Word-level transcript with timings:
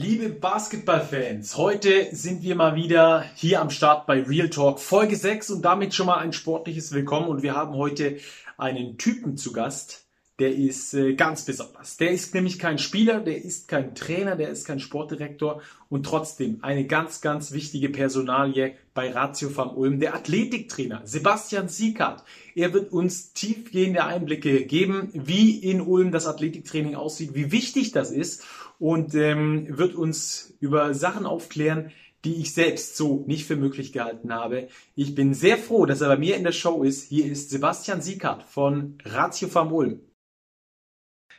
Liebe 0.00 0.28
Basketballfans, 0.28 1.56
heute 1.56 2.14
sind 2.14 2.44
wir 2.44 2.54
mal 2.54 2.76
wieder 2.76 3.24
hier 3.34 3.60
am 3.60 3.68
Start 3.68 4.06
bei 4.06 4.22
Real 4.22 4.48
Talk 4.48 4.78
Folge 4.78 5.16
6 5.16 5.50
und 5.50 5.62
damit 5.62 5.92
schon 5.92 6.06
mal 6.06 6.18
ein 6.18 6.32
sportliches 6.32 6.92
Willkommen 6.92 7.26
und 7.26 7.42
wir 7.42 7.56
haben 7.56 7.74
heute 7.74 8.18
einen 8.56 8.96
Typen 8.96 9.36
zu 9.36 9.52
Gast, 9.52 10.04
der 10.38 10.54
ist 10.54 10.94
äh, 10.94 11.14
ganz 11.14 11.44
besonders. 11.44 11.96
Der 11.96 12.12
ist 12.12 12.32
nämlich 12.32 12.60
kein 12.60 12.78
Spieler, 12.78 13.18
der 13.18 13.42
ist 13.42 13.66
kein 13.66 13.96
Trainer, 13.96 14.36
der 14.36 14.50
ist 14.50 14.64
kein 14.64 14.78
Sportdirektor 14.78 15.62
und 15.88 16.06
trotzdem 16.06 16.58
eine 16.62 16.86
ganz, 16.86 17.20
ganz 17.20 17.50
wichtige 17.50 17.88
Personalie 17.88 18.74
bei 18.94 19.10
Ratio 19.10 19.48
Farm 19.48 19.76
Ulm, 19.76 19.98
der 19.98 20.14
Athletiktrainer 20.14 21.02
Sebastian 21.06 21.68
Siekert. 21.68 22.22
Er 22.54 22.72
wird 22.72 22.92
uns 22.92 23.32
tiefgehende 23.32 24.04
Einblicke 24.04 24.64
geben, 24.64 25.10
wie 25.12 25.58
in 25.58 25.80
Ulm 25.80 26.12
das 26.12 26.28
Athletiktraining 26.28 26.94
aussieht, 26.94 27.34
wie 27.34 27.50
wichtig 27.50 27.90
das 27.90 28.12
ist 28.12 28.44
und 28.78 29.14
ähm, 29.14 29.66
wird 29.76 29.94
uns 29.94 30.56
über 30.60 30.94
Sachen 30.94 31.26
aufklären, 31.26 31.90
die 32.24 32.34
ich 32.34 32.52
selbst 32.52 32.96
so 32.96 33.24
nicht 33.26 33.46
für 33.46 33.56
möglich 33.56 33.92
gehalten 33.92 34.32
habe. 34.32 34.68
Ich 34.94 35.14
bin 35.14 35.34
sehr 35.34 35.56
froh, 35.56 35.86
dass 35.86 36.00
er 36.00 36.08
bei 36.08 36.16
mir 36.16 36.36
in 36.36 36.44
der 36.44 36.52
Show 36.52 36.82
ist. 36.82 37.08
Hier 37.08 37.26
ist 37.26 37.50
Sebastian 37.50 38.00
Siekert 38.00 38.42
von 38.42 38.98
Ratio 39.04 39.48
Farm 39.48 39.72
Ulm. 39.72 40.00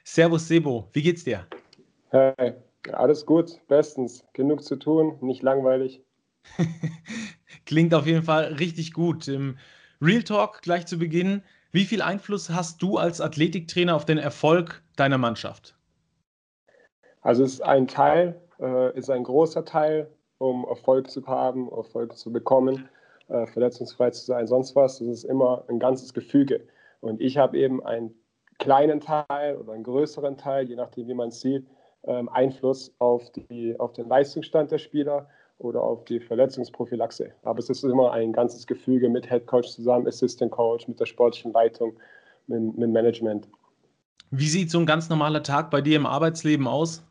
Servus 0.04 0.48
Sebo, 0.48 0.90
wie 0.94 1.02
geht's 1.02 1.24
dir? 1.24 1.46
Hey, 2.10 2.54
alles 2.92 3.26
gut, 3.26 3.60
bestens. 3.68 4.26
Genug 4.34 4.64
zu 4.64 4.78
tun, 4.78 5.18
nicht 5.22 5.44
langweilig. 5.44 6.02
Klingt 7.66 7.94
auf 7.94 8.08
jeden 8.08 8.24
Fall 8.24 8.54
richtig 8.54 8.94
gut. 8.94 9.28
Im 9.28 9.58
Real 10.02 10.24
Talk 10.24 10.62
gleich 10.62 10.88
zu 10.88 10.98
Beginn. 10.98 11.44
Wie 11.72 11.86
viel 11.86 12.02
Einfluss 12.02 12.50
hast 12.50 12.82
du 12.82 12.98
als 12.98 13.22
Athletiktrainer 13.22 13.96
auf 13.96 14.06
den 14.06 14.18
Erfolg 14.18 14.82
deiner 14.96 15.20
Mannschaft? 15.20 15.79
Also 17.22 17.44
es 17.44 17.54
ist 17.54 17.62
ein 17.62 17.88
Teil, 17.88 18.40
äh, 18.60 18.98
ist 18.98 19.10
ein 19.10 19.24
großer 19.24 19.66
Teil, 19.66 20.10
um 20.38 20.66
Erfolg 20.66 21.10
zu 21.10 21.26
haben, 21.28 21.70
Erfolg 21.72 22.18
zu 22.18 22.32
bekommen, 22.32 22.88
äh, 23.28 23.46
verletzungsfrei 23.46 24.12
zu 24.12 24.26
sein, 24.26 24.48
sonst 24.48 24.76
was. 24.76 25.00
Das 25.00 25.08
ist 25.08 25.24
immer 25.26 25.64
ein 25.68 25.80
ganzes 25.80 26.14
Gefüge. 26.14 26.62
Und 27.02 27.22
ich 27.22 27.38
habe 27.38 27.58
eben 27.58 27.84
einen 27.86 28.14
kleinen 28.58 29.00
Teil 29.00 29.58
oder 29.58 29.74
einen 29.74 29.84
größeren 29.84 30.38
Teil, 30.38 30.68
je 30.68 30.76
nachdem, 30.76 31.08
wie 31.08 31.14
man 31.14 31.30
es 31.30 31.42
sieht, 31.42 31.66
ähm, 32.04 32.30
Einfluss 32.30 32.94
auf, 33.00 33.30
die, 33.32 33.78
auf 33.80 33.94
den 33.94 34.08
Leistungsstand 34.08 34.72
der 34.72 34.78
Spieler 34.78 35.28
oder 35.58 35.84
auf 35.84 36.06
die 36.06 36.20
Verletzungsprophylaxe. 36.20 37.32
Aber 37.44 37.60
es 37.60 37.70
ist 37.70 37.84
immer 37.84 38.12
ein 38.14 38.32
ganzes 38.32 38.66
Gefüge 38.66 39.10
mit 39.10 39.30
Head 39.30 39.46
Coach 39.48 39.70
zusammen, 39.70 40.08
Assistant 40.08 40.52
Coach, 40.52 40.88
mit 40.88 41.00
der 41.00 41.06
sportlichen 41.06 41.52
Leitung, 41.52 41.98
mit, 42.48 42.78
mit 42.78 42.90
Management. 42.90 43.48
Wie 44.32 44.48
sieht 44.48 44.72
so 44.72 44.80
ein 44.80 44.86
ganz 44.86 45.10
normaler 45.10 45.44
Tag 45.44 45.72
bei 45.72 45.82
dir 45.82 45.98
im 45.98 46.06
Arbeitsleben 46.06 46.68
aus? 46.68 47.04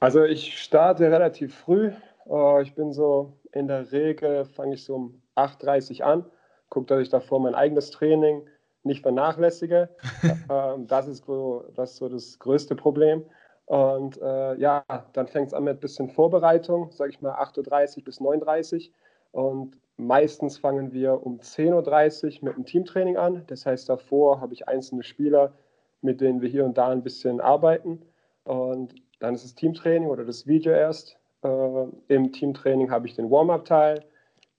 Also 0.00 0.24
ich 0.24 0.58
starte 0.58 1.10
relativ 1.10 1.54
früh. 1.54 1.92
Äh, 2.28 2.62
ich 2.62 2.74
bin 2.74 2.92
so 2.92 3.32
in 3.52 3.68
der 3.68 3.90
Regel, 3.90 4.44
fange 4.44 4.74
ich 4.74 4.84
so 4.84 4.94
um 4.94 5.22
8.30 5.36 6.00
Uhr 6.00 6.06
an, 6.06 6.24
gucke, 6.68 6.86
dass 6.86 7.00
ich 7.00 7.08
davor 7.08 7.40
mein 7.40 7.54
eigenes 7.54 7.90
Training 7.90 8.46
nicht 8.82 9.02
vernachlässige. 9.02 9.88
Ähm, 10.50 10.86
das, 10.86 11.06
ist 11.06 11.26
so, 11.26 11.64
das 11.74 11.90
ist 11.90 11.96
so 11.98 12.08
das 12.08 12.38
größte 12.38 12.74
Problem. 12.74 13.22
Und 13.66 14.18
äh, 14.22 14.54
ja, 14.56 14.82
dann 15.12 15.26
fängt 15.26 15.48
es 15.48 15.54
an 15.54 15.64
mit 15.64 15.76
ein 15.76 15.80
bisschen 15.80 16.08
Vorbereitung, 16.08 16.90
sage 16.90 17.10
ich 17.10 17.20
mal 17.20 17.34
8.30 17.34 17.98
Uhr 17.98 18.04
bis 18.04 18.18
9.30 18.18 18.88
Uhr. 19.32 19.42
Und 19.42 19.76
meistens 19.98 20.56
fangen 20.56 20.94
wir 20.94 21.22
um 21.22 21.38
10.30 21.38 22.38
Uhr 22.38 22.48
mit 22.48 22.56
dem 22.56 22.64
Teamtraining 22.64 23.18
an. 23.18 23.44
Das 23.48 23.66
heißt, 23.66 23.90
davor 23.90 24.40
habe 24.40 24.54
ich 24.54 24.68
einzelne 24.68 25.02
Spieler, 25.02 25.52
mit 26.00 26.22
denen 26.22 26.40
wir 26.40 26.48
hier 26.48 26.64
und 26.64 26.78
da 26.78 26.88
ein 26.88 27.02
bisschen 27.02 27.42
arbeiten. 27.42 28.00
Und 28.44 28.94
dann 29.18 29.34
ist 29.34 29.44
das 29.44 29.54
Teamtraining 29.54 30.08
oder 30.08 30.24
das 30.24 30.46
Video 30.46 30.72
erst. 30.72 31.16
Äh, 31.42 31.84
Im 32.08 32.32
Teamtraining 32.32 32.90
habe 32.90 33.06
ich 33.06 33.14
den 33.14 33.30
Warm-up-Teil. 33.30 34.04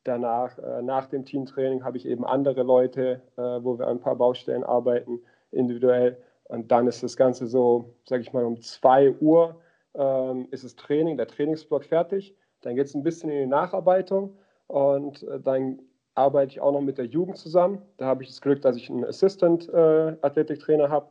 Danach, 0.03 0.57
äh, 0.57 0.81
nach 0.81 1.07
dem 1.07 1.25
Teamtraining, 1.25 1.83
habe 1.83 1.97
ich 1.97 2.05
eben 2.05 2.25
andere 2.25 2.63
Leute, 2.63 3.21
äh, 3.37 3.41
wo 3.41 3.77
wir 3.77 3.87
an 3.87 3.97
ein 3.97 4.01
paar 4.01 4.15
Baustellen 4.15 4.63
arbeiten, 4.63 5.19
individuell. 5.51 6.17
Und 6.45 6.71
dann 6.71 6.87
ist 6.87 7.03
das 7.03 7.15
Ganze 7.15 7.47
so, 7.47 7.93
sage 8.05 8.21
ich 8.21 8.33
mal, 8.33 8.43
um 8.43 8.59
2 8.61 9.15
Uhr 9.19 9.61
ähm, 9.95 10.47
ist 10.51 10.63
das 10.63 10.75
Training, 10.75 11.17
der 11.17 11.27
Trainingsblock 11.27 11.85
fertig. 11.85 12.35
Dann 12.61 12.75
geht 12.75 12.87
es 12.87 12.95
ein 12.95 13.03
bisschen 13.03 13.29
in 13.29 13.39
die 13.39 13.45
Nacharbeitung 13.45 14.37
und 14.67 15.23
äh, 15.23 15.39
dann 15.39 15.81
arbeite 16.15 16.51
ich 16.51 16.61
auch 16.61 16.71
noch 16.71 16.81
mit 16.81 16.97
der 16.97 17.05
Jugend 17.05 17.37
zusammen. 17.37 17.81
Da 17.97 18.05
habe 18.05 18.23
ich 18.23 18.29
das 18.29 18.41
Glück, 18.41 18.61
dass 18.61 18.75
ich 18.75 18.89
einen 18.89 19.05
Assistant-Athletiktrainer 19.05 20.85
äh, 20.85 20.89
habe. 20.89 21.09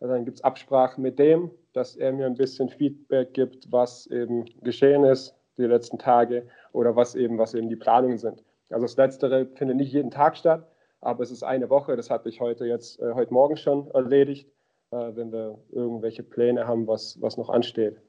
Also 0.00 0.14
dann 0.14 0.24
gibt 0.24 0.38
es 0.38 0.44
Absprachen 0.44 1.02
mit 1.02 1.18
dem, 1.18 1.50
dass 1.72 1.96
er 1.96 2.12
mir 2.12 2.26
ein 2.26 2.34
bisschen 2.34 2.68
Feedback 2.68 3.34
gibt, 3.34 3.70
was 3.70 4.06
eben 4.08 4.44
geschehen 4.62 5.04
ist 5.04 5.34
die 5.56 5.66
letzten 5.66 5.98
Tage 5.98 6.46
oder 6.72 6.96
was 6.96 7.14
eben, 7.14 7.38
was 7.38 7.54
eben 7.54 7.68
die 7.68 7.76
Planungen 7.76 8.18
sind. 8.18 8.42
Also 8.70 8.86
das 8.86 8.96
Letztere 8.96 9.46
findet 9.54 9.76
nicht 9.76 9.92
jeden 9.92 10.10
Tag 10.10 10.36
statt, 10.36 10.66
aber 11.00 11.22
es 11.22 11.30
ist 11.30 11.42
eine 11.42 11.70
Woche. 11.70 11.96
Das 11.96 12.10
hatte 12.10 12.28
ich 12.28 12.40
heute 12.40 12.66
jetzt 12.66 13.00
äh, 13.00 13.12
heute 13.14 13.32
Morgen 13.32 13.56
schon 13.56 13.90
erledigt, 13.90 14.48
äh, 14.90 15.10
wenn 15.14 15.32
wir 15.32 15.58
irgendwelche 15.70 16.22
Pläne 16.22 16.66
haben, 16.66 16.86
was, 16.86 17.20
was 17.20 17.36
noch 17.36 17.50
ansteht. 17.50 18.00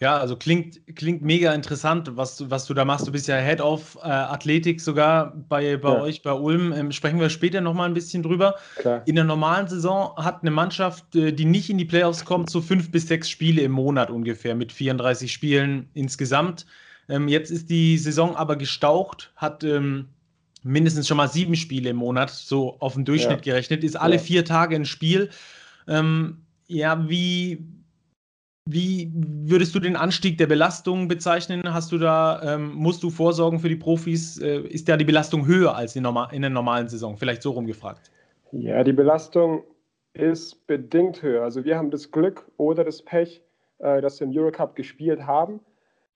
Ja, 0.00 0.16
also 0.16 0.36
klingt, 0.36 0.80
klingt 0.94 1.22
mega 1.22 1.52
interessant, 1.52 2.16
was 2.16 2.36
du, 2.36 2.50
was 2.50 2.66
du 2.66 2.74
da 2.74 2.84
machst. 2.84 3.08
Du 3.08 3.10
bist 3.10 3.26
ja 3.26 3.36
Head 3.36 3.60
of 3.60 3.96
äh, 3.96 4.06
Athletik 4.08 4.80
sogar 4.80 5.34
bei, 5.48 5.76
bei 5.76 5.92
ja. 5.92 6.00
euch, 6.00 6.22
bei 6.22 6.32
Ulm. 6.32 6.72
Ähm, 6.72 6.92
sprechen 6.92 7.18
wir 7.18 7.28
später 7.30 7.60
nochmal 7.60 7.88
ein 7.88 7.94
bisschen 7.94 8.22
drüber. 8.22 8.54
Klar. 8.76 9.02
In 9.06 9.16
der 9.16 9.24
normalen 9.24 9.66
Saison 9.66 10.14
hat 10.16 10.42
eine 10.42 10.52
Mannschaft, 10.52 11.16
äh, 11.16 11.32
die 11.32 11.44
nicht 11.44 11.68
in 11.68 11.78
die 11.78 11.84
Playoffs 11.84 12.24
kommt, 12.24 12.48
so 12.48 12.60
fünf 12.60 12.92
bis 12.92 13.08
sechs 13.08 13.28
Spiele 13.28 13.62
im 13.62 13.72
Monat 13.72 14.08
ungefähr 14.10 14.54
mit 14.54 14.70
34 14.70 15.32
Spielen 15.32 15.88
insgesamt. 15.94 16.64
Ähm, 17.08 17.26
jetzt 17.26 17.50
ist 17.50 17.68
die 17.68 17.98
Saison 17.98 18.36
aber 18.36 18.54
gestaucht, 18.54 19.32
hat 19.34 19.64
ähm, 19.64 20.06
mindestens 20.62 21.08
schon 21.08 21.16
mal 21.16 21.28
sieben 21.28 21.56
Spiele 21.56 21.90
im 21.90 21.96
Monat, 21.96 22.30
so 22.30 22.78
auf 22.78 22.94
den 22.94 23.04
Durchschnitt 23.04 23.44
ja. 23.44 23.52
gerechnet, 23.52 23.82
ist 23.82 23.96
alle 23.96 24.16
ja. 24.16 24.20
vier 24.20 24.44
Tage 24.44 24.76
ein 24.76 24.84
Spiel. 24.84 25.30
Ähm, 25.88 26.42
ja, 26.68 27.08
wie, 27.08 27.64
wie 28.70 29.10
würdest 29.14 29.74
du 29.74 29.80
den 29.80 29.96
Anstieg 29.96 30.36
der 30.36 30.46
Belastung 30.46 31.08
bezeichnen? 31.08 31.62
Hast 31.72 31.90
du 31.90 31.98
da, 31.98 32.40
ähm, 32.42 32.74
musst 32.74 33.02
du 33.02 33.10
vorsorgen 33.10 33.58
für 33.60 33.68
die 33.68 33.76
Profis? 33.76 34.38
Äh, 34.38 34.60
ist 34.60 34.88
da 34.88 34.96
die 34.96 35.06
Belastung 35.06 35.46
höher 35.46 35.74
als 35.74 35.96
in, 35.96 36.02
normal, 36.02 36.28
in 36.32 36.42
der 36.42 36.50
normalen 36.50 36.88
Saison? 36.88 37.16
Vielleicht 37.16 37.42
so 37.42 37.52
rumgefragt. 37.52 38.10
Ja, 38.52 38.84
die 38.84 38.92
Belastung 38.92 39.62
ist 40.12 40.66
bedingt 40.66 41.22
höher. 41.22 41.42
Also 41.42 41.64
wir 41.64 41.78
haben 41.78 41.90
das 41.90 42.10
Glück 42.10 42.46
oder 42.58 42.84
das 42.84 43.02
Pech, 43.02 43.42
äh, 43.78 44.02
dass 44.02 44.20
wir 44.20 44.26
im 44.26 44.36
Eurocup 44.36 44.76
gespielt 44.76 45.26
haben. 45.26 45.60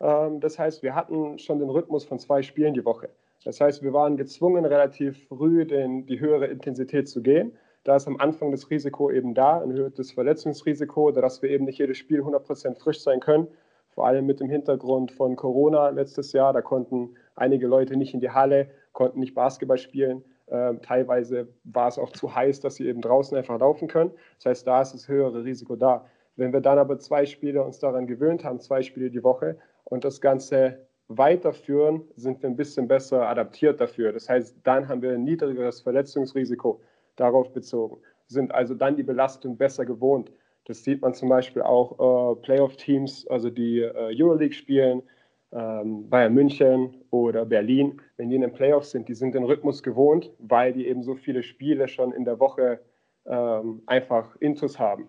Ähm, 0.01 0.41
das 0.41 0.59
heißt, 0.59 0.83
wir 0.83 0.95
hatten 0.95 1.39
schon 1.39 1.59
den 1.59 1.71
Rhythmus 1.71 2.05
von 2.05 2.19
zwei 2.19 2.43
Spielen 2.43 2.75
die 2.75 2.85
Woche. 2.85 3.09
Das 3.45 3.61
heißt, 3.61 3.83
wir 3.83 3.93
waren 3.93 4.17
gezwungen, 4.17 4.65
relativ 4.65 5.27
früh 5.29 5.65
den, 5.65 6.07
die 6.07 6.21
höhere 6.21 6.47
Intensität 6.47 7.09
zu 7.09 7.23
gehen. 7.23 7.53
Da 7.84 7.97
ist 7.97 8.06
am 8.06 8.19
Anfang 8.19 8.53
das 8.53 8.70
Risiko 8.70 9.10
eben 9.10 9.34
da, 9.34 9.60
ein 9.60 9.72
erhöhtes 9.72 10.12
Verletzungsrisiko, 10.12 11.10
dass 11.10 11.43
wir 11.43 11.50
eben 11.50 11.65
nicht 11.65 11.78
jedes 11.78 11.98
Spiel 11.98 12.22
100% 12.22 12.78
frisch 12.78 13.00
sein 13.00 13.19
können. 13.19 13.48
Vor 13.91 14.06
allem 14.06 14.25
mit 14.25 14.41
dem 14.41 14.48
Hintergrund 14.48 15.10
von 15.10 15.34
Corona 15.37 15.88
letztes 15.88 16.32
Jahr. 16.32 16.53
Da 16.53 16.62
konnten 16.62 17.16
einige 17.34 17.66
Leute 17.66 17.97
nicht 17.97 18.15
in 18.15 18.20
die 18.20 18.31
Halle, 18.31 18.70
konnten 18.93 19.20
nicht 19.20 19.34
Basketball 19.34 19.78
spielen. 19.78 20.25
Ähm, 20.48 20.81
teilweise 20.81 21.48
war 21.65 21.88
es 21.88 21.98
auch 21.98 22.10
zu 22.12 22.34
heiß, 22.34 22.60
dass 22.60 22.76
sie 22.76 22.87
eben 22.87 23.00
draußen 23.00 23.37
einfach 23.37 23.59
laufen 23.59 23.88
können. 23.88 24.12
Das 24.37 24.47
heißt, 24.47 24.66
da 24.66 24.81
ist 24.81 24.94
das 24.94 25.09
höhere 25.09 25.44
Risiko 25.44 25.76
da. 25.76 26.06
Wenn 26.37 26.53
wir 26.53 26.60
dann 26.60 26.78
aber 26.78 26.99
zwei 26.99 27.26
Spiele 27.26 27.62
uns 27.62 27.78
daran 27.78 28.06
gewöhnt 28.06 28.44
haben, 28.44 28.60
zwei 28.60 28.82
Spiele 28.82 29.10
die 29.10 29.25
Woche 29.25 29.59
und 29.84 30.04
das 30.04 30.20
Ganze 30.20 30.87
weiterführen, 31.09 32.03
sind 32.16 32.43
wir 32.43 32.49
ein 32.49 32.56
bisschen 32.56 32.88
besser 32.88 33.28
adaptiert 33.28 33.81
dafür. 33.81 34.12
Das 34.12 34.28
heißt, 34.28 34.56
dann 34.62 34.88
haben 34.88 35.03
wir 35.03 35.12
ein 35.12 35.25
niedrigeres 35.25 35.81
Verletzungsrisiko 35.81 36.81
darauf 37.17 37.53
bezogen, 37.53 37.99
sind 38.27 38.53
also 38.55 38.75
dann 38.75 38.97
die 38.97 39.03
Belastung 39.03 39.56
besser 39.56 39.84
gewohnt. 39.84 40.33
Das 40.65 40.84
sieht 40.84 41.03
man 41.03 41.15
zum 41.15 41.28
Beispiel 41.28 41.62
auch 41.62 42.37
äh, 42.37 42.41
Playoff-Teams, 42.43 43.27
also 43.28 43.50
die 43.50 43.81
äh, 43.81 44.14
Euroleague 44.17 44.55
spielen, 44.55 45.03
ähm, 45.53 46.09
Bayern 46.09 46.35
München 46.35 47.05
oder 47.11 47.44
Berlin, 47.44 48.00
wenn 48.17 48.31
die 48.31 48.37
in 48.37 48.43
den 48.43 48.53
Playoffs 48.53 48.91
sind, 48.91 49.09
die 49.09 49.14
sind 49.14 49.35
den 49.35 49.44
Rhythmus 49.44 49.82
gewohnt, 49.82 50.31
weil 50.38 50.73
die 50.73 50.87
eben 50.87 51.03
so 51.03 51.14
viele 51.14 51.43
Spiele 51.43 51.88
schon 51.88 52.12
in 52.12 52.25
der 52.25 52.41
Woche 52.41 52.81
ähm, 53.26 53.82
einfach 53.87 54.37
Intus 54.37 54.79
haben. 54.79 55.09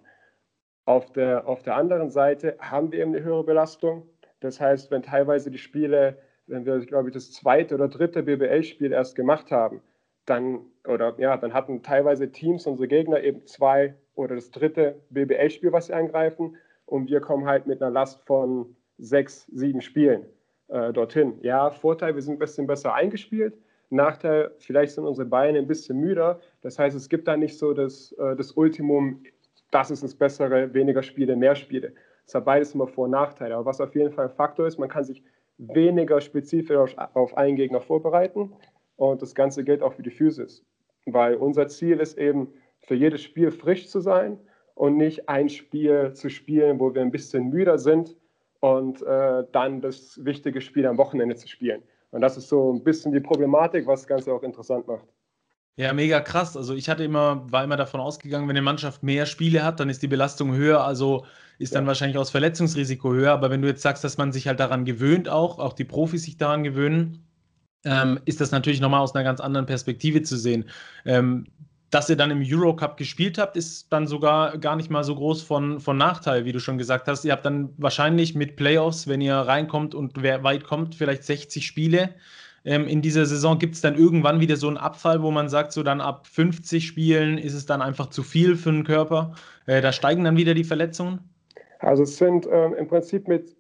Auf 0.86 1.12
der, 1.14 1.48
auf 1.48 1.64
der 1.64 1.76
anderen 1.78 2.10
Seite 2.10 2.58
haben 2.60 2.92
wir 2.92 3.00
eben 3.00 3.16
eine 3.16 3.24
höhere 3.24 3.46
Belastung. 3.46 4.10
Das 4.42 4.60
heißt, 4.60 4.92
wenn 4.92 5.02
teilweise 5.02 5.50
die 5.50 5.58
Spiele, 5.58 6.18
wenn 6.46 6.66
wir, 6.66 6.80
glaube 6.80 7.10
ich, 7.10 7.14
das 7.14 7.32
zweite 7.32 7.76
oder 7.76 7.88
dritte 7.88 8.24
BBL-Spiel 8.24 8.92
erst 8.92 9.16
gemacht 9.16 9.50
haben, 9.50 9.82
dann, 10.26 10.62
oder 10.88 11.16
ja, 11.18 11.38
dann 11.38 11.54
hatten 11.54 11.84
teilweise 11.84 12.32
Teams, 12.32 12.66
unsere 12.66 12.88
Gegner 12.88 13.22
eben 13.22 13.46
zwei 13.46 13.96
oder 14.16 14.36
das 14.36 14.52
dritte 14.52 15.02
BBL-Spiel, 15.10 15.72
was 15.72 15.88
sie 15.88 15.94
angreifen. 15.94 16.56
Und 16.86 17.10
wir 17.10 17.22
kommen 17.22 17.46
halt 17.46 17.68
mit 17.68 17.82
einer 17.82 17.92
Last 17.92 18.22
von 18.26 18.76
sechs, 18.98 19.48
sieben 19.48 19.82
Spielen 19.82 20.26
äh, 20.68 20.94
dorthin. 20.94 21.40
Ja, 21.42 21.72
Vorteil, 21.72 22.16
wir 22.16 22.22
sind 22.22 22.36
ein 22.36 22.40
bisschen 22.40 22.68
besser 22.68 22.94
eingespielt. 22.94 23.58
Nachteil, 23.90 24.52
vielleicht 24.58 24.94
sind 24.94 25.06
unsere 25.06 25.28
Beine 25.28 25.60
ein 25.60 25.68
bisschen 25.68 26.00
müder. 26.00 26.40
Das 26.62 26.80
heißt, 26.80 26.96
es 26.96 27.10
gibt 27.10 27.28
da 27.28 27.38
nicht 27.38 27.58
so 27.58 27.74
das, 27.74 28.12
äh, 28.14 28.36
das 28.36 28.52
Ultimum, 28.54 29.24
das 29.72 29.92
ist 29.92 30.04
das 30.04 30.16
Bessere, 30.16 30.74
weniger 30.74 31.04
Spiele, 31.04 31.36
mehr 31.36 31.56
Spiele. 31.56 31.94
Es 32.26 32.34
hat 32.34 32.46
beides 32.46 32.74
immer 32.74 32.88
Vor- 32.88 33.06
und 33.06 33.12
Nachteile. 33.12 33.56
Aber 33.56 33.66
was 33.66 33.82
auf 33.82 33.96
jeden 33.96 34.12
Fall 34.12 34.30
ein 34.30 34.36
Faktor 34.36 34.68
ist, 34.68 34.78
man 34.80 34.90
kann 34.90 35.04
sich 35.04 35.24
weniger 35.58 36.22
spezifisch 36.22 36.98
auf 36.98 37.38
einen 37.38 37.56
Gegner 37.56 37.82
vorbereiten. 37.82 38.54
Und 39.12 39.22
das 39.22 39.36
Ganze 39.36 39.66
gilt 39.66 39.82
auch 39.82 39.94
für 39.94 40.02
die 40.02 40.12
Physis. 40.12 40.64
Weil 41.06 41.36
unser 41.36 41.68
Ziel 41.68 42.00
ist 42.00 42.18
eben, 42.18 42.48
für 42.86 42.96
jedes 42.96 43.22
Spiel 43.22 43.52
frisch 43.52 43.88
zu 43.88 44.00
sein 44.00 44.38
und 44.76 44.98
nicht 44.98 45.30
ein 45.30 45.50
Spiel 45.50 46.14
zu 46.14 46.30
spielen, 46.30 46.80
wo 46.80 46.94
wir 46.94 47.02
ein 47.02 47.12
bisschen 47.12 47.50
müder 47.50 47.78
sind 47.78 48.16
und 48.60 49.02
äh, 49.02 49.44
dann 49.52 49.82
das 49.82 50.24
wichtige 50.24 50.62
Spiel 50.62 50.86
am 50.86 50.98
Wochenende 50.98 51.36
zu 51.36 51.48
spielen. 51.48 51.82
Und 52.12 52.22
das 52.22 52.38
ist 52.38 52.50
so 52.50 52.74
ein 52.74 52.84
bisschen 52.84 53.12
die 53.12 53.20
Problematik, 53.20 53.88
was 53.88 54.02
das 54.02 54.08
Ganze 54.08 54.34
auch 54.34 54.44
interessant 54.44 54.88
macht. 54.88 55.06
Ja, 55.76 55.92
mega 55.92 56.22
krass. 56.22 56.56
Also 56.56 56.74
ich 56.74 56.88
hatte 56.90 57.04
immer, 57.04 57.46
war 57.52 57.64
immer 57.64 57.78
davon 57.78 58.00
ausgegangen, 58.00 58.48
wenn 58.48 58.56
eine 58.56 58.62
Mannschaft 58.62 59.04
mehr 59.04 59.26
Spiele 59.26 59.64
hat, 59.64 59.80
dann 59.80 59.90
ist 59.90 60.02
die 60.02 60.08
Belastung 60.08 60.54
höher, 60.56 60.84
also 60.84 61.26
ist 61.58 61.76
dann 61.76 61.88
wahrscheinlich 61.88 62.18
auch 62.18 62.22
das 62.22 62.30
Verletzungsrisiko 62.30 63.12
höher. 63.14 63.32
Aber 63.32 63.50
wenn 63.50 63.62
du 63.62 63.68
jetzt 63.68 63.82
sagst, 63.82 64.04
dass 64.04 64.18
man 64.18 64.32
sich 64.32 64.48
halt 64.48 64.60
daran 64.60 64.86
gewöhnt, 64.86 65.28
auch, 65.28 65.60
auch 65.60 65.74
die 65.74 65.86
Profis 65.86 66.24
sich 66.24 66.38
daran 66.38 66.64
gewöhnen, 66.64 67.26
ähm, 67.86 68.20
ist 68.26 68.42
das 68.42 68.52
natürlich 68.52 68.82
nochmal 68.82 69.02
aus 69.02 69.16
einer 69.16 69.24
ganz 69.24 69.40
anderen 69.40 69.66
Perspektive 69.66 70.22
zu 70.22 70.38
sehen. 70.38 70.66
Ähm, 71.06 71.46
dass 71.94 72.10
ihr 72.10 72.16
dann 72.16 72.32
im 72.32 72.42
Eurocup 72.44 72.98
gespielt 72.98 73.38
habt, 73.38 73.56
ist 73.56 73.94
dann 73.94 74.08
sogar 74.08 74.58
gar 74.58 74.76
nicht 74.76 74.90
mal 74.90 75.04
so 75.04 75.14
groß 75.14 75.44
von, 75.44 75.80
von 75.80 75.96
Nachteil, 75.96 76.44
wie 76.44 76.52
du 76.52 76.60
schon 76.60 76.80
gesagt 76.80 77.08
hast. 77.08 77.24
Ihr 77.24 77.32
habt 77.32 77.46
dann 77.46 77.70
wahrscheinlich 77.78 78.34
mit 78.34 78.56
Playoffs, 78.56 79.08
wenn 79.08 79.22
ihr 79.22 79.36
reinkommt 79.36 79.94
und 79.94 80.24
wer 80.24 80.44
weit 80.44 80.64
kommt, 80.64 80.96
vielleicht 80.96 81.24
60 81.24 81.66
Spiele 81.68 82.10
ähm, 82.66 82.88
in 82.88 83.04
dieser 83.04 83.28
Saison. 83.28 83.60
Gibt 83.60 83.76
es 83.76 83.82
dann 83.82 83.96
irgendwann 83.96 84.40
wieder 84.40 84.56
so 84.56 84.68
einen 84.68 84.78
Abfall, 84.78 85.22
wo 85.22 85.30
man 85.30 85.50
sagt, 85.50 85.72
so 85.72 85.84
dann 85.84 86.02
ab 86.02 86.26
50 86.26 86.88
Spielen 86.88 87.38
ist 87.38 87.54
es 87.54 87.68
dann 87.68 87.84
einfach 87.84 88.08
zu 88.08 88.24
viel 88.24 88.56
für 88.56 88.72
den 88.72 88.86
Körper? 88.86 89.36
Äh, 89.68 89.82
da 89.82 89.92
steigen 89.92 90.24
dann 90.24 90.36
wieder 90.36 90.56
die 90.56 90.64
Verletzungen? 90.64 91.20
Also 91.78 92.04
es 92.04 92.18
sind 92.18 92.48
ähm, 92.52 92.74
im 92.74 92.88
Prinzip 92.88 93.28
mit, 93.28 93.56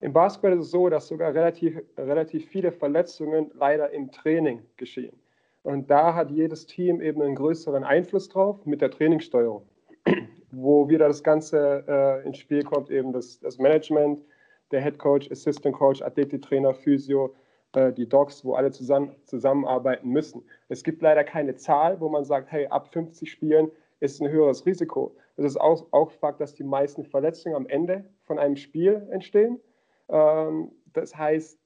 im 0.00 0.12
Basketball 0.12 0.52
ist 0.52 0.66
es 0.66 0.70
so, 0.70 0.88
dass 0.88 1.08
sogar 1.08 1.34
relativ, 1.34 1.80
relativ 1.96 2.46
viele 2.48 2.72
Verletzungen 2.72 3.50
leider 3.54 3.90
im 3.90 4.10
Training 4.12 4.62
geschehen. 4.76 5.16
Und 5.62 5.90
da 5.90 6.14
hat 6.14 6.30
jedes 6.30 6.66
Team 6.66 7.00
eben 7.00 7.20
einen 7.20 7.34
größeren 7.34 7.84
Einfluss 7.84 8.28
drauf 8.28 8.64
mit 8.64 8.80
der 8.80 8.90
Trainingssteuerung. 8.90 9.62
Wo 10.50 10.88
wieder 10.88 11.08
das 11.08 11.22
Ganze 11.22 11.84
äh, 11.86 12.26
ins 12.26 12.38
Spiel 12.38 12.62
kommt, 12.62 12.90
eben 12.90 13.12
das, 13.12 13.40
das 13.40 13.58
Management, 13.58 14.22
der 14.70 14.82
Head 14.82 14.98
Coach, 14.98 15.30
Assistant 15.30 15.74
Coach, 15.74 16.00
Athletiktrainer, 16.00 16.74
Physio, 16.74 17.34
äh, 17.74 17.92
die 17.92 18.08
Docs, 18.08 18.44
wo 18.44 18.54
alle 18.54 18.70
zusammen, 18.70 19.14
zusammenarbeiten 19.24 20.08
müssen. 20.08 20.42
Es 20.68 20.84
gibt 20.84 21.02
leider 21.02 21.24
keine 21.24 21.56
Zahl, 21.56 22.00
wo 22.00 22.08
man 22.08 22.24
sagt, 22.24 22.50
hey, 22.50 22.66
ab 22.68 22.92
50 22.92 23.30
Spielen 23.30 23.70
ist 24.00 24.22
ein 24.22 24.28
höheres 24.30 24.64
Risiko. 24.64 25.16
Es 25.36 25.44
ist 25.44 25.60
auch, 25.60 25.86
auch 25.90 26.10
Fakt, 26.12 26.40
dass 26.40 26.54
die 26.54 26.64
meisten 26.64 27.04
Verletzungen 27.04 27.56
am 27.56 27.66
Ende 27.66 28.04
von 28.24 28.38
einem 28.38 28.56
Spiel 28.56 29.06
entstehen. 29.10 29.60
Ähm, 30.08 30.72
das 30.92 31.16
heißt, 31.16 31.58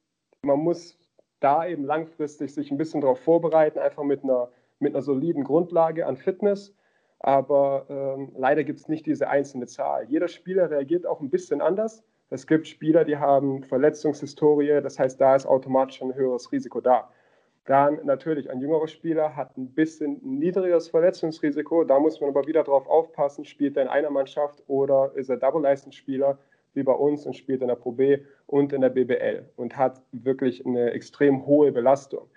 man 0.43 0.59
muss 0.59 0.97
da 1.39 1.65
eben 1.67 1.83
langfristig 1.83 2.53
sich 2.53 2.71
ein 2.71 2.77
bisschen 2.77 3.01
darauf 3.01 3.19
vorbereiten, 3.19 3.79
einfach 3.79 4.03
mit 4.03 4.23
einer, 4.23 4.49
mit 4.79 4.93
einer 4.93 5.01
soliden 5.01 5.43
Grundlage 5.43 6.05
an 6.05 6.17
Fitness. 6.17 6.73
Aber 7.19 7.85
ähm, 7.89 8.33
leider 8.37 8.63
gibt 8.63 8.79
es 8.79 8.87
nicht 8.89 9.05
diese 9.05 9.29
einzelne 9.29 9.65
Zahl. 9.67 10.05
Jeder 10.09 10.27
Spieler 10.27 10.69
reagiert 10.69 11.05
auch 11.05 11.21
ein 11.21 11.29
bisschen 11.29 11.61
anders. 11.61 12.03
Es 12.29 12.47
gibt 12.47 12.67
Spieler, 12.67 13.05
die 13.05 13.17
haben 13.17 13.63
Verletzungshistorie, 13.63 14.81
das 14.81 14.99
heißt, 14.99 15.21
da 15.21 15.35
ist 15.35 15.45
automatisch 15.45 16.01
ein 16.01 16.15
höheres 16.15 16.51
Risiko 16.51 16.81
da. 16.81 17.09
Dann 17.65 17.99
natürlich 18.03 18.49
ein 18.49 18.59
jüngerer 18.59 18.87
Spieler 18.87 19.35
hat 19.35 19.55
ein 19.57 19.73
bisschen 19.73 20.19
niedrigeres 20.21 20.89
Verletzungsrisiko. 20.89 21.85
Da 21.85 21.99
muss 21.99 22.19
man 22.19 22.31
aber 22.31 22.45
wieder 22.45 22.63
darauf 22.63 22.87
aufpassen, 22.87 23.45
spielt 23.45 23.77
er 23.77 23.83
in 23.83 23.89
einer 23.89 24.09
Mannschaft 24.09 24.63
oder 24.67 25.11
ist 25.15 25.29
er 25.29 25.37
Double-License-Spieler 25.37 26.37
wie 26.73 26.83
bei 26.83 26.93
uns 26.93 27.25
und 27.25 27.35
spielt 27.35 27.61
in 27.61 27.67
der 27.67 27.75
Pro 27.75 27.91
B 27.91 28.19
und 28.47 28.73
in 28.73 28.81
der 28.81 28.89
BBL 28.89 29.45
und 29.55 29.77
hat 29.77 30.01
wirklich 30.11 30.65
eine 30.65 30.91
extrem 30.91 31.45
hohe 31.45 31.71
Belastung. 31.71 32.27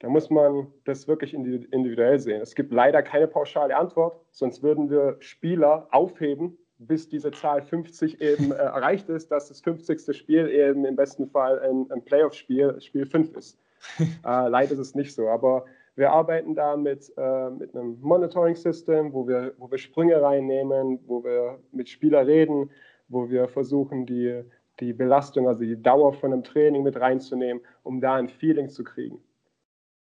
Da 0.00 0.08
muss 0.08 0.28
man 0.28 0.66
das 0.84 1.08
wirklich 1.08 1.32
individuell 1.32 2.18
sehen. 2.18 2.42
Es 2.42 2.54
gibt 2.54 2.72
leider 2.72 3.02
keine 3.02 3.26
pauschale 3.26 3.76
Antwort, 3.76 4.20
sonst 4.32 4.62
würden 4.62 4.90
wir 4.90 5.16
Spieler 5.20 5.88
aufheben, 5.90 6.58
bis 6.78 7.08
diese 7.08 7.30
Zahl 7.30 7.62
50 7.62 8.20
eben 8.20 8.52
äh, 8.52 8.56
erreicht 8.56 9.08
ist, 9.08 9.30
dass 9.30 9.48
das 9.48 9.60
50. 9.60 10.16
Spiel 10.16 10.48
eben 10.48 10.84
im 10.84 10.96
besten 10.96 11.28
Fall 11.28 11.60
ein, 11.60 11.90
ein 11.90 12.04
Playoff-Spiel, 12.04 12.80
Spiel 12.80 13.06
5 13.06 13.36
ist. 13.36 13.58
äh, 13.98 14.04
leider 14.48 14.72
ist 14.72 14.78
es 14.78 14.94
nicht 14.94 15.14
so, 15.14 15.28
aber 15.28 15.64
wir 15.96 16.10
arbeiten 16.10 16.54
da 16.54 16.76
mit, 16.76 17.12
äh, 17.16 17.50
mit 17.50 17.74
einem 17.74 17.98
Monitoring-System, 18.00 19.12
wo 19.12 19.28
wir, 19.28 19.54
wo 19.58 19.70
wir 19.70 19.78
Sprünge 19.78 20.20
reinnehmen, 20.20 20.98
wo 21.06 21.22
wir 21.22 21.60
mit 21.72 21.88
Spielern 21.88 22.26
reden, 22.26 22.70
wo 23.08 23.30
wir 23.30 23.48
versuchen, 23.48 24.06
die, 24.06 24.42
die 24.80 24.92
Belastung, 24.92 25.48
also 25.48 25.60
die 25.60 25.80
Dauer 25.80 26.12
von 26.14 26.32
einem 26.32 26.44
Training 26.44 26.82
mit 26.82 26.96
reinzunehmen, 26.96 27.62
um 27.82 28.00
da 28.00 28.14
ein 28.14 28.28
Feeling 28.28 28.68
zu 28.68 28.84
kriegen. 28.84 29.18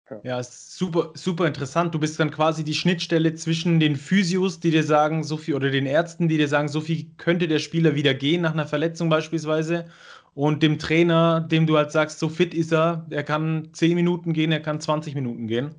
Ja. 0.10 0.22
ja, 0.24 0.44
super, 0.44 1.12
super 1.16 1.48
interessant. 1.48 1.94
Du 1.94 2.00
bist 2.00 2.18
dann 2.18 2.32
quasi 2.32 2.64
die 2.64 2.74
Schnittstelle 2.74 3.34
zwischen 3.36 3.80
den 3.82 3.98
Physios, 3.98 4.60
die 4.62 4.72
dir 4.72 4.84
sagen, 4.84 5.24
so 5.24 5.36
viel, 5.36 5.56
oder 5.56 5.70
den 5.70 5.86
Ärzten, 5.86 6.30
die 6.30 6.38
dir 6.38 6.48
sagen, 6.48 6.70
so 6.70 6.80
viel 6.80 7.08
könnte 7.18 7.50
der 7.50 7.60
Spieler 7.60 7.94
wieder 7.96 8.14
gehen 8.14 8.42
nach 8.42 8.54
einer 8.54 8.68
Verletzung 8.68 9.10
beispielsweise, 9.10 9.86
und 10.34 10.62
dem 10.62 10.78
Trainer, 10.78 11.42
dem 11.42 11.66
du 11.66 11.78
halt 11.78 11.92
sagst, 11.92 12.20
so 12.20 12.30
fit 12.30 12.54
ist 12.54 12.72
er, 12.72 13.08
er 13.10 13.24
kann 13.24 13.70
10 13.74 13.96
Minuten 13.96 14.34
gehen, 14.34 14.52
er 14.52 14.60
kann 14.60 14.80
20 14.80 15.16
Minuten 15.16 15.48
gehen. 15.48 15.74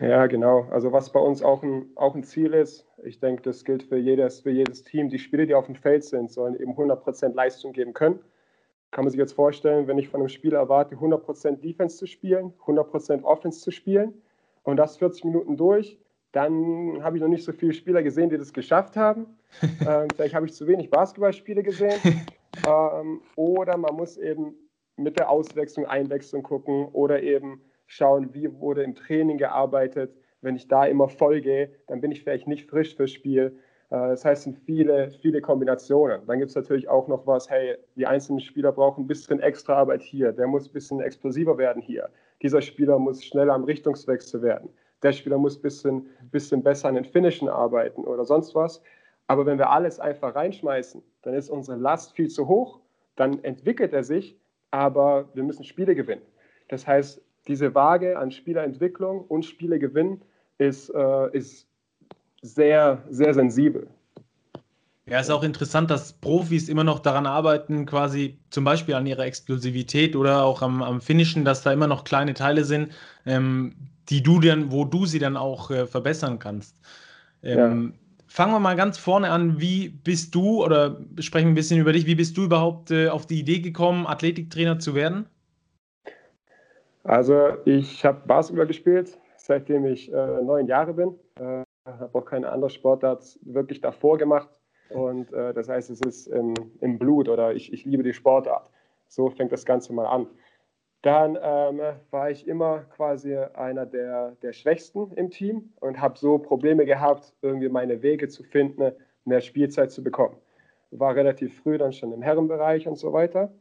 Ja, 0.00 0.26
genau. 0.26 0.62
Also 0.70 0.92
was 0.92 1.12
bei 1.12 1.20
uns 1.20 1.42
auch 1.42 1.62
ein, 1.62 1.90
auch 1.94 2.14
ein 2.14 2.24
Ziel 2.24 2.54
ist, 2.54 2.86
ich 3.04 3.20
denke, 3.20 3.42
das 3.42 3.64
gilt 3.64 3.82
für 3.82 3.98
jedes, 3.98 4.40
für 4.40 4.50
jedes 4.50 4.82
Team, 4.82 5.08
die 5.08 5.18
Spieler, 5.18 5.46
die 5.46 5.54
auf 5.54 5.66
dem 5.66 5.74
Feld 5.74 6.04
sind, 6.04 6.30
sollen 6.30 6.58
eben 6.58 6.72
100% 6.72 7.34
Leistung 7.34 7.72
geben 7.72 7.92
können 7.92 8.20
kann 8.90 9.04
man 9.04 9.10
sich 9.10 9.18
jetzt 9.18 9.34
vorstellen, 9.34 9.86
wenn 9.86 9.98
ich 9.98 10.08
von 10.08 10.20
einem 10.20 10.28
Spieler 10.28 10.58
erwarte, 10.58 10.96
100% 10.96 11.60
Defense 11.60 11.96
zu 11.96 12.06
spielen, 12.06 12.52
100% 12.66 13.22
Offense 13.22 13.60
zu 13.60 13.70
spielen 13.70 14.14
und 14.62 14.76
das 14.76 14.96
40 14.96 15.24
Minuten 15.24 15.56
durch, 15.56 15.98
dann 16.32 17.02
habe 17.02 17.16
ich 17.16 17.22
noch 17.22 17.28
nicht 17.28 17.44
so 17.44 17.52
viele 17.52 17.72
Spieler 17.72 18.02
gesehen, 18.02 18.30
die 18.30 18.38
das 18.38 18.52
geschafft 18.52 18.96
haben. 18.96 19.26
ähm, 19.86 20.08
vielleicht 20.14 20.34
habe 20.34 20.46
ich 20.46 20.54
zu 20.54 20.66
wenig 20.66 20.90
Basketballspiele 20.90 21.62
gesehen. 21.62 22.00
ähm, 22.66 23.20
oder 23.36 23.76
man 23.76 23.94
muss 23.94 24.16
eben 24.16 24.54
mit 24.96 25.18
der 25.18 25.30
Auswechslung, 25.30 25.86
Einwechslung 25.86 26.42
gucken 26.42 26.86
oder 26.92 27.22
eben 27.22 27.62
schauen, 27.90 28.32
wie 28.34 28.52
wurde 28.60 28.84
im 28.84 28.94
Training 28.94 29.36
gearbeitet. 29.36 30.14
Wenn 30.42 30.54
ich 30.54 30.68
da 30.68 30.84
immer 30.84 31.08
voll 31.08 31.40
gehe, 31.40 31.70
dann 31.88 32.00
bin 32.00 32.12
ich 32.12 32.22
vielleicht 32.22 32.46
nicht 32.46 32.70
frisch 32.70 32.94
fürs 32.94 33.10
Spiel. 33.10 33.58
Äh, 33.90 34.08
das 34.10 34.24
heißt, 34.24 34.38
es 34.38 34.44
sind 34.44 34.58
viele, 34.64 35.10
viele 35.10 35.40
Kombinationen. 35.40 36.24
Dann 36.26 36.38
gibt 36.38 36.50
es 36.50 36.54
natürlich 36.54 36.88
auch 36.88 37.08
noch 37.08 37.26
was, 37.26 37.50
hey, 37.50 37.76
die 37.96 38.06
einzelnen 38.06 38.40
Spieler 38.40 38.70
brauchen 38.70 39.04
ein 39.04 39.06
bisschen 39.08 39.40
extra 39.40 39.74
Arbeit 39.74 40.02
hier, 40.02 40.32
der 40.32 40.46
muss 40.46 40.68
ein 40.68 40.72
bisschen 40.72 41.00
explosiver 41.00 41.58
werden 41.58 41.82
hier. 41.82 42.08
Dieser 42.42 42.62
Spieler 42.62 42.98
muss 42.98 43.24
schneller 43.24 43.54
am 43.54 43.64
Richtungswechsel 43.64 44.40
werden. 44.40 44.70
Der 45.02 45.12
Spieler 45.12 45.38
muss 45.38 45.58
ein 45.58 45.62
bisschen, 45.62 46.06
bisschen 46.30 46.62
besser 46.62 46.88
an 46.88 46.94
den 46.94 47.04
Finishen 47.04 47.48
arbeiten 47.48 48.04
oder 48.04 48.24
sonst 48.24 48.54
was. 48.54 48.80
Aber 49.26 49.46
wenn 49.46 49.58
wir 49.58 49.70
alles 49.70 49.98
einfach 49.98 50.36
reinschmeißen, 50.36 51.02
dann 51.22 51.34
ist 51.34 51.50
unsere 51.50 51.76
Last 51.76 52.14
viel 52.14 52.28
zu 52.28 52.46
hoch, 52.46 52.80
dann 53.16 53.42
entwickelt 53.42 53.92
er 53.92 54.04
sich, 54.04 54.38
aber 54.70 55.28
wir 55.34 55.42
müssen 55.42 55.64
Spiele 55.64 55.96
gewinnen. 55.96 56.22
Das 56.68 56.86
heißt, 56.86 57.20
diese 57.48 57.74
Waage 57.74 58.18
an 58.18 58.30
Spielerentwicklung 58.30 59.22
und 59.22 59.44
Spielegewinn 59.44 60.20
ist, 60.58 60.90
äh, 60.90 61.36
ist 61.36 61.66
sehr, 62.42 63.02
sehr 63.08 63.34
sensibel. 63.34 63.88
Ja, 65.06 65.18
ist 65.18 65.30
auch 65.30 65.42
interessant, 65.42 65.90
dass 65.90 66.12
Profis 66.12 66.68
immer 66.68 66.84
noch 66.84 67.00
daran 67.00 67.26
arbeiten, 67.26 67.84
quasi 67.84 68.38
zum 68.50 68.62
Beispiel 68.62 68.94
an 68.94 69.06
ihrer 69.06 69.26
Explosivität 69.26 70.14
oder 70.14 70.44
auch 70.44 70.62
am, 70.62 70.82
am 70.82 71.00
Finishen, 71.00 71.44
dass 71.44 71.62
da 71.62 71.72
immer 71.72 71.88
noch 71.88 72.04
kleine 72.04 72.34
Teile 72.34 72.64
sind, 72.64 72.92
ähm, 73.26 73.74
die 74.08 74.22
du 74.22 74.38
dann, 74.38 74.70
wo 74.70 74.84
du 74.84 75.06
sie 75.06 75.18
dann 75.18 75.36
auch 75.36 75.70
äh, 75.70 75.86
verbessern 75.86 76.38
kannst. 76.38 76.76
Ähm, 77.42 77.92
ja. 77.92 77.98
Fangen 78.28 78.52
wir 78.52 78.60
mal 78.60 78.76
ganz 78.76 78.98
vorne 78.98 79.30
an. 79.30 79.60
Wie 79.60 79.88
bist 79.88 80.32
du, 80.36 80.64
oder 80.64 81.00
sprechen 81.18 81.46
wir 81.46 81.52
ein 81.52 81.56
bisschen 81.56 81.80
über 81.80 81.92
dich, 81.92 82.06
wie 82.06 82.14
bist 82.14 82.36
du 82.36 82.44
überhaupt 82.44 82.92
äh, 82.92 83.08
auf 83.08 83.26
die 83.26 83.40
Idee 83.40 83.58
gekommen, 83.58 84.06
Athletiktrainer 84.06 84.78
zu 84.78 84.94
werden? 84.94 85.26
Also, 87.02 87.56
ich 87.64 88.04
habe 88.04 88.20
Basketball 88.26 88.66
gespielt, 88.66 89.18
seitdem 89.36 89.86
ich 89.86 90.12
äh, 90.12 90.42
neun 90.42 90.66
Jahre 90.66 90.94
bin. 90.94 91.18
Äh, 91.36 91.64
habe 91.86 92.18
auch 92.18 92.24
keine 92.24 92.50
andere 92.50 92.70
Sportart 92.70 93.38
wirklich 93.42 93.80
davor 93.80 94.18
gemacht. 94.18 94.50
Und 94.90 95.32
äh, 95.32 95.54
das 95.54 95.68
heißt, 95.68 95.90
es 95.90 96.00
ist 96.00 96.26
im, 96.26 96.54
im 96.80 96.98
Blut 96.98 97.28
oder 97.28 97.54
ich, 97.54 97.72
ich, 97.72 97.84
liebe 97.84 98.02
die 98.02 98.12
Sportart. 98.12 98.70
So 99.08 99.30
fängt 99.30 99.52
das 99.52 99.64
Ganze 99.64 99.92
mal 99.92 100.06
an. 100.06 100.26
Dann 101.02 101.38
ähm, 101.40 101.80
war 102.10 102.30
ich 102.30 102.46
immer 102.46 102.80
quasi 102.96 103.34
einer 103.34 103.86
der, 103.86 104.36
der 104.42 104.52
Schwächsten 104.52 105.12
im 105.12 105.30
Team 105.30 105.72
und 105.80 106.00
habe 106.00 106.18
so 106.18 106.38
Probleme 106.38 106.84
gehabt, 106.84 107.32
irgendwie 107.40 107.70
meine 107.70 108.02
Wege 108.02 108.28
zu 108.28 108.42
finden, 108.42 108.92
mehr 109.24 109.40
Spielzeit 109.40 109.90
zu 109.90 110.04
bekommen. 110.04 110.36
War 110.90 111.14
relativ 111.14 111.62
früh 111.62 111.78
dann 111.78 111.92
schon 111.92 112.12
im 112.12 112.20
Herrenbereich 112.20 112.86
und 112.86 112.96
so 112.96 113.12
weiter. 113.12 113.52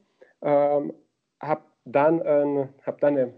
Ähm, 0.41 0.93
habe 1.39 1.62
dann, 1.86 2.21
äh, 2.21 2.67
hab 2.86 3.00
dann, 3.00 3.17
eine, 3.17 3.33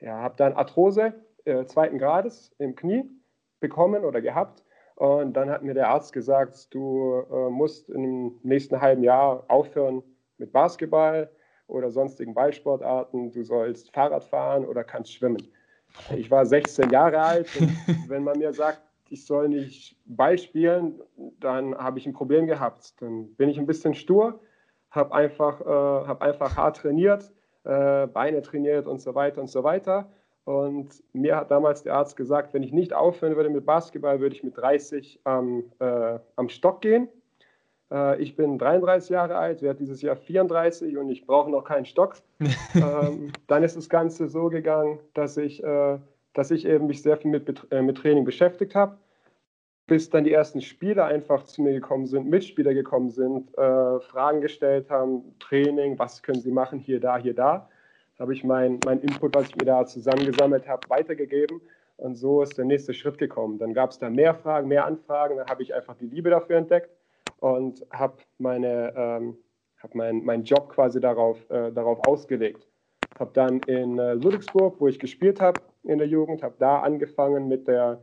ja, 0.00 0.22
hab 0.22 0.36
dann 0.36 0.52
Arthrose 0.54 1.14
äh, 1.44 1.64
zweiten 1.64 1.98
Grades 1.98 2.54
im 2.58 2.74
Knie 2.74 3.04
bekommen 3.60 4.04
oder 4.04 4.20
gehabt 4.20 4.64
Und 4.96 5.34
dann 5.34 5.50
hat 5.50 5.62
mir 5.62 5.74
der 5.74 5.88
Arzt 5.88 6.12
gesagt, 6.12 6.72
du 6.74 7.24
äh, 7.30 7.50
musst 7.50 7.88
im 7.90 8.38
nächsten 8.42 8.80
halben 8.80 9.02
Jahr 9.02 9.44
aufhören 9.48 10.02
mit 10.38 10.52
Basketball 10.52 11.30
oder 11.66 11.90
sonstigen 11.90 12.34
Ballsportarten. 12.34 13.32
Du 13.32 13.44
sollst 13.44 13.92
Fahrrad 13.92 14.24
fahren 14.24 14.64
oder 14.64 14.84
kannst 14.84 15.12
schwimmen. 15.12 15.48
Ich 16.16 16.30
war 16.30 16.44
16 16.44 16.90
Jahre 16.90 17.20
alt 17.20 17.48
und 17.58 17.70
wenn 18.08 18.24
man 18.24 18.38
mir 18.38 18.52
sagt, 18.52 18.82
ich 19.10 19.24
soll 19.24 19.48
nicht 19.48 19.96
Ball 20.04 20.38
spielen, 20.38 21.00
dann 21.40 21.76
habe 21.76 21.98
ich 21.98 22.06
ein 22.06 22.12
Problem 22.12 22.46
gehabt. 22.46 23.00
Dann 23.00 23.34
bin 23.36 23.48
ich 23.48 23.58
ein 23.58 23.66
bisschen 23.66 23.94
stur, 23.94 24.40
habe 24.90 25.14
einfach, 25.14 25.60
äh, 25.60 26.06
hab 26.06 26.22
einfach 26.22 26.56
hart 26.56 26.78
trainiert, 26.78 27.32
äh, 27.68 28.06
Beine 28.06 28.42
trainiert 28.42 28.86
und 28.86 29.00
so 29.00 29.14
weiter 29.14 29.40
und 29.40 29.48
so 29.48 29.62
weiter. 29.62 30.08
Und 30.44 30.88
mir 31.12 31.36
hat 31.36 31.50
damals 31.50 31.82
der 31.82 31.94
Arzt 31.94 32.16
gesagt, 32.16 32.54
wenn 32.54 32.62
ich 32.62 32.72
nicht 32.72 32.94
aufhören 32.94 33.36
würde 33.36 33.50
mit 33.50 33.66
Basketball, 33.66 34.20
würde 34.20 34.34
ich 34.34 34.42
mit 34.42 34.56
30 34.56 35.20
am, 35.24 35.64
äh, 35.78 36.18
am 36.36 36.48
Stock 36.48 36.80
gehen. 36.80 37.08
Äh, 37.92 38.20
ich 38.22 38.34
bin 38.34 38.58
33 38.58 39.10
Jahre 39.10 39.36
alt, 39.36 39.60
werde 39.60 39.80
dieses 39.80 40.00
Jahr 40.00 40.16
34 40.16 40.96
und 40.96 41.10
ich 41.10 41.26
brauche 41.26 41.50
noch 41.50 41.64
keinen 41.64 41.84
Stock. 41.84 42.16
ähm, 42.74 43.32
dann 43.46 43.62
ist 43.62 43.76
das 43.76 43.90
Ganze 43.90 44.28
so 44.28 44.48
gegangen, 44.48 44.98
dass 45.12 45.36
ich, 45.36 45.62
äh, 45.62 45.98
dass 46.32 46.50
ich 46.50 46.64
eben 46.64 46.86
mich 46.86 47.02
sehr 47.02 47.18
viel 47.18 47.30
mit, 47.30 47.66
äh, 47.70 47.82
mit 47.82 47.98
Training 47.98 48.24
beschäftigt 48.24 48.74
habe, 48.74 48.96
bis 49.88 50.10
dann 50.10 50.24
die 50.24 50.32
ersten 50.32 50.60
Spieler 50.60 51.06
einfach 51.06 51.44
zu 51.44 51.62
mir 51.62 51.72
gekommen 51.72 52.06
sind, 52.06 52.28
Mitspieler 52.28 52.74
gekommen 52.74 53.10
sind, 53.10 53.48
äh, 53.56 53.98
Fragen 54.00 54.42
gestellt 54.42 54.90
haben, 54.90 55.34
Training, 55.40 55.98
was 55.98 56.22
können 56.22 56.40
sie 56.40 56.52
machen, 56.52 56.78
hier, 56.78 57.00
da, 57.00 57.16
hier, 57.16 57.34
da. 57.34 57.68
Da 58.16 58.22
habe 58.22 58.34
ich 58.34 58.44
meinen 58.44 58.78
mein 58.84 59.00
Input, 59.00 59.34
was 59.34 59.48
ich 59.48 59.56
mir 59.56 59.64
da 59.64 59.86
zusammengesammelt 59.86 60.68
habe, 60.68 60.88
weitergegeben. 60.90 61.60
Und 61.96 62.16
so 62.16 62.42
ist 62.42 62.58
der 62.58 62.66
nächste 62.66 62.92
Schritt 62.92 63.18
gekommen. 63.18 63.58
Dann 63.58 63.74
gab 63.74 63.90
es 63.90 63.98
da 63.98 64.10
mehr 64.10 64.34
Fragen, 64.34 64.68
mehr 64.68 64.84
Anfragen. 64.84 65.38
Dann 65.38 65.48
habe 65.48 65.62
ich 65.62 65.74
einfach 65.74 65.96
die 65.96 66.06
Liebe 66.06 66.30
dafür 66.30 66.56
entdeckt 66.56 66.90
und 67.40 67.84
habe 67.90 68.18
meine, 68.38 68.92
ähm, 68.94 69.38
hab 69.82 69.94
mein, 69.94 70.22
meinen 70.24 70.44
Job 70.44 70.68
quasi 70.68 71.00
darauf, 71.00 71.38
äh, 71.50 71.72
darauf 71.72 72.06
ausgelegt. 72.06 72.68
Habe 73.18 73.30
dann 73.32 73.60
in 73.66 73.98
äh, 73.98 74.14
Ludwigsburg, 74.14 74.76
wo 74.80 74.86
ich 74.86 74.98
gespielt 74.98 75.40
habe 75.40 75.60
in 75.84 75.98
der 75.98 76.06
Jugend, 76.06 76.42
habe 76.42 76.54
da 76.58 76.80
angefangen 76.80 77.48
mit 77.48 77.66
der, 77.66 78.02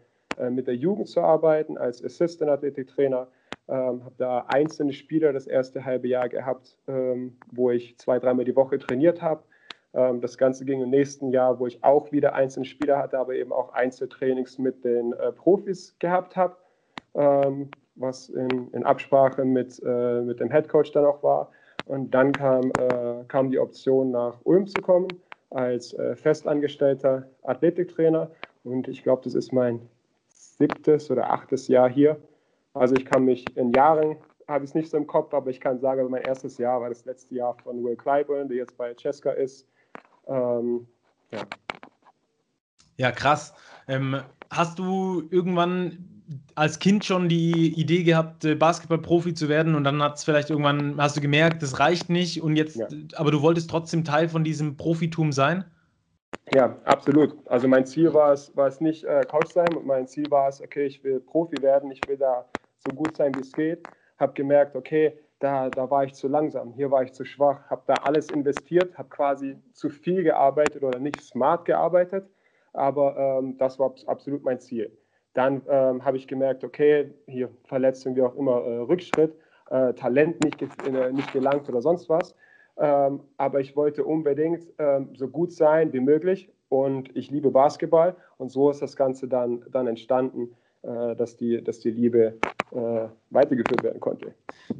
mit 0.49 0.67
der 0.67 0.75
Jugend 0.75 1.07
zu 1.07 1.21
arbeiten 1.21 1.77
als 1.77 2.03
Assistant 2.03 2.51
Athletiktrainer. 2.51 3.27
Ähm, 3.67 4.03
habe 4.03 4.15
da 4.17 4.45
einzelne 4.47 4.93
Spieler 4.93 5.33
das 5.33 5.47
erste 5.47 5.85
halbe 5.85 6.07
Jahr 6.07 6.29
gehabt, 6.29 6.77
ähm, 6.87 7.37
wo 7.51 7.71
ich 7.71 7.97
zwei, 7.97 8.19
dreimal 8.19 8.45
die 8.45 8.55
Woche 8.55 8.77
trainiert 8.77 9.21
habe. 9.23 9.43
Ähm, 9.93 10.21
das 10.21 10.37
Ganze 10.37 10.65
ging 10.65 10.81
im 10.81 10.91
nächsten 10.91 11.31
Jahr, 11.31 11.59
wo 11.59 11.65
ich 11.65 11.83
auch 11.83 12.11
wieder 12.11 12.35
einzelne 12.35 12.65
Spieler 12.65 12.99
hatte, 12.99 13.17
aber 13.17 13.33
eben 13.33 13.51
auch 13.51 13.73
Einzeltrainings 13.73 14.59
mit 14.59 14.85
den 14.85 15.13
äh, 15.13 15.31
Profis 15.31 15.95
gehabt 15.97 16.35
habe. 16.35 16.57
Ähm, 17.15 17.71
was 17.95 18.29
in, 18.29 18.69
in 18.71 18.83
Absprache 18.83 19.45
mit, 19.45 19.81
äh, 19.85 20.21
mit 20.21 20.39
dem 20.39 20.51
Headcoach 20.51 20.91
dann 20.91 21.05
auch 21.05 21.23
war. 21.23 21.51
Und 21.85 22.11
dann 22.13 22.31
kam, 22.31 22.71
äh, 22.79 23.23
kam 23.27 23.49
die 23.49 23.59
Option, 23.59 24.11
nach 24.11 24.37
Ulm 24.43 24.67
zu 24.67 24.81
kommen 24.81 25.07
als 25.49 25.93
äh, 25.93 26.15
festangestellter 26.15 27.29
Athletiktrainer. 27.43 28.31
Und 28.63 28.87
ich 28.87 29.03
glaube, 29.03 29.21
das 29.23 29.35
ist 29.35 29.53
mein 29.53 29.81
siebtes 30.57 31.09
oder 31.11 31.31
achtes 31.31 31.67
Jahr 31.67 31.89
hier. 31.89 32.21
Also 32.73 32.95
ich 32.95 33.05
kann 33.05 33.25
mich 33.25 33.45
in 33.55 33.71
Jahren, 33.73 34.17
habe 34.47 34.65
ich 34.65 34.71
es 34.71 34.75
nicht 34.75 34.89
so 34.89 34.97
im 34.97 35.07
Kopf, 35.07 35.33
aber 35.33 35.49
ich 35.49 35.59
kann 35.59 35.79
sagen, 35.79 35.99
also 35.99 36.09
mein 36.09 36.23
erstes 36.23 36.57
Jahr 36.57 36.81
war 36.81 36.89
das 36.89 37.05
letzte 37.05 37.35
Jahr 37.35 37.55
von 37.63 37.83
Will 37.83 37.95
Clyburn, 37.95 38.47
der 38.47 38.57
jetzt 38.57 38.77
bei 38.77 38.93
Cesca 38.93 39.31
ist. 39.31 39.67
Ähm, 40.27 40.87
ja. 41.31 41.41
ja, 42.97 43.11
krass. 43.11 43.53
Ähm, 43.87 44.21
hast 44.49 44.77
du 44.79 45.23
irgendwann 45.29 46.15
als 46.55 46.79
Kind 46.79 47.05
schon 47.05 47.29
die 47.29 47.79
Idee 47.79 48.03
gehabt, 48.03 48.45
äh, 48.45 48.55
Basketballprofi 48.55 49.33
zu 49.33 49.49
werden 49.49 49.75
und 49.75 49.83
dann 49.83 50.01
hat 50.01 50.17
es 50.17 50.23
vielleicht 50.23 50.49
irgendwann, 50.49 50.95
hast 50.97 51.17
du 51.17 51.21
gemerkt, 51.21 51.61
das 51.61 51.79
reicht 51.79 52.09
nicht 52.09 52.41
und 52.41 52.55
jetzt, 52.55 52.77
ja. 52.77 52.87
aber 53.15 53.31
du 53.31 53.41
wolltest 53.41 53.69
trotzdem 53.69 54.03
Teil 54.03 54.29
von 54.29 54.43
diesem 54.43 54.77
Profitum 54.77 55.31
sein? 55.31 55.65
Ja, 56.51 56.77
absolut. 56.83 57.35
Also 57.47 57.67
mein 57.67 57.85
Ziel 57.85 58.13
war 58.13 58.31
es, 58.33 58.55
war 58.55 58.67
es 58.67 58.79
nicht 58.79 59.03
äh, 59.03 59.25
Coach 59.25 59.51
sein, 59.51 59.69
mein 59.83 60.07
Ziel 60.07 60.29
war 60.29 60.47
es, 60.47 60.61
okay, 60.61 60.85
ich 60.85 61.03
will 61.03 61.19
Profi 61.19 61.61
werden, 61.61 61.89
ich 61.91 62.07
will 62.07 62.17
da 62.17 62.45
so 62.77 62.91
gut 62.95 63.15
sein, 63.17 63.33
wie 63.35 63.41
es 63.41 63.51
geht. 63.51 63.87
Habe 64.19 64.33
gemerkt, 64.33 64.75
okay, 64.75 65.17
da, 65.39 65.69
da 65.69 65.89
war 65.89 66.03
ich 66.03 66.13
zu 66.13 66.27
langsam, 66.27 66.71
hier 66.73 66.91
war 66.91 67.03
ich 67.03 67.13
zu 67.13 67.25
schwach, 67.25 67.69
habe 67.69 67.83
da 67.87 67.95
alles 68.03 68.29
investiert, 68.29 68.97
habe 68.97 69.09
quasi 69.09 69.57
zu 69.73 69.89
viel 69.89 70.23
gearbeitet 70.23 70.83
oder 70.83 70.99
nicht 70.99 71.19
smart 71.21 71.65
gearbeitet, 71.65 72.29
aber 72.73 73.17
ähm, 73.17 73.57
das 73.57 73.77
war 73.79 73.93
absolut 74.07 74.43
mein 74.43 74.59
Ziel. 74.59 74.95
Dann 75.33 75.63
ähm, 75.67 76.05
habe 76.05 76.15
ich 76.17 76.27
gemerkt, 76.27 76.63
okay, 76.63 77.13
hier 77.27 77.49
Verletzung, 77.65 78.15
wie 78.15 78.21
auch 78.21 78.35
immer, 78.35 78.63
äh, 78.63 78.77
Rückschritt, 78.77 79.35
äh, 79.69 79.93
Talent 79.93 80.41
nicht, 80.43 80.61
äh, 80.61 81.11
nicht 81.11 81.33
gelangt 81.33 81.67
oder 81.67 81.81
sonst 81.81 82.07
was. 82.07 82.35
Ähm, 82.77 83.21
aber 83.37 83.61
ich 83.61 83.75
wollte 83.75 84.03
unbedingt 84.03 84.65
ähm, 84.79 85.09
so 85.15 85.27
gut 85.27 85.51
sein 85.51 85.93
wie 85.93 86.01
möglich 86.01 86.49
und 86.69 87.15
ich 87.15 87.31
liebe 87.31 87.51
Basketball 87.51 88.15
und 88.37 88.51
so 88.51 88.69
ist 88.69 88.81
das 88.81 88.95
Ganze 88.95 89.27
dann, 89.27 89.63
dann 89.71 89.87
entstanden, 89.87 90.49
äh, 90.85 91.15
dass, 91.15 91.37
die, 91.37 91.63
dass 91.63 91.79
die 91.79 91.91
Liebe 91.91 92.37
äh, 92.71 93.07
weitergeführt 93.29 93.81
werden 93.81 93.99
konnte. 93.99 94.33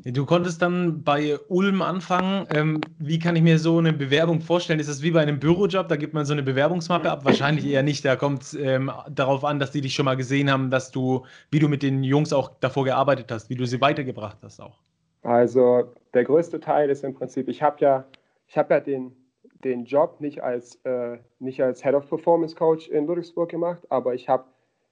Du 0.04 0.26
konntest 0.26 0.62
dann 0.62 1.04
bei 1.04 1.40
Ulm 1.48 1.82
anfangen. 1.82 2.46
Ähm, 2.54 2.82
wie 3.00 3.18
kann 3.18 3.36
ich 3.36 3.42
mir 3.42 3.58
so 3.58 3.78
eine 3.78 3.94
Bewerbung 3.94 4.42
vorstellen? 4.42 4.80
Ist 4.80 4.90
das 4.90 5.02
wie 5.02 5.12
bei 5.12 5.22
einem 5.22 5.40
Bürojob? 5.40 5.88
Da 5.88 5.96
gibt 5.96 6.14
man 6.14 6.26
so 6.26 6.34
eine 6.34 6.44
Bewerbungsmappe 6.44 7.10
ab? 7.10 7.26
Wahrscheinlich 7.26 7.66
eher 7.66 7.82
nicht. 7.82 8.04
Da 8.04 8.16
kommt 8.18 8.44
es 8.44 8.54
ähm, 8.54 8.92
darauf 9.10 9.44
an, 9.44 9.60
dass 9.60 9.72
die 9.72 9.82
dich 9.82 9.96
schon 9.96 10.06
mal 10.06 10.16
gesehen 10.18 10.52
haben, 10.52 10.70
dass 10.70 10.92
du, 10.92 11.26
wie 11.50 11.60
du 11.60 11.68
mit 11.68 11.82
den 11.82 12.04
Jungs 12.04 12.34
auch 12.34 12.52
davor 12.60 12.84
gearbeitet 12.84 13.32
hast, 13.32 13.50
wie 13.50 13.56
du 13.56 13.66
sie 13.66 13.82
weitergebracht 13.82 14.38
hast 14.44 14.60
auch. 14.60 14.80
Also 15.26 15.92
der 16.14 16.24
größte 16.24 16.60
Teil 16.60 16.90
ist 16.90 17.04
im 17.04 17.14
Prinzip, 17.14 17.48
ich 17.50 17.62
habe 17.62 17.78
ja, 17.80 18.06
ich 18.48 18.58
habe 18.58 18.74
ja 18.74 18.80
den, 18.80 19.16
den 19.64 19.86
Job 19.86 20.22
nicht 20.22 20.44
als, 20.44 20.76
äh, 20.86 21.18
nicht 21.40 21.62
als 21.62 21.84
Head 21.84 21.96
of 21.96 22.08
Performance 22.08 22.56
Coach 22.56 22.88
in 22.90 23.08
Ludwigsburg 23.08 23.50
gemacht, 23.50 23.84
aber 23.90 24.14
ich 24.14 24.30
habe 24.30 24.46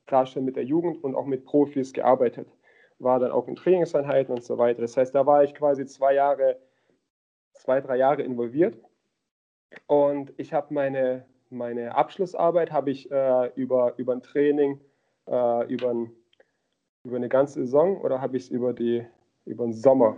da 0.08 0.26
schon 0.26 0.44
mit 0.44 0.56
der 0.56 0.66
Jugend 0.66 1.04
und 1.04 1.16
auch 1.16 1.26
mit 1.26 1.46
Profis 1.46 1.94
gearbeitet 1.94 2.48
war 3.00 3.20
dann 3.20 3.32
auch 3.32 3.48
in 3.48 3.56
Trainingseinheiten 3.56 4.34
und 4.34 4.44
so 4.44 4.58
weiter. 4.58 4.82
Das 4.82 4.98
heißt, 4.98 5.14
da 5.14 5.26
war 5.26 5.44
ich 5.44 5.54
quasi 5.54 5.86
zwei 5.86 6.14
Jahre, 6.14 6.58
zwei, 7.54 7.82
drei 7.82 7.98
Jahre 7.98 8.24
involviert. 8.24 8.78
Und 9.88 10.34
ich 10.38 10.54
habe 10.54 10.74
meine, 10.74 11.26
meine 11.50 11.96
Abschlussarbeit 11.96 12.72
habe 12.72 12.92
ich 12.92 13.12
äh, 13.12 13.52
über, 13.56 13.94
über 13.98 14.14
ein 14.14 14.22
Training, 14.22 14.80
äh, 15.28 15.68
über, 15.72 15.90
ein, 15.90 16.12
über 17.04 17.18
eine 17.18 17.30
ganze 17.30 17.62
Saison 17.62 18.00
oder 18.02 18.22
habe 18.22 18.38
ich 18.38 18.44
es 18.44 18.50
über, 18.50 18.74
über 19.46 19.66
den 19.66 19.74
Sommer, 19.74 20.18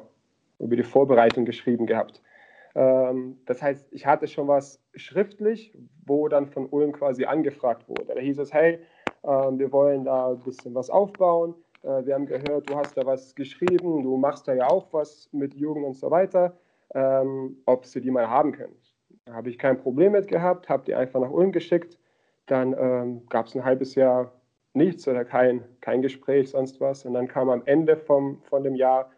über 0.59 0.75
die 0.75 0.83
Vorbereitung 0.83 1.45
geschrieben 1.45 1.85
gehabt. 1.85 2.21
Ähm, 2.75 3.37
das 3.45 3.61
heißt, 3.61 3.87
ich 3.91 4.05
hatte 4.05 4.27
schon 4.27 4.47
was 4.47 4.81
schriftlich, 4.95 5.73
wo 6.05 6.27
dann 6.27 6.47
von 6.47 6.67
Ulm 6.67 6.91
quasi 6.91 7.25
angefragt 7.25 7.87
wurde. 7.87 8.13
Da 8.13 8.19
hieß 8.19 8.39
es, 8.39 8.53
hey, 8.53 8.79
äh, 9.23 9.27
wir 9.27 9.71
wollen 9.71 10.05
da 10.05 10.31
ein 10.31 10.39
bisschen 10.39 10.75
was 10.75 10.89
aufbauen 10.89 11.55
äh, 11.85 12.05
wir 12.05 12.15
haben 12.15 12.25
gehört, 12.25 12.69
du 12.69 12.75
hast 12.75 12.97
da 12.97 13.05
was 13.05 13.35
geschrieben, 13.35 14.03
du 14.03 14.17
machst 14.17 14.47
da 14.47 14.53
ja 14.53 14.67
auch 14.67 14.91
was 14.91 15.29
mit 15.31 15.53
Jugend 15.53 15.85
und 15.85 15.95
so 15.95 16.11
weiter, 16.11 16.57
ähm, 16.93 17.57
ob 17.65 17.85
sie 17.85 18.01
die 18.01 18.11
mal 18.11 18.29
haben 18.29 18.51
können. 18.51 18.75
Da 19.25 19.33
habe 19.33 19.49
ich 19.49 19.57
kein 19.57 19.79
Problem 19.79 20.11
mit 20.11 20.27
gehabt, 20.27 20.69
habe 20.69 20.83
die 20.85 20.95
einfach 20.95 21.19
nach 21.19 21.31
Ulm 21.31 21.51
geschickt. 21.51 21.97
Dann 22.47 22.75
ähm, 22.77 23.25
gab 23.29 23.47
es 23.47 23.55
ein 23.55 23.65
halbes 23.65 23.95
Jahr 23.95 24.31
nichts 24.73 25.07
oder 25.07 25.25
kein, 25.25 25.63
kein 25.81 26.01
Gespräch, 26.01 26.49
sonst 26.49 26.79
was. 26.79 27.05
Und 27.05 27.13
dann 27.13 27.27
kam 27.27 27.49
am 27.49 27.63
Ende 27.65 27.97
vom, 27.97 28.41
von 28.43 28.63
dem 28.63 28.75
Jahr 28.75 29.09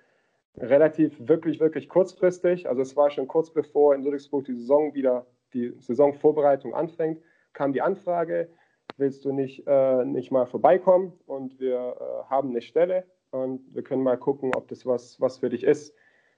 relativ, 0.59 1.15
wirklich, 1.19 1.59
wirklich 1.59 1.89
kurzfristig, 1.89 2.67
also 2.67 2.81
es 2.81 2.95
war 2.95 3.09
schon 3.09 3.27
kurz 3.27 3.51
bevor 3.51 3.93
in 3.95 4.03
Ludwigsburg 4.03 4.45
die 4.45 4.55
Saison 4.55 4.93
wieder, 4.93 5.27
die 5.53 5.73
Saisonvorbereitung 5.79 6.73
anfängt, 6.73 7.21
kam 7.53 7.73
die 7.73 7.81
Anfrage, 7.81 8.49
willst 8.97 9.25
du 9.25 9.31
nicht, 9.31 9.63
äh, 9.67 10.05
nicht 10.05 10.31
mal 10.31 10.45
vorbeikommen 10.45 11.13
und 11.25 11.59
wir 11.59 11.75
äh, 11.99 12.29
haben 12.29 12.49
eine 12.49 12.61
Stelle 12.61 13.05
und 13.31 13.61
wir 13.73 13.83
können 13.83 14.03
mal 14.03 14.17
gucken, 14.17 14.51
ob 14.55 14.67
das 14.67 14.85
was, 14.85 15.19
was 15.21 15.37
für 15.37 15.49
dich 15.49 15.63
ist. 15.63 15.93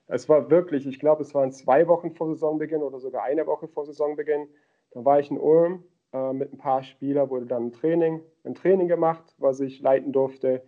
Es 0.06 0.28
war 0.28 0.50
wirklich, 0.50 0.86
ich 0.86 0.98
glaube, 0.98 1.22
es 1.22 1.34
waren 1.34 1.52
zwei 1.52 1.86
Wochen 1.86 2.10
vor 2.10 2.28
Saisonbeginn 2.28 2.82
oder 2.82 2.98
sogar 2.98 3.22
eine 3.22 3.46
Woche 3.46 3.68
vor 3.68 3.86
Saisonbeginn. 3.86 4.48
Da 4.90 5.04
war 5.04 5.20
ich 5.20 5.30
in 5.30 5.38
Ulm 5.38 5.84
äh, 6.12 6.32
mit 6.32 6.52
ein 6.52 6.58
paar 6.58 6.82
Spielern, 6.82 7.30
wurde 7.30 7.46
dann 7.46 7.66
ein 7.66 7.72
Training, 7.72 8.20
ein 8.44 8.54
Training 8.54 8.88
gemacht, 8.88 9.34
was 9.38 9.60
ich 9.60 9.80
leiten 9.80 10.12
durfte. 10.12 10.62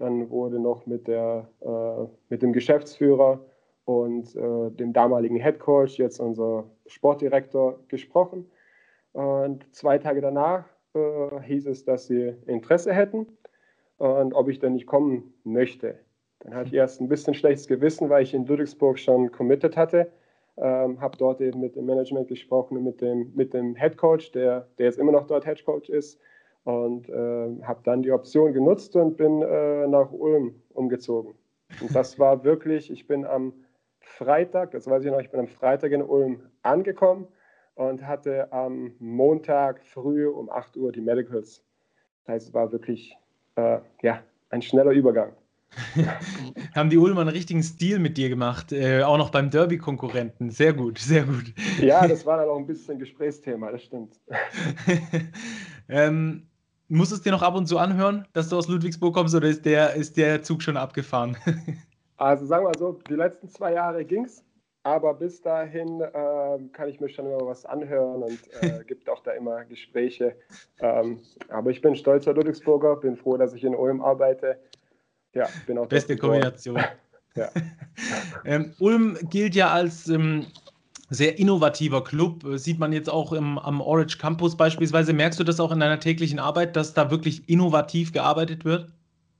Dann 0.00 0.30
wurde 0.30 0.58
noch 0.58 0.86
mit, 0.86 1.08
der, 1.08 1.46
äh, 1.60 2.06
mit 2.30 2.40
dem 2.40 2.54
Geschäftsführer 2.54 3.44
und 3.84 4.34
äh, 4.34 4.70
dem 4.70 4.94
damaligen 4.94 5.36
Head 5.36 5.58
Coach, 5.58 5.98
jetzt 5.98 6.20
unser 6.20 6.64
Sportdirektor, 6.86 7.78
gesprochen. 7.88 8.50
Und 9.12 9.66
zwei 9.74 9.98
Tage 9.98 10.22
danach 10.22 10.64
äh, 10.94 11.40
hieß 11.42 11.66
es, 11.66 11.84
dass 11.84 12.06
sie 12.06 12.34
Interesse 12.46 12.94
hätten 12.94 13.26
und 13.98 14.32
ob 14.32 14.48
ich 14.48 14.58
denn 14.58 14.72
nicht 14.72 14.86
kommen 14.86 15.34
möchte. 15.44 15.98
Dann 16.38 16.54
hatte 16.54 16.68
ich 16.68 16.74
erst 16.74 17.02
ein 17.02 17.08
bisschen 17.08 17.34
schlechtes 17.34 17.68
Gewissen, 17.68 18.08
weil 18.08 18.22
ich 18.22 18.32
in 18.32 18.46
Ludwigsburg 18.46 18.98
schon 18.98 19.30
committed 19.30 19.76
hatte. 19.76 20.10
Ähm, 20.56 20.98
habe 20.98 21.18
dort 21.18 21.42
eben 21.42 21.60
mit 21.60 21.76
dem 21.76 21.84
Management 21.84 22.28
gesprochen, 22.28 22.82
mit 22.82 23.02
dem, 23.02 23.32
mit 23.34 23.52
dem 23.52 23.74
Head 23.74 23.98
Coach, 23.98 24.32
der, 24.32 24.66
der 24.78 24.86
jetzt 24.86 24.98
immer 24.98 25.12
noch 25.12 25.26
dort 25.26 25.44
Head 25.44 25.62
Coach 25.66 25.90
ist. 25.90 26.18
Und 26.64 27.08
äh, 27.08 27.62
habe 27.62 27.80
dann 27.84 28.02
die 28.02 28.12
Option 28.12 28.52
genutzt 28.52 28.96
und 28.96 29.16
bin 29.16 29.42
äh, 29.42 29.86
nach 29.86 30.10
Ulm 30.12 30.54
umgezogen. 30.70 31.34
Und 31.80 31.94
das 31.94 32.18
war 32.18 32.44
wirklich, 32.44 32.90
ich 32.90 33.06
bin 33.06 33.24
am 33.24 33.52
Freitag, 34.00 34.72
das 34.72 34.86
weiß 34.86 35.04
ich 35.04 35.10
noch, 35.10 35.20
ich 35.20 35.30
bin 35.30 35.40
am 35.40 35.46
Freitag 35.46 35.92
in 35.92 36.02
Ulm 36.02 36.40
angekommen 36.62 37.28
und 37.74 38.06
hatte 38.06 38.52
am 38.52 38.92
Montag 38.98 39.82
früh 39.84 40.26
um 40.26 40.50
8 40.50 40.76
Uhr 40.76 40.92
die 40.92 41.00
Medicals. 41.00 41.62
Das 42.24 42.34
heißt, 42.34 42.48
es 42.48 42.54
war 42.54 42.72
wirklich 42.72 43.16
äh, 43.56 43.78
ja, 44.02 44.22
ein 44.50 44.62
schneller 44.62 44.90
Übergang. 44.90 45.32
Haben 46.74 46.90
die 46.90 46.98
Ulmer 46.98 47.20
einen 47.20 47.30
richtigen 47.30 47.62
Stil 47.62 48.00
mit 48.00 48.16
dir 48.16 48.28
gemacht, 48.28 48.72
äh, 48.72 49.02
auch 49.02 49.18
noch 49.18 49.30
beim 49.30 49.50
Derby-Konkurrenten. 49.50 50.50
Sehr 50.50 50.72
gut, 50.72 50.98
sehr 50.98 51.22
gut. 51.22 51.54
Ja, 51.80 52.06
das 52.08 52.26
war 52.26 52.38
dann 52.38 52.48
auch 52.48 52.58
ein 52.58 52.66
bisschen 52.66 52.98
Gesprächsthema, 52.98 53.70
das 53.70 53.84
stimmt. 53.84 54.18
ähm, 55.88 56.49
musst 56.90 57.12
du 57.12 57.16
es 57.16 57.22
dir 57.22 57.32
noch 57.32 57.42
ab 57.42 57.54
und 57.54 57.66
zu 57.66 57.78
anhören, 57.78 58.26
dass 58.32 58.48
du 58.48 58.58
aus 58.58 58.68
Ludwigsburg 58.68 59.14
kommst 59.14 59.34
oder 59.34 59.48
ist 59.48 59.64
der, 59.64 59.94
ist 59.94 60.16
der 60.16 60.42
Zug 60.42 60.62
schon 60.62 60.76
abgefahren? 60.76 61.36
also 62.16 62.44
sagen 62.44 62.66
wir 62.66 62.76
so, 62.78 62.98
die 63.08 63.14
letzten 63.14 63.48
zwei 63.48 63.72
Jahre 63.72 64.04
ging 64.04 64.24
es, 64.24 64.44
aber 64.82 65.14
bis 65.14 65.40
dahin 65.40 66.00
äh, 66.00 66.58
kann 66.72 66.88
ich 66.88 67.00
mir 67.00 67.08
schon 67.08 67.26
immer 67.26 67.46
was 67.46 67.64
anhören 67.64 68.24
und 68.24 68.40
äh, 68.60 68.84
gibt 68.86 69.08
auch 69.08 69.22
da 69.22 69.32
immer 69.32 69.64
Gespräche. 69.64 70.36
Ähm, 70.80 71.20
aber 71.48 71.70
ich 71.70 71.80
bin 71.80 71.94
stolzer 71.94 72.34
Ludwigsburger, 72.34 72.96
bin 72.96 73.16
froh, 73.16 73.36
dass 73.36 73.54
ich 73.54 73.64
in 73.64 73.74
Ulm 73.74 74.02
arbeite. 74.02 74.58
Ja, 75.32 75.48
bin 75.66 75.78
auch 75.78 75.86
Beste 75.86 76.16
Kombination. 76.16 76.82
ja. 77.36 77.48
ähm, 78.44 78.74
Ulm 78.80 79.16
gilt 79.30 79.54
ja 79.54 79.70
als 79.70 80.08
ähm, 80.08 80.46
sehr 81.10 81.38
innovativer 81.38 82.02
Club. 82.02 82.44
Äh, 82.44 82.58
sieht 82.58 82.78
man 82.78 82.92
jetzt 82.92 83.10
auch 83.10 83.32
im, 83.32 83.58
am 83.58 83.80
Orange 83.80 84.16
Campus 84.18 84.56
beispielsweise. 84.56 85.12
Merkst 85.12 85.38
du 85.38 85.44
das 85.44 85.60
auch 85.60 85.72
in 85.72 85.80
deiner 85.80 86.00
täglichen 86.00 86.38
Arbeit, 86.38 86.76
dass 86.76 86.94
da 86.94 87.10
wirklich 87.10 87.48
innovativ 87.48 88.12
gearbeitet 88.12 88.64
wird? 88.64 88.86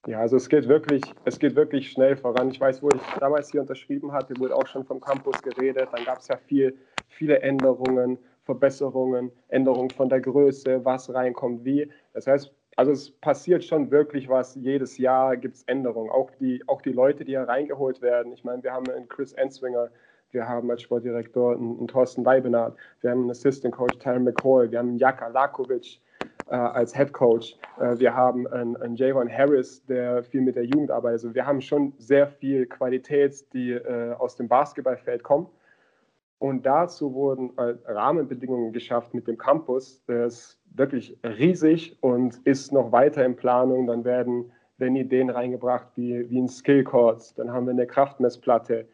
Ja, 0.07 0.21
also 0.21 0.37
es 0.37 0.49
geht 0.49 0.67
wirklich, 0.67 1.03
es 1.25 1.39
geht 1.39 1.57
wirklich 1.57 1.91
schnell 1.91 2.17
voran. 2.17 2.51
Ich 2.51 2.61
weiß, 2.61 2.83
wo 2.83 2.89
ich 2.89 3.01
damals 3.21 3.51
hier 3.51 3.61
unterschrieben 3.61 4.13
hatte, 4.13 4.35
wurde 4.39 4.57
auch 4.57 4.67
schon 4.67 4.85
vom 4.85 5.01
Campus 5.01 5.41
geredet. 5.43 5.89
Dann 5.93 6.05
gab 6.05 6.19
es 6.19 6.29
ja 6.29 6.37
viel, 6.37 6.75
viele 7.09 7.41
Änderungen, 7.41 8.19
Verbesserungen, 8.45 9.31
Änderungen 9.49 9.91
von 9.91 10.09
der 10.09 10.21
Größe, 10.21 10.85
was 10.85 11.13
reinkommt, 11.13 11.65
wie. 11.65 11.91
Das 12.15 12.27
heißt, 12.27 12.51
also 12.77 12.93
es 12.93 13.11
passiert 13.11 13.63
schon 13.63 13.91
wirklich 13.91 14.27
was. 14.29 14.55
Jedes 14.55 14.97
Jahr 14.97 15.37
gibt 15.37 15.57
es 15.57 15.65
Änderungen. 15.65 16.11
Auch 16.11 16.31
die, 16.41 16.63
auch 16.67 16.81
die 16.81 16.93
Leute, 16.93 17.27
die 17.27 17.33
hier 17.33 17.43
reingeholt 17.43 18.01
werden. 18.01 18.33
Ich 18.33 18.43
meine, 18.43 18.63
wir 18.63 18.73
haben 18.73 18.91
einen 18.91 19.07
Chris 19.07 19.35
Enswinger, 19.35 19.91
wir 20.33 20.49
haben 20.49 20.71
als 20.71 20.83
Sportdirektor 20.83 21.55
einen, 21.55 21.79
einen 21.79 21.89
Thorsten 21.89 22.25
Leibenhardt, 22.25 22.77
wir 23.01 23.11
haben 23.11 23.23
einen 23.23 23.31
Assistant 23.31 23.75
Coach, 23.75 23.99
Tyron 23.99 24.25
McCoy, 24.25 24.71
wir 24.71 24.79
haben 24.79 24.91
einen 24.91 24.99
Jaka 24.99 25.29
Lakovic 25.29 26.01
äh, 26.49 26.55
als 26.55 26.95
Head 26.95 27.13
Coach, 27.13 27.57
äh, 27.79 27.99
wir 27.99 28.15
haben 28.15 28.47
einen, 28.49 28.77
einen 28.77 28.97
Javon 28.97 29.29
Harris, 29.31 29.85
der 29.87 30.23
viel 30.25 30.41
mit 30.41 30.57
der 30.57 30.65
Jugend 30.65 30.91
arbeitet. 30.91 31.25
Also 31.25 31.35
wir 31.35 31.47
haben 31.47 31.61
schon 31.61 31.93
sehr 31.99 32.27
viel 32.27 32.67
Qualität, 32.67 33.45
die 33.53 33.73
äh, 33.73 34.13
aus 34.15 34.37
dem 34.37 34.49
Basketballfeld 34.49 35.23
kommt. 35.23 35.49
Und 36.41 36.65
dazu 36.65 37.13
wurden 37.13 37.53
äh, 37.59 37.75
Rahmenbedingungen 37.87 38.73
geschafft 38.73 39.13
mit 39.13 39.29
dem 39.29 39.37
Campus. 39.37 40.03
Der 40.07 40.25
ist 40.25 40.59
wirklich 40.75 41.19
riesig 41.23 41.99
und 42.01 42.39
ist 42.45 42.73
noch 42.73 42.93
weiter 42.93 43.25
in 43.27 43.37
Planung. 43.37 43.87
Dann 43.87 44.05
werden, 44.05 44.51
werden 44.79 44.97
Ideen 44.97 45.29
reingebracht 45.29 45.89
wie, 45.97 46.31
wie 46.31 46.41
ein 46.41 46.49
Skillcourt. 46.49 47.39
Dann 47.39 47.53
haben 47.53 47.67
wir 47.67 47.73
eine 47.73 47.87
Kraftmessplatte 47.87 48.89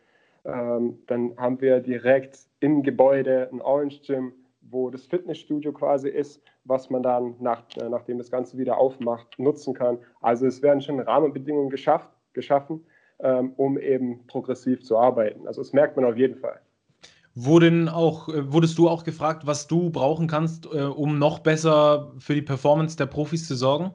ähm, 0.46 0.98
dann 1.06 1.36
haben 1.36 1.60
wir 1.60 1.80
direkt 1.80 2.38
im 2.60 2.82
Gebäude 2.82 3.48
ein 3.52 3.60
Orange 3.60 4.00
Gym, 4.06 4.32
wo 4.60 4.90
das 4.90 5.06
Fitnessstudio 5.06 5.72
quasi 5.72 6.08
ist, 6.08 6.42
was 6.64 6.90
man 6.90 7.02
dann, 7.02 7.34
nach, 7.40 7.62
äh, 7.76 7.88
nachdem 7.88 8.18
das 8.18 8.30
Ganze 8.30 8.58
wieder 8.58 8.78
aufmacht, 8.78 9.38
nutzen 9.38 9.74
kann. 9.74 9.98
Also 10.20 10.46
es 10.46 10.62
werden 10.62 10.80
schon 10.80 11.00
Rahmenbedingungen 11.00 11.70
geschafft, 11.70 12.08
geschaffen, 12.32 12.84
ähm, 13.20 13.52
um 13.56 13.78
eben 13.78 14.26
progressiv 14.26 14.82
zu 14.82 14.98
arbeiten. 14.98 15.46
Also 15.46 15.62
das 15.62 15.72
merkt 15.72 15.96
man 15.96 16.04
auf 16.04 16.16
jeden 16.16 16.36
Fall. 16.36 16.60
Wurden 17.34 17.88
auch, 17.88 18.28
äh, 18.28 18.52
wurdest 18.52 18.78
du 18.78 18.88
auch 18.88 19.04
gefragt, 19.04 19.46
was 19.46 19.66
du 19.66 19.90
brauchen 19.90 20.26
kannst, 20.26 20.66
äh, 20.66 20.82
um 20.82 21.18
noch 21.18 21.40
besser 21.40 22.12
für 22.18 22.34
die 22.34 22.42
Performance 22.42 22.96
der 22.96 23.06
Profis 23.06 23.46
zu 23.46 23.54
sorgen? 23.54 23.92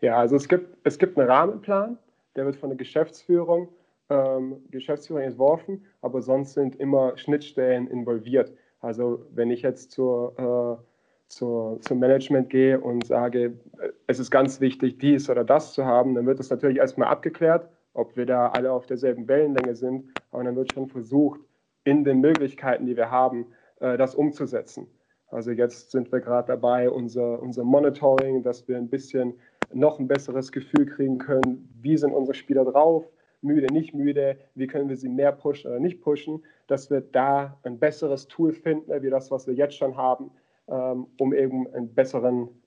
Ja, 0.00 0.18
also 0.18 0.36
es 0.36 0.48
gibt, 0.48 0.76
es 0.84 0.98
gibt 0.98 1.18
einen 1.18 1.30
Rahmenplan, 1.30 1.98
der 2.36 2.44
wird 2.44 2.56
von 2.56 2.70
der 2.70 2.76
Geschäftsführung 2.76 3.68
ähm, 4.12 4.56
Geschäftsführer 4.70 5.22
entworfen, 5.22 5.84
aber 6.02 6.20
sonst 6.20 6.54
sind 6.54 6.76
immer 6.76 7.16
Schnittstellen 7.16 7.86
involviert. 7.86 8.52
Also 8.80 9.24
wenn 9.32 9.50
ich 9.50 9.62
jetzt 9.62 9.92
zur, 9.92 10.78
äh, 10.78 10.84
zur, 11.28 11.80
zum 11.80 11.98
Management 11.98 12.50
gehe 12.50 12.78
und 12.78 13.06
sage, 13.06 13.54
äh, 13.78 13.88
es 14.06 14.18
ist 14.18 14.30
ganz 14.30 14.60
wichtig, 14.60 14.98
dies 14.98 15.30
oder 15.30 15.44
das 15.44 15.72
zu 15.72 15.84
haben, 15.84 16.14
dann 16.14 16.26
wird 16.26 16.38
das 16.38 16.50
natürlich 16.50 16.78
erstmal 16.78 17.08
abgeklärt, 17.08 17.68
ob 17.94 18.16
wir 18.16 18.26
da 18.26 18.48
alle 18.48 18.72
auf 18.72 18.86
derselben 18.86 19.28
Wellenlänge 19.28 19.74
sind. 19.74 20.12
Aber 20.30 20.44
dann 20.44 20.56
wird 20.56 20.72
schon 20.72 20.88
versucht, 20.88 21.40
in 21.84 22.04
den 22.04 22.20
Möglichkeiten, 22.20 22.86
die 22.86 22.96
wir 22.96 23.10
haben, 23.10 23.46
äh, 23.80 23.96
das 23.96 24.14
umzusetzen. 24.14 24.86
Also 25.28 25.50
jetzt 25.50 25.90
sind 25.90 26.12
wir 26.12 26.20
gerade 26.20 26.48
dabei, 26.48 26.90
unser, 26.90 27.40
unser 27.40 27.64
Monitoring, 27.64 28.42
dass 28.42 28.68
wir 28.68 28.76
ein 28.76 28.88
bisschen 28.88 29.34
noch 29.72 29.98
ein 29.98 30.06
besseres 30.06 30.52
Gefühl 30.52 30.86
kriegen 30.86 31.18
können, 31.18 31.68
wie 31.80 31.96
sind 31.96 32.12
unsere 32.12 32.34
Spieler 32.34 32.64
drauf, 32.64 33.06
müde, 33.42 33.72
nicht 33.72 33.94
müde, 33.94 34.38
wie 34.54 34.66
können 34.66 34.88
wir 34.88 34.96
sie 34.96 35.08
mehr 35.08 35.32
pushen 35.32 35.70
oder 35.70 35.80
nicht 35.80 36.00
pushen, 36.00 36.42
dass 36.66 36.90
wir 36.90 37.00
da 37.00 37.58
ein 37.64 37.78
besseres 37.78 38.28
Tool 38.28 38.52
finden, 38.52 38.90
wie 39.02 39.10
das, 39.10 39.30
was 39.30 39.46
wir 39.46 39.54
jetzt 39.54 39.76
schon 39.76 39.96
haben, 39.96 40.30
ähm, 40.68 41.06
um 41.18 41.34
eben 41.34 41.66
eine 41.74 41.86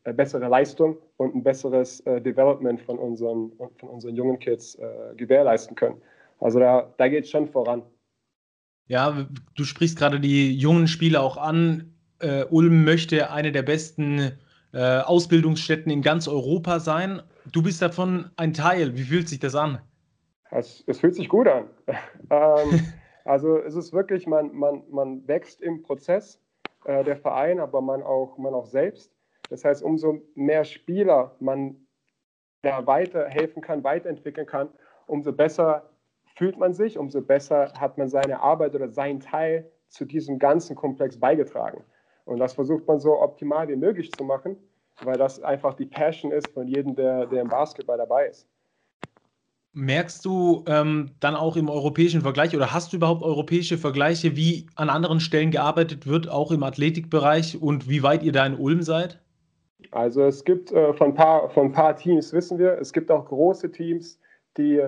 äh, 0.04 0.14
bessere 0.14 0.48
Leistung 0.48 0.98
und 1.18 1.34
ein 1.34 1.44
besseres 1.44 2.02
äh, 2.02 2.22
Development 2.22 2.82
von 2.82 3.00
unseren, 3.00 3.52
von 3.78 3.90
unseren 3.90 4.16
jungen 4.16 4.40
Kids 4.40 4.76
äh, 4.76 5.16
gewährleisten 5.16 5.76
können. 5.76 6.02
Also 6.40 6.60
da, 6.60 6.94
da 6.98 7.08
geht 7.08 7.24
es 7.24 7.30
schon 7.30 7.48
voran. 7.48 7.82
Ja, 8.88 9.26
du 9.56 9.64
sprichst 9.64 9.98
gerade 9.98 10.20
die 10.20 10.56
jungen 10.56 10.88
Spieler 10.88 11.24
auch 11.24 11.38
an. 11.38 11.92
Uh, 12.24 12.46
Ulm 12.50 12.86
möchte 12.86 13.30
eine 13.32 13.52
der 13.52 13.64
besten 13.64 14.32
uh, 14.74 14.78
Ausbildungsstätten 14.78 15.92
in 15.92 16.02
ganz 16.02 16.30
Europa 16.30 16.80
sein. 16.80 17.22
Du 17.52 17.62
bist 17.62 17.82
davon 17.82 18.30
ein 18.38 18.54
Teil. 18.54 18.96
Wie 18.96 19.04
fühlt 19.04 19.28
sich 19.28 19.40
das 19.40 19.54
an? 19.54 19.80
Es, 20.51 20.84
es 20.88 20.99
fühlt 20.99 21.15
sich 21.15 21.29
gut 21.29 21.47
an. 21.47 21.69
ähm, 22.29 22.93
also 23.25 23.58
es 23.58 23.75
ist 23.75 23.93
wirklich, 23.93 24.27
man, 24.27 24.53
man, 24.53 24.84
man 24.89 25.27
wächst 25.27 25.62
im 25.62 25.81
Prozess, 25.84 26.39
äh, 26.86 27.03
der 27.03 27.17
Verein, 27.17 27.60
aber 27.60 27.81
man 27.81 28.03
auch, 28.03 28.38
man 28.38 28.53
auch 28.53 28.67
selbst. 28.67 29.12
Das 29.49 29.65
heißt, 29.65 29.84
umso 29.84 30.21
mehr 30.36 30.63
Spieler 30.63 31.36
man 31.39 31.88
da 32.62 32.86
weiterhelfen 32.88 33.62
kann, 33.62 33.84
weiterentwickeln 33.84 34.47
kann, 34.47 34.69
umso 35.08 35.31
besser 35.31 35.89
fühlt 36.36 36.58
man 36.58 36.73
sich, 36.73 36.97
umso 36.97 37.21
besser 37.21 37.71
hat 37.79 37.97
man 37.97 38.10
seine 38.10 38.41
Arbeit 38.41 38.75
oder 38.75 38.89
seinen 38.89 39.19
Teil 39.19 39.71
zu 39.88 40.05
diesem 40.05 40.39
ganzen 40.39 40.75
Komplex 40.75 41.19
beigetragen. 41.19 41.84
Und 42.25 42.39
das 42.39 42.53
versucht 42.53 42.88
man 42.88 42.99
so 42.99 43.21
optimal 43.21 43.67
wie 43.67 43.75
möglich 43.75 44.12
zu 44.12 44.23
machen, 44.23 44.58
weil 45.03 45.17
das 45.17 45.41
einfach 45.41 45.75
die 45.75 45.86
Passion 45.86 46.31
ist 46.31 46.47
von 46.49 46.67
jedem, 46.67 46.95
der, 46.95 47.27
der 47.27 47.41
im 47.41 47.49
Basketball 47.49 47.97
dabei 47.97 48.27
ist. 48.27 48.47
Merkst 49.76 50.24
du 50.24 50.64
ähm, 50.68 51.12
dann 51.20 51.36
auch 51.36 51.58
im 51.58 51.70
europäischen 51.70 52.22
Vergleich 52.22 52.56
oder 52.56 52.74
hast 52.74 52.94
du 52.94 52.98
überhaupt 52.98 53.24
europäische 53.24 53.78
Vergleiche, 53.78 54.38
wie 54.38 54.68
an 54.76 54.90
anderen 54.90 55.20
Stellen 55.20 55.52
gearbeitet 55.52 56.08
wird, 56.08 56.30
auch 56.30 56.52
im 56.52 56.64
Athletikbereich 56.64 57.62
und 57.62 57.90
wie 57.90 58.02
weit 58.02 58.24
ihr 58.24 58.32
da 58.32 58.46
in 58.46 58.56
Ulm 58.56 58.82
seid? 58.84 59.20
Also 59.92 60.24
es 60.24 60.46
gibt 60.46 60.72
äh, 60.72 60.94
von, 60.94 61.14
paar, 61.14 61.50
von 61.50 61.68
ein 61.68 61.72
paar 61.74 61.96
Teams, 61.96 62.32
wissen 62.32 62.58
wir, 62.58 62.78
es 62.80 62.94
gibt 62.94 63.12
auch 63.12 63.26
große 63.26 63.72
Teams, 63.72 64.18
die 64.58 64.82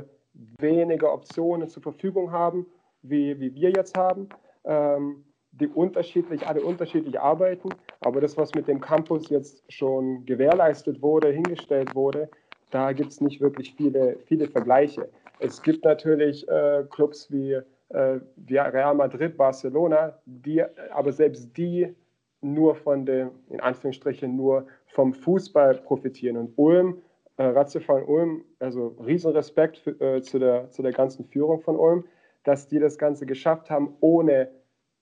weniger 0.60 1.13
Optionen 1.13 1.67
zur 1.67 1.84
Verfügung 1.84 2.32
haben, 2.32 2.65
wie, 3.02 3.39
wie 3.39 3.54
wir 3.54 3.71
jetzt 3.71 3.97
haben, 3.97 4.30
ähm, 4.63 5.26
die 5.52 5.67
unterschiedlich, 5.67 6.45
alle 6.47 6.62
unterschiedlich 6.62 7.19
arbeiten. 7.19 7.69
Aber 8.02 8.21
das, 8.21 8.38
was 8.38 8.54
mit 8.54 8.67
dem 8.67 8.80
Campus 8.80 9.30
jetzt 9.30 9.63
schon 9.71 10.26
gewährleistet 10.26 11.02
wurde, 11.02 11.32
hingestellt 11.32 11.95
wurde, 11.95 12.30
da 12.71 12.91
gibt 12.91 13.12
es 13.12 13.21
nicht 13.21 13.41
wirklich 13.41 13.73
viele, 13.75 14.17
viele 14.25 14.47
Vergleiche. 14.47 15.10
Es 15.39 15.62
gibt 15.62 15.86
natürlich 15.86 16.47
äh, 16.49 16.84
Clubs 16.89 17.32
wie, 17.32 17.53
äh, 17.89 18.19
wie 18.36 18.58
Real 18.58 18.95
Madrid, 18.95 19.38
Barcelona, 19.38 20.17
die, 20.25 20.63
aber 20.91 21.12
selbst 21.12 21.56
die 21.56 21.95
nur 22.41 22.75
von 22.75 23.06
dem, 23.06 23.32
in 23.49 23.60
Anführungsstrichen, 23.60 24.36
nur 24.36 24.67
vom 24.88 25.13
Fußball 25.13 25.75
profitieren. 25.75 26.38
Und 26.38 26.53
Ulm, 26.58 27.01
äh, 27.38 27.43
Ratzefahren 27.43 28.06
Ulm, 28.06 28.43
also 28.60 28.95
Riesenrespekt 29.06 29.77
für, 29.77 29.99
äh, 30.01 30.21
zu, 30.21 30.39
der, 30.39 30.69
zu 30.71 30.82
der 30.82 30.91
ganzen 30.91 31.25
Führung 31.25 31.62
von 31.62 31.75
Ulm, 31.75 32.06
dass 32.43 32.67
die 32.67 32.80
das 32.80 32.97
Ganze 32.97 33.25
geschafft 33.25 33.69
haben, 33.69 33.95
ohne 33.99 34.49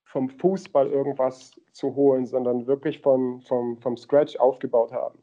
vom 0.03 0.29
Fußball 0.29 0.87
irgendwas 0.87 1.51
zu 1.71 1.95
holen, 1.95 2.25
sondern 2.25 2.67
wirklich 2.67 3.01
von, 3.01 3.41
vom, 3.41 3.77
vom 3.77 3.97
Scratch 3.97 4.37
aufgebaut 4.37 4.91
haben. 4.91 5.19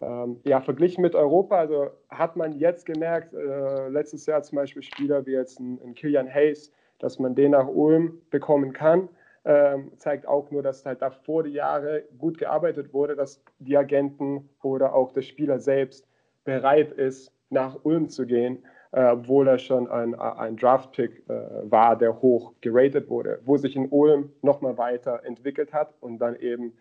Ähm, 0.00 0.40
ja, 0.44 0.60
verglichen 0.60 1.02
mit 1.02 1.14
Europa, 1.14 1.56
also 1.58 1.88
hat 2.10 2.36
man 2.36 2.52
jetzt 2.52 2.84
gemerkt, 2.84 3.32
äh, 3.32 3.88
letztes 3.88 4.26
Jahr 4.26 4.42
zum 4.42 4.56
Beispiel 4.56 4.82
Spieler 4.82 5.24
wie 5.24 5.32
jetzt 5.32 5.58
ein, 5.58 5.80
ein 5.82 5.94
Kilian 5.94 6.28
Hayes, 6.28 6.70
dass 6.98 7.18
man 7.18 7.34
den 7.34 7.52
nach 7.52 7.68
Ulm 7.68 8.20
bekommen 8.30 8.72
kann. 8.72 9.08
ähm, 9.46 9.92
zeigt 9.96 10.26
auch 10.26 10.50
nur, 10.50 10.62
dass 10.62 10.84
halt 10.84 11.02
davor 11.02 11.44
die 11.44 11.52
Jahre 11.52 12.02
gut 12.18 12.36
gearbeitet 12.36 12.92
wurde, 12.92 13.14
dass 13.14 13.40
die 13.60 13.76
Agenten 13.76 14.48
oder 14.62 14.92
auch 14.94 15.12
der 15.12 15.22
Spieler 15.22 15.60
selbst 15.60 16.06
bereit 16.44 16.90
ist, 16.92 17.32
nach 17.48 17.78
Ulm 17.84 18.08
zu 18.08 18.26
gehen, 18.26 18.64
äh, 18.90 19.04
obwohl 19.10 19.46
er 19.46 19.58
schon 19.58 19.88
ein, 19.88 20.16
ein 20.16 20.56
Draft-Pick 20.56 21.22
äh, 21.28 21.70
war, 21.70 21.96
der 21.96 22.20
hoch 22.20 22.54
geratet 22.60 23.08
wurde, 23.08 23.40
wo 23.44 23.56
sich 23.56 23.76
in 23.76 23.88
Ulm 23.88 24.32
nochmal 24.42 24.76
weiter 24.78 25.20
entwickelt 25.24 25.72
hat 25.72 25.94
und 26.00 26.18
dann 26.18 26.34
eben, 26.36 26.72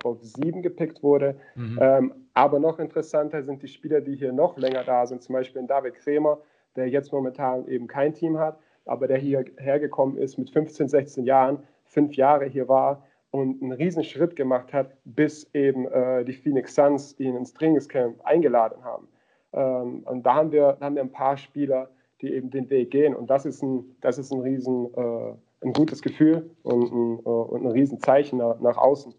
glaube, 0.00 0.08
auf 0.08 0.22
sieben 0.22 0.62
gepickt 0.62 1.02
wurde. 1.02 1.36
Mhm. 1.54 1.78
Ähm, 1.80 2.14
aber 2.34 2.58
noch 2.58 2.78
interessanter 2.78 3.42
sind 3.42 3.62
die 3.62 3.68
Spieler, 3.68 4.00
die 4.00 4.16
hier 4.16 4.32
noch 4.32 4.56
länger 4.56 4.84
da 4.84 5.06
sind, 5.06 5.22
zum 5.22 5.34
Beispiel 5.34 5.62
David 5.66 5.94
Kremer, 5.96 6.38
der 6.76 6.88
jetzt 6.88 7.12
momentan 7.12 7.68
eben 7.68 7.86
kein 7.86 8.14
Team 8.14 8.38
hat, 8.38 8.58
aber 8.86 9.06
der 9.06 9.18
hierher 9.18 9.78
gekommen 9.78 10.16
ist 10.16 10.38
mit 10.38 10.50
15, 10.50 10.88
16 10.88 11.24
Jahren, 11.24 11.58
fünf 11.84 12.14
Jahre 12.14 12.46
hier 12.46 12.68
war 12.68 13.04
und 13.30 13.62
einen 13.62 13.72
riesen 13.72 14.02
Schritt 14.02 14.34
gemacht 14.34 14.72
hat, 14.72 14.92
bis 15.04 15.48
eben 15.54 15.86
äh, 15.86 16.24
die 16.24 16.32
Phoenix 16.32 16.74
Suns 16.74 17.18
ihn 17.18 17.36
ins 17.36 17.52
Trainingscamp 17.52 18.24
eingeladen 18.24 18.82
haben. 18.82 19.08
Ähm, 19.52 20.02
und 20.06 20.24
da 20.24 20.34
haben, 20.34 20.52
wir, 20.52 20.76
da 20.80 20.86
haben 20.86 20.94
wir 20.94 21.02
ein 21.02 21.12
paar 21.12 21.36
Spieler, 21.36 21.90
die 22.22 22.32
eben 22.32 22.50
den 22.50 22.70
Weg 22.70 22.90
gehen. 22.90 23.14
Und 23.14 23.28
das 23.28 23.44
ist 23.44 23.62
ein, 23.62 23.96
das 24.00 24.18
ist 24.18 24.32
ein 24.32 24.40
riesen, 24.40 24.86
äh, 24.94 25.34
ein 25.64 25.72
gutes 25.72 26.00
Gefühl 26.00 26.50
und 26.62 26.92
ein, 26.92 27.18
äh, 27.18 27.28
und 27.28 27.66
ein 27.66 27.70
Riesenzeichen 27.70 28.38
nach, 28.38 28.58
nach 28.60 28.78
außen. 28.78 29.14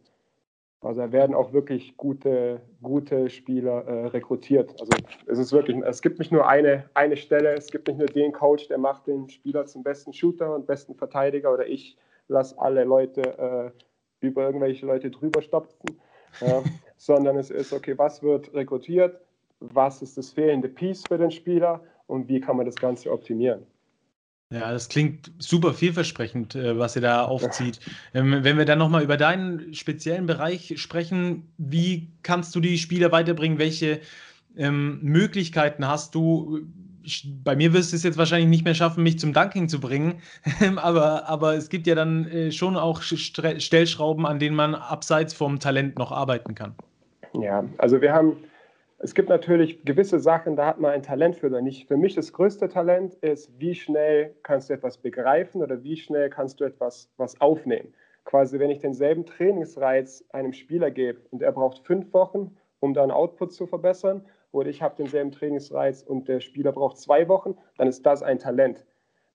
Also 0.84 1.02
da 1.02 1.12
werden 1.12 1.34
auch 1.34 1.54
wirklich 1.54 1.96
gute, 1.96 2.62
gute 2.82 3.30
Spieler 3.30 3.86
äh, 3.86 4.08
rekrutiert. 4.08 4.76
Also 4.80 4.94
es 5.28 5.40
ist 5.40 5.54
wirklich, 5.54 5.78
es 5.86 6.02
gibt 6.02 6.20
nicht 6.20 6.32
nur 6.32 6.48
eine, 6.48 6.90
eine 6.94 7.16
Stelle, 7.16 7.54
es 7.54 7.72
gibt 7.72 7.88
nicht 7.88 8.00
nur 8.00 8.08
den 8.08 8.34
Coach, 8.34 8.68
der 8.68 8.78
macht 8.78 9.08
den 9.08 9.30
Spieler 9.30 9.66
zum 9.66 9.84
besten 9.84 10.12
Shooter 10.12 10.54
und 10.54 10.68
besten 10.68 10.94
Verteidiger 10.96 11.54
oder 11.54 11.68
ich 11.68 11.98
lasse 12.28 12.60
alle 12.60 12.84
Leute 12.84 13.22
äh, 13.22 14.26
über 14.26 14.44
irgendwelche 14.46 14.86
Leute 14.86 15.10
drüber 15.10 15.42
stopfen, 15.42 16.02
äh, 16.42 16.62
sondern 16.98 17.38
es 17.38 17.50
ist, 17.50 17.72
okay, 17.72 17.98
was 17.98 18.22
wird 18.22 18.54
rekrutiert, 18.54 19.22
was 19.60 20.02
ist 20.02 20.18
das 20.18 20.32
fehlende 20.32 20.68
Piece 20.68 21.04
für 21.08 21.18
den 21.18 21.32
Spieler 21.32 21.82
und 22.08 22.28
wie 22.28 22.42
kann 22.42 22.58
man 22.58 22.66
das 22.66 22.76
Ganze 22.76 23.12
optimieren. 23.12 23.66
Ja, 24.50 24.72
das 24.72 24.88
klingt 24.88 25.32
super 25.40 25.74
vielversprechend, 25.74 26.54
äh, 26.56 26.78
was 26.78 26.96
ihr 26.96 27.02
da 27.02 27.26
aufzieht. 27.26 27.80
Ähm, 28.14 28.44
wenn 28.44 28.58
wir 28.58 28.66
dann 28.66 28.78
nochmal 28.78 29.04
über 29.04 29.18
deinen 29.18 29.74
speziellen 29.74 30.28
Bereich 30.28 30.74
sprechen, 30.78 31.52
wie 31.58 32.10
kannst 32.22 32.54
du 32.56 32.60
die 32.60 32.78
Spieler 32.78 33.12
weiterbringen? 33.12 33.58
Welche 33.58 34.00
ähm, 34.56 35.00
Möglichkeiten 35.02 35.88
hast 35.88 36.14
du? 36.14 36.60
Bei 37.44 37.56
mir 37.56 37.74
wirst 37.74 37.92
du 37.92 37.98
es 37.98 38.04
jetzt 38.04 38.18
wahrscheinlich 38.18 38.48
nicht 38.48 38.64
mehr 38.64 38.76
schaffen, 38.76 39.04
mich 39.04 39.20
zum 39.20 39.34
Dunking 39.34 39.68
zu 39.70 39.80
bringen, 39.80 40.22
aber, 40.78 41.28
aber 41.28 41.56
es 41.56 41.70
gibt 41.70 41.88
ja 41.88 41.96
dann 41.96 42.28
äh, 42.28 42.52
schon 42.52 42.78
auch 42.78 43.02
Stellschrauben, 43.02 44.26
an 44.26 44.40
denen 44.40 44.56
man 44.56 44.76
abseits 44.76 45.34
vom 45.34 45.60
Talent 45.60 45.98
noch 45.98 46.12
arbeiten 46.12 46.54
kann. 46.54 46.76
Ja, 47.34 47.66
also 47.80 48.00
wir 48.02 48.14
haben 48.14 48.38
es 49.04 49.14
gibt 49.14 49.28
natürlich 49.28 49.84
gewisse 49.84 50.18
Sachen, 50.18 50.56
da 50.56 50.66
hat 50.66 50.80
man 50.80 50.92
ein 50.92 51.04
Talent 51.04 51.36
für 51.36 51.48
oder 51.48 51.62
nicht. 51.62 51.90
Für 51.90 51.98
mich 51.98 52.16
das 52.16 52.32
größte 52.32 52.70
Talent 52.70 53.16
ist, 53.16 53.52
wie 53.60 53.76
schnell 53.76 54.34
kannst 54.44 54.70
du 54.70 54.74
etwas 54.74 54.98
begreifen 54.98 55.62
oder 55.62 55.84
wie 55.84 55.98
schnell 55.98 56.30
kannst 56.30 56.62
du 56.62 56.64
etwas 56.64 57.12
was 57.18 57.40
aufnehmen. 57.42 57.94
Quasi, 58.24 58.60
wenn 58.60 58.70
ich 58.70 58.80
denselben 58.80 59.26
Trainingsreiz 59.26 60.24
einem 60.30 60.54
Spieler 60.54 60.90
gebe 60.90 61.20
und 61.32 61.42
er 61.42 61.52
braucht 61.52 61.86
fünf 61.86 62.14
Wochen, 62.14 62.56
um 62.80 62.94
dann 62.94 63.12
Output 63.12 63.52
zu 63.52 63.68
verbessern, 63.68 64.26
oder 64.54 64.70
ich 64.70 64.82
habe 64.82 64.96
denselben 64.96 65.32
Trainingsreiz 65.32 66.02
und 66.04 66.30
der 66.30 66.40
Spieler 66.40 66.72
braucht 66.72 66.98
zwei 66.98 67.28
Wochen, 67.28 67.58
dann 67.78 67.90
ist 67.90 68.06
das 68.06 68.24
ein 68.24 68.40
Talent. 68.40 68.86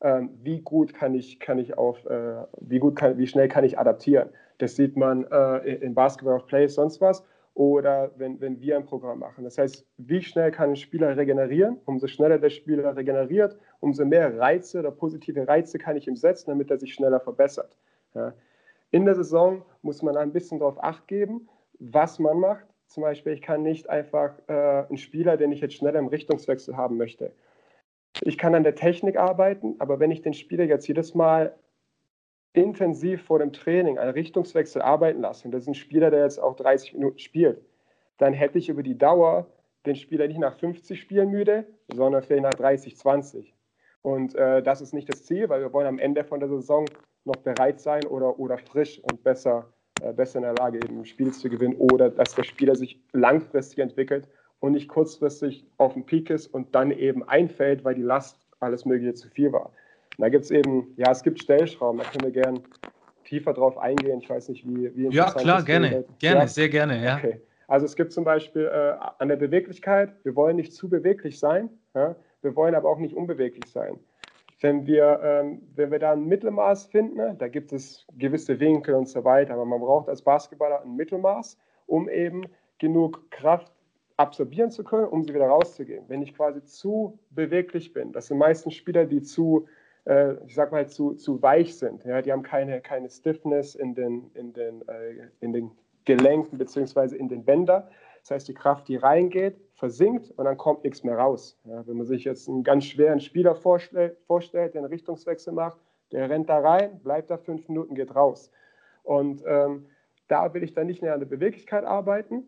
Ähm, 0.01 0.31
wie 0.43 0.61
gut 0.61 0.95
kann 0.95 1.15
ich, 1.15 1.41
kann 1.41 1.59
ich 1.59 1.77
auf, 1.77 2.07
äh, 2.07 2.45
wie 2.61 2.79
gut 2.79 2.97
kann, 2.97 3.19
wie 3.19 3.27
schnell 3.27 3.49
kann 3.49 3.65
ich 3.65 3.79
adaptieren? 3.79 4.31
Das 4.57 4.77
sieht 4.77 4.97
man 4.97 5.27
äh, 5.31 5.75
in 5.75 5.95
Basketball 5.95 6.37
of 6.37 6.47
Play, 6.47 6.69
sonst 6.69 7.03
was 7.03 7.23
oder 7.59 8.13
wenn, 8.17 8.41
wenn 8.41 8.61
wir 8.61 8.77
ein 8.77 8.85
Programm 8.85 9.19
machen. 9.19 9.43
Das 9.43 9.59
heißt, 9.59 9.85
wie 9.97 10.23
schnell 10.23 10.53
kann 10.53 10.71
ein 10.71 10.77
Spieler 10.77 11.17
regenerieren? 11.17 11.81
Umso 11.87 12.07
schneller 12.07 12.39
der 12.39 12.51
Spieler 12.51 12.97
regeneriert, 12.97 13.59
umso 13.81 14.05
mehr 14.05 14.39
Reize 14.39 14.79
oder 14.79 14.93
positive 14.93 15.47
Reize 15.49 15.77
kann 15.77 15.97
ich 15.97 16.07
ihm 16.07 16.15
setzen, 16.15 16.51
damit 16.51 16.71
er 16.71 16.79
sich 16.79 16.95
schneller 16.95 17.19
verbessert. 17.19 17.77
Ja. 18.15 18.33
In 18.93 19.07
der 19.07 19.17
Saison 19.17 19.63
muss 19.83 20.03
man 20.03 20.17
ein 20.17 20.33
bisschen 20.33 20.61
darauf 20.61 20.81
acht 20.81 21.09
geben, 21.09 21.49
was 21.81 22.21
man 22.21 22.39
macht. 22.39 22.65
Zum 22.87 23.03
Beispiel, 23.03 23.33
ich 23.33 23.43
kann 23.43 23.65
nicht 23.65 23.91
einfach 23.91 24.39
äh, 24.47 24.85
einen 24.89 24.97
Spieler, 24.97 25.37
den 25.37 25.51
ich 25.51 25.61
jetzt 25.61 25.75
schneller 25.75 25.99
im 25.99 26.07
Richtungswechsel 26.07 26.77
haben 26.77 26.97
möchte. 26.97 27.33
Ich 28.21 28.39
kann 28.39 28.55
an 28.55 28.63
der 28.63 28.77
Technik 28.77 29.17
arbeiten, 29.17 29.75
aber 29.81 29.99
wenn 29.99 30.13
ich 30.13 30.23
den 30.23 30.33
Spieler 30.33 30.65
jetzt 30.65 30.87
jedes 30.87 31.17
Mal 31.17 31.57
intensiv 32.59 33.23
vor 33.23 33.39
dem 33.39 33.53
Training 33.53 33.99
einen 33.99 34.13
Richtungswechsel 34.13 34.83
arbeiten 34.83 35.21
lassen, 35.21 35.51
das 35.51 35.63
ist 35.63 35.69
ein 35.69 35.75
Spieler, 35.75 36.11
der 36.11 36.25
jetzt 36.25 36.41
auch 36.41 36.57
30 36.57 36.95
Minuten 36.95 37.19
spielt, 37.19 37.61
dann 38.19 38.33
hätte 38.33 38.59
ich 38.59 38.69
über 38.69 38.83
die 38.83 38.99
Dauer 38.99 39.47
den 39.87 39.97
Spieler 39.97 40.27
nicht 40.27 40.41
nach 40.41 40.59
50 40.59 41.01
Spielen 41.01 41.31
müde, 41.31 41.67
sondern 41.93 42.23
vielleicht 42.23 42.43
nach 42.43 42.55
30, 42.55 42.97
20. 42.97 43.55
Und 44.03 44.35
äh, 44.35 44.63
das 44.63 44.81
ist 44.81 44.93
nicht 44.93 45.09
das 45.13 45.25
Ziel, 45.25 45.49
weil 45.49 45.61
wir 45.61 45.73
wollen 45.73 45.87
am 45.87 45.99
Ende 45.99 46.25
von 46.25 46.41
der 46.41 46.49
Saison 46.49 46.87
noch 47.25 47.37
bereit 47.37 47.81
sein 47.81 48.05
oder, 48.07 48.39
oder 48.39 48.59
frisch 48.59 49.01
und 49.01 49.23
besser, 49.23 49.73
äh, 50.01 50.13
besser 50.13 50.39
in 50.39 50.45
der 50.45 50.55
Lage, 50.55 50.79
eben 50.79 51.05
Spiel 51.05 51.33
zu 51.33 51.49
gewinnen 51.49 51.77
oder 51.77 52.11
dass 52.11 52.35
der 52.35 52.45
Spieler 52.45 52.75
sich 52.75 53.01
langfristig 53.13 53.79
entwickelt 53.79 54.29
und 54.61 54.73
nicht 54.73 54.89
kurzfristig 54.89 55.67
auf 55.77 55.95
dem 55.95 56.05
Peak 56.05 56.31
ist 56.31 56.47
und 56.49 56.75
dann 56.75 56.91
eben 56.91 57.23
einfällt, 57.29 57.85
weil 57.85 57.95
die 57.95 58.03
Last 58.03 58.39
alles 58.61 58.85
Mögliche 58.85 59.15
zu 59.15 59.29
viel 59.29 59.53
war. 59.53 59.73
Und 60.19 60.23
da 60.23 60.29
gibt 60.31 60.45
es 60.45 60.51
eben, 60.51 60.93
ja, 60.97 61.13
es 61.13 61.23
gibt 61.23 61.41
Stellschrauben, 61.41 61.99
da 61.99 62.05
können 62.05 62.25
wir 62.25 62.43
gerne 62.43 62.61
tiefer 63.25 63.53
drauf 63.53 63.79
eingehen. 63.79 64.19
Ich 64.21 64.29
weiß 64.29 64.49
nicht, 64.49 64.67
wie, 64.67 64.95
wie 64.97 65.09
Ja, 65.15 65.31
klar, 65.31 65.63
gerne, 65.63 66.05
gerne, 66.19 66.41
ja. 66.41 66.47
sehr 66.49 66.69
gerne, 66.69 67.03
ja. 67.05 67.19
Okay. 67.19 67.41
Also 67.69 67.87
es 67.87 67.95
gibt 67.95 68.13
zum 68.13 68.25
Beispiel 68.25 68.65
äh, 68.65 68.95
an 69.19 69.29
der 69.29 69.37
Beweglichkeit, 69.37 70.13
wir 70.25 70.35
wollen 70.35 70.57
nicht 70.57 70.73
zu 70.73 70.89
beweglich 70.89 71.39
sein, 71.39 71.71
ja? 71.95 72.17
wir 72.43 72.57
wollen 72.57 72.75
aber 72.75 72.89
auch 72.89 72.99
nicht 72.99 73.15
unbeweglich 73.15 73.71
sein. 73.71 73.99
Wenn 74.61 74.87
wir, 74.87 75.21
ähm, 75.23 75.63
wenn 75.77 75.93
wir 75.93 76.01
da 76.01 76.13
ein 76.13 76.25
Mittelmaß 76.25 76.87
finden, 76.87 77.39
da 77.39 77.47
gibt 77.47 77.73
es 77.73 78.05
gewisse 78.17 78.59
Winkel 78.59 78.95
und 78.95 79.09
so 79.09 79.23
weiter, 79.23 79.55
aber 79.55 79.67
man 79.67 79.79
braucht 79.79 80.09
als 80.09 80.23
Basketballer 80.23 80.83
ein 80.83 80.97
Mittelmaß, 80.97 81.59
um 81.87 82.09
eben 82.09 82.43
genug 82.79 83.31
Kraft 83.31 83.71
absorbieren 84.17 84.73
zu 84.73 84.83
können, 84.83 85.07
um 85.07 85.23
sie 85.23 85.33
wieder 85.33 85.47
rauszugeben. 85.47 86.07
Wenn 86.09 86.23
ich 86.23 86.35
quasi 86.35 86.65
zu 86.65 87.21
beweglich 87.31 87.93
bin, 87.93 88.11
das 88.13 88.27
sind 88.27 88.39
meistens 88.39 88.75
Spieler, 88.75 89.05
die 89.05 89.23
zu 89.23 89.69
äh, 90.09 90.35
ich 90.47 90.55
sag 90.55 90.73
mal, 90.73 90.89
zu, 90.89 91.15
zu 91.15 91.41
weich 91.43 91.77
sind. 91.77 92.05
Ja? 92.05 92.23
Die 92.23 92.33
haben 92.33 92.43
keine, 92.43 92.81
keine 92.81 93.11
Stiffness 93.11 93.75
in 93.75 93.95
den, 93.95 94.31
in 94.35 94.53
den, 94.53 94.87
äh, 94.89 95.29
in 95.41 95.53
den 95.53 95.71
Gelenken 96.05 96.59
bzw. 96.59 97.15
in 97.15 97.29
den 97.29 97.45
Bändern. 97.45 97.85
Das 98.23 98.31
heißt, 98.31 98.49
die 98.49 98.55
Kraft, 98.55 98.89
die 98.89 98.97
reingeht, 98.97 99.57
versinkt 99.75 100.33
und 100.37 100.45
dann 100.45 100.57
kommt 100.57 100.83
nichts 100.85 101.05
mehr 101.05 101.17
raus. 101.17 101.61
Ja? 101.65 101.87
Wenn 101.87 101.99
man 101.99 102.07
sich 102.07 102.25
jetzt 102.25 102.49
einen 102.49 102.65
ganz 102.65 102.85
schweren 102.87 103.21
Spieler 103.21 103.55
vorstellt, 103.55 104.17
vorstellt, 104.27 104.75
der 104.75 104.83
einen 104.83 104.91
Richtungswechsel 104.91 105.53
macht, 105.53 105.79
der 106.11 106.29
rennt 106.31 106.49
da 106.49 106.59
rein, 106.59 107.01
bleibt 107.01 107.31
da 107.31 107.37
fünf 107.37 107.69
Minuten, 107.69 107.95
geht 107.95 108.17
raus. 108.17 108.51
Und 109.03 109.43
ähm, 109.47 109.87
da 110.27 110.53
will 110.55 110.63
ich 110.63 110.73
dann 110.73 110.87
nicht 110.87 111.03
mehr 111.03 111.13
an 111.13 111.21
der 111.21 111.27
Beweglichkeit 111.27 111.85
arbeiten. 111.85 112.45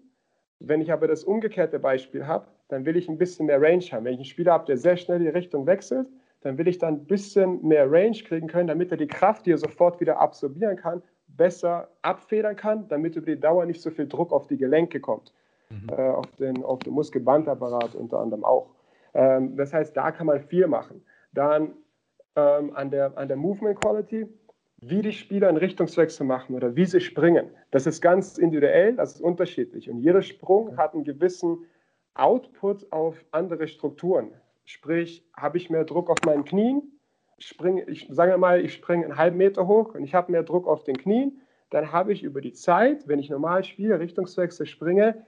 Wenn 0.59 0.81
ich 0.81 0.93
aber 0.93 1.09
das 1.09 1.25
umgekehrte 1.25 1.79
Beispiel 1.79 2.27
habe, 2.27 2.47
dann 2.69 2.85
will 2.87 2.97
ich 2.97 3.09
ein 3.09 3.19
bisschen 3.19 3.47
mehr 3.47 3.61
Range 3.61 3.85
haben. 3.93 4.05
Wenn 4.05 4.13
ich 4.13 4.19
einen 4.19 4.25
Spieler 4.25 4.53
habe, 4.53 4.67
der 4.67 4.77
sehr 4.77 4.97
schnell 4.97 5.19
die 5.19 5.29
Richtung 5.29 5.67
wechselt, 5.67 6.09
dann 6.43 6.59
will 6.59 6.69
ich 6.69 6.79
dann 6.79 6.95
ein 6.95 7.05
bisschen 7.07 7.67
mehr 7.67 7.91
Range 7.91 8.17
kriegen 8.25 8.49
können, 8.49 8.69
damit 8.69 8.91
er 8.91 8.97
die 8.97 9.07
Kraft, 9.07 9.47
die 9.47 9.53
er 9.53 9.59
sofort 9.59 10.01
wieder 10.01 10.21
absorbieren 10.21 10.77
kann, 10.77 11.03
besser 11.29 11.89
abfedern 12.03 12.57
kann, 12.57 12.89
damit 12.89 13.17
über 13.17 13.27
die 13.27 13.41
Dauer 13.41 13.67
nicht 13.67 13.81
so 13.81 13.91
viel 13.91 14.09
Druck 14.09 14.33
auf 14.33 14.47
die 14.47 14.57
Gelenke 14.57 15.01
kommt, 15.01 15.33
mhm. 15.71 15.89
äh, 15.91 16.09
auf, 16.09 16.27
den, 16.37 16.65
auf 16.65 16.81
den 16.81 16.93
Muskelbandapparat 16.95 17.95
unter 17.95 18.19
anderem 18.19 18.45
auch. 18.45 18.75
Ähm, 19.15 19.57
das 19.57 19.73
heißt, 19.73 19.97
da 19.97 20.11
kann 20.11 20.27
man 20.27 20.41
viel 20.41 20.67
machen. 20.67 21.03
Dann 21.33 21.75
ähm, 22.37 22.75
an, 22.75 22.91
der, 22.91 23.17
an 23.17 23.29
der 23.29 23.37
Movement 23.37 23.81
Quality, 23.81 24.27
wie 24.83 25.03
die 25.03 25.13
Spieler 25.13 25.49
einen 25.49 25.59
Richtungswechsel 25.59 26.27
machen 26.27 26.55
oder 26.55 26.75
wie 26.75 26.87
sie 26.87 27.01
springen, 27.01 27.51
das 27.71 27.87
ist 27.87 28.01
ganz 28.01 28.39
individuell, 28.39 28.97
das 28.97 29.15
ist 29.15 29.21
unterschiedlich. 29.21 29.91
Und 29.91 29.99
jeder 29.99 30.23
Sprung 30.23 30.77
hat 30.77 30.95
einen 30.95 31.05
gewissen 31.05 31.67
Output 32.15 32.91
auf 32.93 33.25
andere 33.31 33.69
Strukturen. 33.69 34.33
Sprich, 34.65 35.27
habe 35.37 35.59
ich 35.59 35.71
mehr 35.71 35.85
Druck 35.85 36.11
auf 36.11 36.19
meinen 36.25 36.45
Knien, 36.45 37.01
springe, 37.39 37.85
ich 37.85 38.07
sage 38.11 38.37
mal, 38.39 38.65
ich 38.65 38.75
springe 38.75 39.05
einen 39.05 39.17
halben 39.17 39.37
Meter 39.37 39.67
hoch 39.67 39.95
und 39.95 40.05
ich 40.05 40.15
habe 40.15 40.31
mehr 40.31 40.43
Druck 40.43 40.67
auf 40.67 40.85
den 40.85 40.97
Knien, 40.97 41.41
dann 41.71 41.93
habe 41.93 42.13
ich 42.13 42.23
über 42.23 42.41
die 42.41 42.53
Zeit, 42.53 43.09
wenn 43.09 43.19
ich 43.19 43.31
normal 43.31 43.65
spiele, 43.65 43.99
Richtungswechsel 43.99 44.67
springe, 44.67 45.27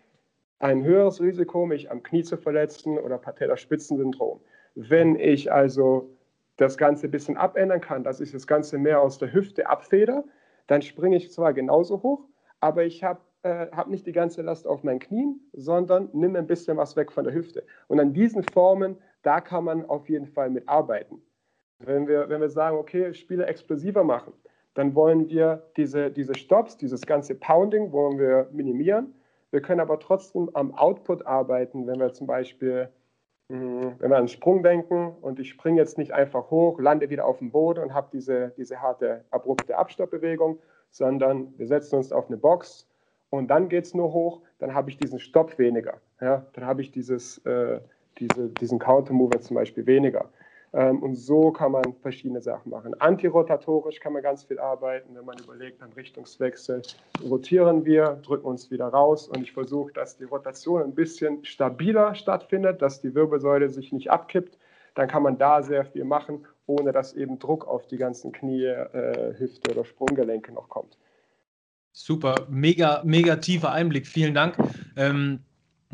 ein 0.58 0.84
höheres 0.84 1.20
Risiko, 1.20 1.66
mich 1.66 1.90
am 1.90 2.02
Knie 2.02 2.22
zu 2.22 2.36
verletzen 2.36 2.98
oder 2.98 3.18
Patellaspitzensyndrom. 3.18 4.40
Wenn 4.74 5.16
ich 5.16 5.52
also 5.52 6.16
das 6.56 6.76
Ganze 6.76 7.08
ein 7.08 7.10
bisschen 7.10 7.36
abändern 7.36 7.80
kann, 7.80 8.04
dass 8.04 8.20
ich 8.20 8.30
das 8.30 8.46
Ganze 8.46 8.78
mehr 8.78 9.00
aus 9.00 9.18
der 9.18 9.32
Hüfte 9.32 9.68
abfeder, 9.68 10.24
dann 10.66 10.82
springe 10.82 11.16
ich 11.16 11.32
zwar 11.32 11.52
genauso 11.52 12.02
hoch, 12.02 12.28
aber 12.60 12.84
ich 12.84 13.02
habe 13.02 13.20
äh, 13.42 13.66
hab 13.72 13.88
nicht 13.88 14.06
die 14.06 14.12
ganze 14.12 14.42
Last 14.42 14.66
auf 14.66 14.84
meinen 14.84 15.00
Knien, 15.00 15.40
sondern 15.52 16.08
nimm 16.12 16.36
ein 16.36 16.46
bisschen 16.46 16.76
was 16.76 16.94
weg 16.96 17.10
von 17.10 17.24
der 17.24 17.34
Hüfte. 17.34 17.64
Und 17.88 17.98
an 17.98 18.12
diesen 18.12 18.44
Formen 18.44 18.96
da 19.22 19.40
kann 19.40 19.64
man 19.64 19.88
auf 19.88 20.08
jeden 20.08 20.26
Fall 20.26 20.50
mit 20.50 20.68
arbeiten. 20.68 21.22
Wenn 21.78 22.06
wir, 22.06 22.28
wenn 22.28 22.40
wir 22.40 22.50
sagen, 22.50 22.76
okay, 22.76 23.12
Spiele 23.14 23.46
explosiver 23.46 24.04
machen, 24.04 24.32
dann 24.74 24.94
wollen 24.94 25.28
wir 25.28 25.62
diese, 25.76 26.10
diese 26.10 26.34
Stops, 26.34 26.76
dieses 26.76 27.02
ganze 27.02 27.34
Pounding 27.34 27.92
wollen 27.92 28.18
wir 28.18 28.48
minimieren. 28.52 29.14
Wir 29.50 29.60
können 29.60 29.80
aber 29.80 29.98
trotzdem 29.98 30.48
am 30.54 30.74
Output 30.74 31.26
arbeiten, 31.26 31.86
wenn 31.86 32.00
wir 32.00 32.12
zum 32.12 32.26
Beispiel, 32.26 32.88
hm, 33.50 33.96
wenn 33.98 34.10
wir 34.10 34.16
an 34.16 34.28
Sprung 34.28 34.62
denken 34.62 35.14
und 35.20 35.38
ich 35.40 35.50
springe 35.50 35.78
jetzt 35.78 35.98
nicht 35.98 36.12
einfach 36.12 36.50
hoch, 36.50 36.80
lande 36.80 37.10
wieder 37.10 37.26
auf 37.26 37.38
dem 37.38 37.50
Boden 37.50 37.82
und 37.82 37.92
habe 37.92 38.08
diese, 38.12 38.52
diese 38.56 38.80
harte, 38.80 39.24
abrupte 39.30 39.76
Abstoppbewegung, 39.76 40.58
sondern 40.90 41.52
wir 41.58 41.66
setzen 41.66 41.96
uns 41.96 42.12
auf 42.12 42.28
eine 42.28 42.38
Box 42.38 42.88
und 43.28 43.48
dann 43.48 43.68
geht 43.68 43.84
es 43.84 43.94
nur 43.94 44.12
hoch, 44.12 44.42
dann 44.58 44.72
habe 44.74 44.88
ich 44.88 44.96
diesen 44.96 45.18
Stopp 45.18 45.58
weniger. 45.58 46.00
Ja? 46.20 46.46
Dann 46.54 46.64
habe 46.64 46.80
ich 46.80 46.92
dieses, 46.92 47.38
äh, 47.44 47.80
diese, 48.18 48.48
diesen 48.48 48.78
Counter-Mover 48.78 49.40
zum 49.40 49.56
Beispiel 49.56 49.86
weniger. 49.86 50.30
Ähm, 50.74 51.02
und 51.02 51.16
so 51.16 51.50
kann 51.50 51.72
man 51.72 51.94
verschiedene 52.00 52.40
Sachen 52.40 52.70
machen. 52.70 52.98
Antirotatorisch 52.98 54.00
kann 54.00 54.14
man 54.14 54.22
ganz 54.22 54.44
viel 54.44 54.58
arbeiten, 54.58 55.14
wenn 55.14 55.24
man 55.24 55.38
überlegt, 55.38 55.82
am 55.82 55.92
Richtungswechsel 55.92 56.82
rotieren 57.28 57.84
wir, 57.84 58.20
drücken 58.22 58.46
uns 58.46 58.70
wieder 58.70 58.86
raus 58.88 59.28
und 59.28 59.42
ich 59.42 59.52
versuche, 59.52 59.92
dass 59.92 60.16
die 60.16 60.24
Rotation 60.24 60.82
ein 60.82 60.94
bisschen 60.94 61.44
stabiler 61.44 62.14
stattfindet, 62.14 62.80
dass 62.80 63.00
die 63.02 63.14
Wirbelsäule 63.14 63.68
sich 63.68 63.92
nicht 63.92 64.10
abkippt. 64.10 64.58
Dann 64.94 65.08
kann 65.08 65.22
man 65.22 65.38
da 65.38 65.62
sehr 65.62 65.84
viel 65.84 66.04
machen, 66.04 66.46
ohne 66.66 66.92
dass 66.92 67.14
eben 67.14 67.38
Druck 67.38 67.66
auf 67.66 67.86
die 67.86 67.96
ganzen 67.96 68.32
Knie, 68.32 68.64
äh, 68.64 69.34
Hüfte 69.38 69.72
oder 69.72 69.84
Sprunggelenke 69.84 70.52
noch 70.52 70.68
kommt. 70.68 70.96
Super, 71.92 72.34
mega, 72.48 73.02
mega 73.04 73.36
tiefer 73.36 73.72
Einblick. 73.72 74.06
Vielen 74.06 74.32
Dank. 74.32 74.56
Ähm 74.96 75.40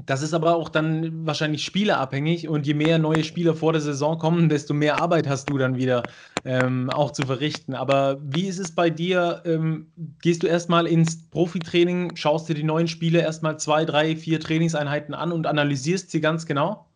das 0.06 0.22
ist 0.22 0.32
aber 0.32 0.54
auch 0.54 0.68
dann 0.68 1.26
wahrscheinlich 1.26 1.64
spielerabhängig 1.64 2.48
und 2.48 2.66
je 2.66 2.74
mehr 2.74 2.98
neue 2.98 3.24
Spieler 3.24 3.54
vor 3.54 3.72
der 3.72 3.82
Saison 3.82 4.18
kommen, 4.18 4.48
desto 4.48 4.72
mehr 4.72 4.96
Arbeit 4.96 5.28
hast 5.28 5.48
du 5.48 5.58
dann 5.58 5.76
wieder 5.76 6.06
ähm, 6.44 6.88
auch 6.88 7.10
zu 7.10 7.24
verrichten. 7.24 7.74
Aber 7.74 8.18
wie 8.22 8.46
ist 8.46 8.58
es 8.58 8.74
bei 8.74 8.90
dir? 8.90 9.42
Ähm, 9.44 9.92
gehst 10.22 10.42
du 10.42 10.46
erstmal 10.46 10.86
ins 10.86 11.28
Profitraining, 11.30 12.14
schaust 12.16 12.48
dir 12.48 12.54
die 12.54 12.62
neuen 12.62 12.86
Spiele 12.86 13.20
erstmal 13.20 13.58
zwei, 13.58 13.84
drei, 13.84 14.14
vier 14.14 14.38
Trainingseinheiten 14.38 15.14
an 15.14 15.32
und 15.32 15.46
analysierst 15.46 16.10
sie 16.10 16.20
ganz 16.20 16.46
genau? 16.46 16.86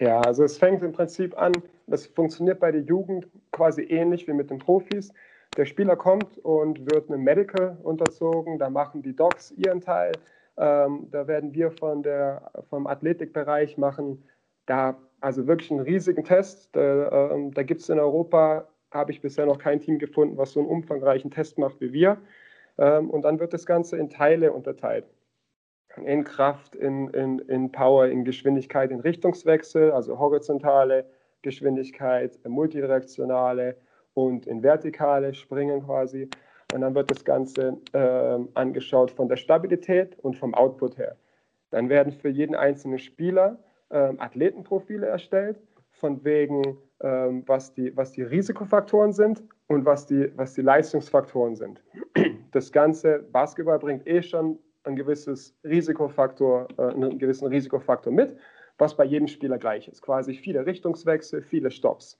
Ja, 0.00 0.20
also 0.20 0.42
es 0.42 0.58
fängt 0.58 0.82
im 0.82 0.92
Prinzip 0.92 1.38
an, 1.38 1.52
das 1.86 2.06
funktioniert 2.06 2.58
bei 2.58 2.72
der 2.72 2.82
Jugend 2.82 3.28
quasi 3.52 3.82
ähnlich 3.82 4.26
wie 4.26 4.32
mit 4.32 4.50
den 4.50 4.58
Profis. 4.58 5.12
Der 5.56 5.66
Spieler 5.66 5.94
kommt 5.94 6.38
und 6.38 6.90
wird 6.90 7.08
einem 7.08 7.22
Medical 7.22 7.78
unterzogen, 7.82 8.58
da 8.58 8.70
machen 8.70 9.02
die 9.02 9.14
Docs 9.14 9.52
ihren 9.52 9.80
Teil 9.80 10.12
ähm, 10.56 11.08
da 11.10 11.26
werden 11.26 11.54
wir 11.54 11.70
von 11.70 12.02
der, 12.02 12.50
vom 12.68 12.86
Athletikbereich 12.86 13.76
machen 13.76 14.24
da 14.66 14.96
also 15.20 15.46
wirklich 15.46 15.70
einen 15.70 15.80
riesigen 15.80 16.24
Test. 16.24 16.68
Da, 16.72 17.30
ähm, 17.32 17.52
da 17.54 17.62
gibt 17.62 17.80
es 17.80 17.88
in 17.88 17.98
Europa, 17.98 18.66
habe 18.90 19.12
ich 19.12 19.20
bisher 19.20 19.46
noch 19.46 19.58
kein 19.58 19.80
Team 19.80 19.98
gefunden, 19.98 20.36
was 20.36 20.52
so 20.52 20.60
einen 20.60 20.68
umfangreichen 20.68 21.30
Test 21.30 21.58
macht 21.58 21.80
wie 21.80 21.92
wir. 21.92 22.18
Ähm, 22.78 23.10
und 23.10 23.22
dann 23.22 23.40
wird 23.40 23.52
das 23.52 23.66
Ganze 23.66 23.96
in 23.96 24.10
Teile 24.10 24.52
unterteilt. 24.52 25.06
In 26.04 26.24
Kraft, 26.24 26.74
in, 26.74 27.08
in, 27.08 27.38
in 27.40 27.70
Power, 27.70 28.06
in 28.06 28.24
Geschwindigkeit, 28.24 28.90
in 28.90 29.00
Richtungswechsel, 29.00 29.92
also 29.92 30.18
horizontale 30.18 31.06
Geschwindigkeit, 31.42 32.38
multidirektionale 32.46 33.76
und 34.14 34.46
in 34.46 34.62
vertikale 34.62 35.34
Springen 35.34 35.84
quasi. 35.84 36.28
Und 36.74 36.80
dann 36.80 36.96
wird 36.96 37.08
das 37.08 37.24
Ganze 37.24 37.78
äh, 37.92 38.38
angeschaut 38.54 39.12
von 39.12 39.28
der 39.28 39.36
Stabilität 39.36 40.18
und 40.18 40.34
vom 40.34 40.54
Output 40.54 40.98
her. 40.98 41.14
Dann 41.70 41.88
werden 41.88 42.12
für 42.12 42.28
jeden 42.28 42.56
einzelnen 42.56 42.98
Spieler 42.98 43.60
äh, 43.90 44.12
Athletenprofile 44.18 45.06
erstellt, 45.06 45.60
von 45.92 46.24
wegen, 46.24 46.76
äh, 46.98 47.06
was, 47.46 47.74
die, 47.74 47.96
was 47.96 48.10
die 48.10 48.22
Risikofaktoren 48.22 49.12
sind 49.12 49.44
und 49.68 49.84
was 49.84 50.06
die, 50.06 50.32
was 50.34 50.54
die 50.54 50.62
Leistungsfaktoren 50.62 51.54
sind. 51.54 51.80
Das 52.50 52.72
ganze 52.72 53.20
Basketball 53.20 53.78
bringt 53.78 54.04
eh 54.08 54.22
schon 54.22 54.58
ein 54.82 54.96
gewisses 54.96 55.56
Risikofaktor, 55.62 56.66
äh, 56.76 56.82
einen 56.82 57.20
gewissen 57.20 57.46
Risikofaktor 57.46 58.12
mit, 58.12 58.36
was 58.78 58.96
bei 58.96 59.04
jedem 59.04 59.28
Spieler 59.28 59.58
gleich 59.58 59.86
ist. 59.86 60.02
Quasi 60.02 60.34
viele 60.34 60.66
Richtungswechsel, 60.66 61.40
viele 61.40 61.70
Stops. 61.70 62.18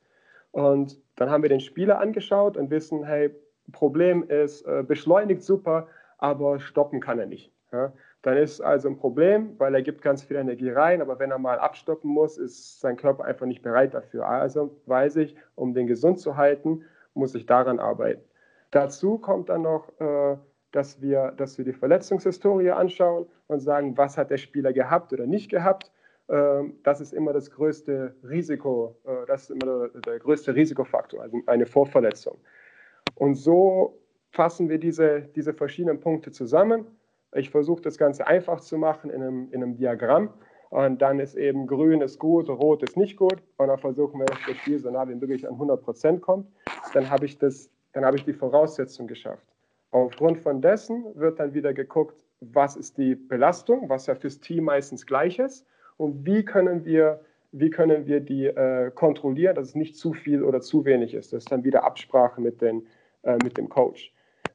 Und 0.53 1.01
dann 1.17 1.29
haben 1.29 1.43
wir 1.43 1.49
den 1.49 1.59
Spieler 1.59 1.99
angeschaut 1.99 2.57
und 2.57 2.71
wissen, 2.71 3.03
hey, 3.03 3.35
Problem 3.73 4.23
ist, 4.29 4.63
äh, 4.63 4.83
beschleunigt 4.87 5.43
super, 5.43 5.89
aber 6.19 6.61
stoppen 6.61 7.01
kann 7.01 7.19
er 7.19 7.27
nicht. 7.27 7.53
Ja? 7.73 7.93
Dann 8.23 8.39
ist 8.39 8.61
also 8.61 8.89
ein 8.89 8.97
Problem, 8.97 9.55
weil 9.59 9.75
er 9.75 9.83
gibt 9.83 10.01
ganz 10.01 10.23
viel 10.23 10.39
Energie 10.39 10.71
rein, 10.71 11.03
aber 11.03 11.19
wenn 11.19 11.31
er 11.31 11.39
mal 11.39 11.59
abstoppen 11.59 12.11
muss, 12.11 12.39
ist 12.39 12.81
sein 12.81 12.97
Körper 12.97 13.25
einfach 13.25 13.47
nicht 13.47 13.63
bereit 13.63 13.93
dafür. 13.93 14.27
Also 14.27 14.81
weiß 14.87 15.17
ich, 15.17 15.37
um 15.55 15.75
den 15.75 15.87
gesund 15.87 16.19
zu 16.21 16.37
halten, 16.37 16.85
muss 17.13 17.35
ich 17.35 17.45
daran 17.47 17.79
arbeiten. 17.79 18.23
Dazu 18.71 19.19
kommt 19.19 19.51
dann 19.51 19.63
noch, 19.63 19.89
äh, 20.01 20.37
dass, 20.73 21.01
wir, 21.01 21.33
dass 21.37 21.59
wir 21.59 21.65
die 21.65 21.73
Verletzungshistorie 21.73 22.71
anschauen 22.71 23.27
und 23.47 23.61
sagen, 23.61 23.97
was 23.97 24.17
hat 24.17 24.31
der 24.31 24.39
Spieler 24.39 24.73
gehabt 24.73 25.13
oder 25.13 25.27
nicht 25.27 25.51
gehabt. 25.51 25.93
Ähm, 26.29 26.79
das 26.83 27.01
ist 27.01 27.13
immer 27.13 27.33
das 27.33 27.51
größte 27.51 28.15
Risiko, 28.27 28.97
äh, 29.05 29.27
das 29.27 29.43
ist 29.43 29.51
immer 29.51 29.89
der, 29.89 30.01
der 30.01 30.19
größte 30.19 30.55
Risikofaktor, 30.55 31.21
also 31.23 31.41
eine 31.47 31.67
Vorverletzung. 31.67 32.39
Und 33.15 33.35
so 33.35 33.99
fassen 34.31 34.69
wir 34.69 34.79
diese, 34.79 35.23
diese 35.37 35.55
verschiedenen 35.55 36.01
Punkte 36.01 36.33
zusammen. 36.33 36.87
Ich 37.33 37.51
versuche 37.51 37.83
das 37.83 37.99
Ganze 37.99 38.27
einfach 38.27 38.61
zu 38.61 38.79
machen 38.79 39.11
in 39.11 39.23
einem, 39.23 39.53
in 39.53 39.63
einem 39.63 39.77
Diagramm. 39.77 40.31
Und 40.71 41.03
dann 41.03 41.21
ist 41.21 41.37
eben 41.37 41.69
grün 41.69 42.01
ist 42.01 42.19
gut, 42.19 42.49
rot 42.49 42.83
ist 42.83 42.97
nicht 42.97 43.17
gut. 43.17 43.41
Und 43.59 43.69
dann 43.69 43.79
versuchen 43.79 44.19
wir, 44.19 44.27
dass 44.27 44.39
das 44.47 44.57
Spiel 44.57 44.79
so 44.79 44.91
nah 44.91 45.09
wie 45.09 45.15
möglich 45.15 45.47
an 45.47 45.55
100 45.55 45.83
Prozent 45.83 46.21
kommt. 46.21 46.49
Dann 46.95 47.09
habe 47.11 47.27
ich, 47.27 47.39
hab 47.95 48.15
ich 48.15 48.25
die 48.25 48.33
Voraussetzung 48.33 49.07
geschafft. 49.07 49.47
Aufgrund 49.93 50.39
von 50.39 50.61
dessen 50.61 51.05
wird 51.15 51.39
dann 51.39 51.55
wieder 51.55 51.73
geguckt, 51.73 52.25
was 52.41 52.75
ist 52.77 52.99
die 52.99 53.15
Belastung, 53.15 53.89
was 53.89 54.07
ja 54.07 54.17
fürs 54.17 54.41
Team 54.41 54.65
meistens 54.65 55.07
gleich 55.07 55.39
ist. 55.39 55.65
Und 55.97 56.27
wie 56.27 56.45
können 56.45 56.85
wir, 56.85 57.21
wie 57.53 57.71
können 57.71 58.07
wir 58.07 58.19
die 58.19 58.47
äh, 58.47 58.91
kontrollieren, 58.91 59.55
dass 59.55 59.69
es 59.69 59.75
nicht 59.77 59.97
zu 59.97 60.13
viel 60.13 60.43
oder 60.43 60.61
zu 60.61 60.85
wenig 60.85 61.15
ist. 61.15 61.33
Das 61.33 61.45
ist 61.45 61.53
dann 61.53 61.63
wieder 61.63 61.85
Absprache 61.85 62.41
mit 62.41 62.61
den, 62.61 62.85
äh, 63.25 63.37
mit 63.43 63.59
dem 63.59 63.69
Coach. 63.69 64.13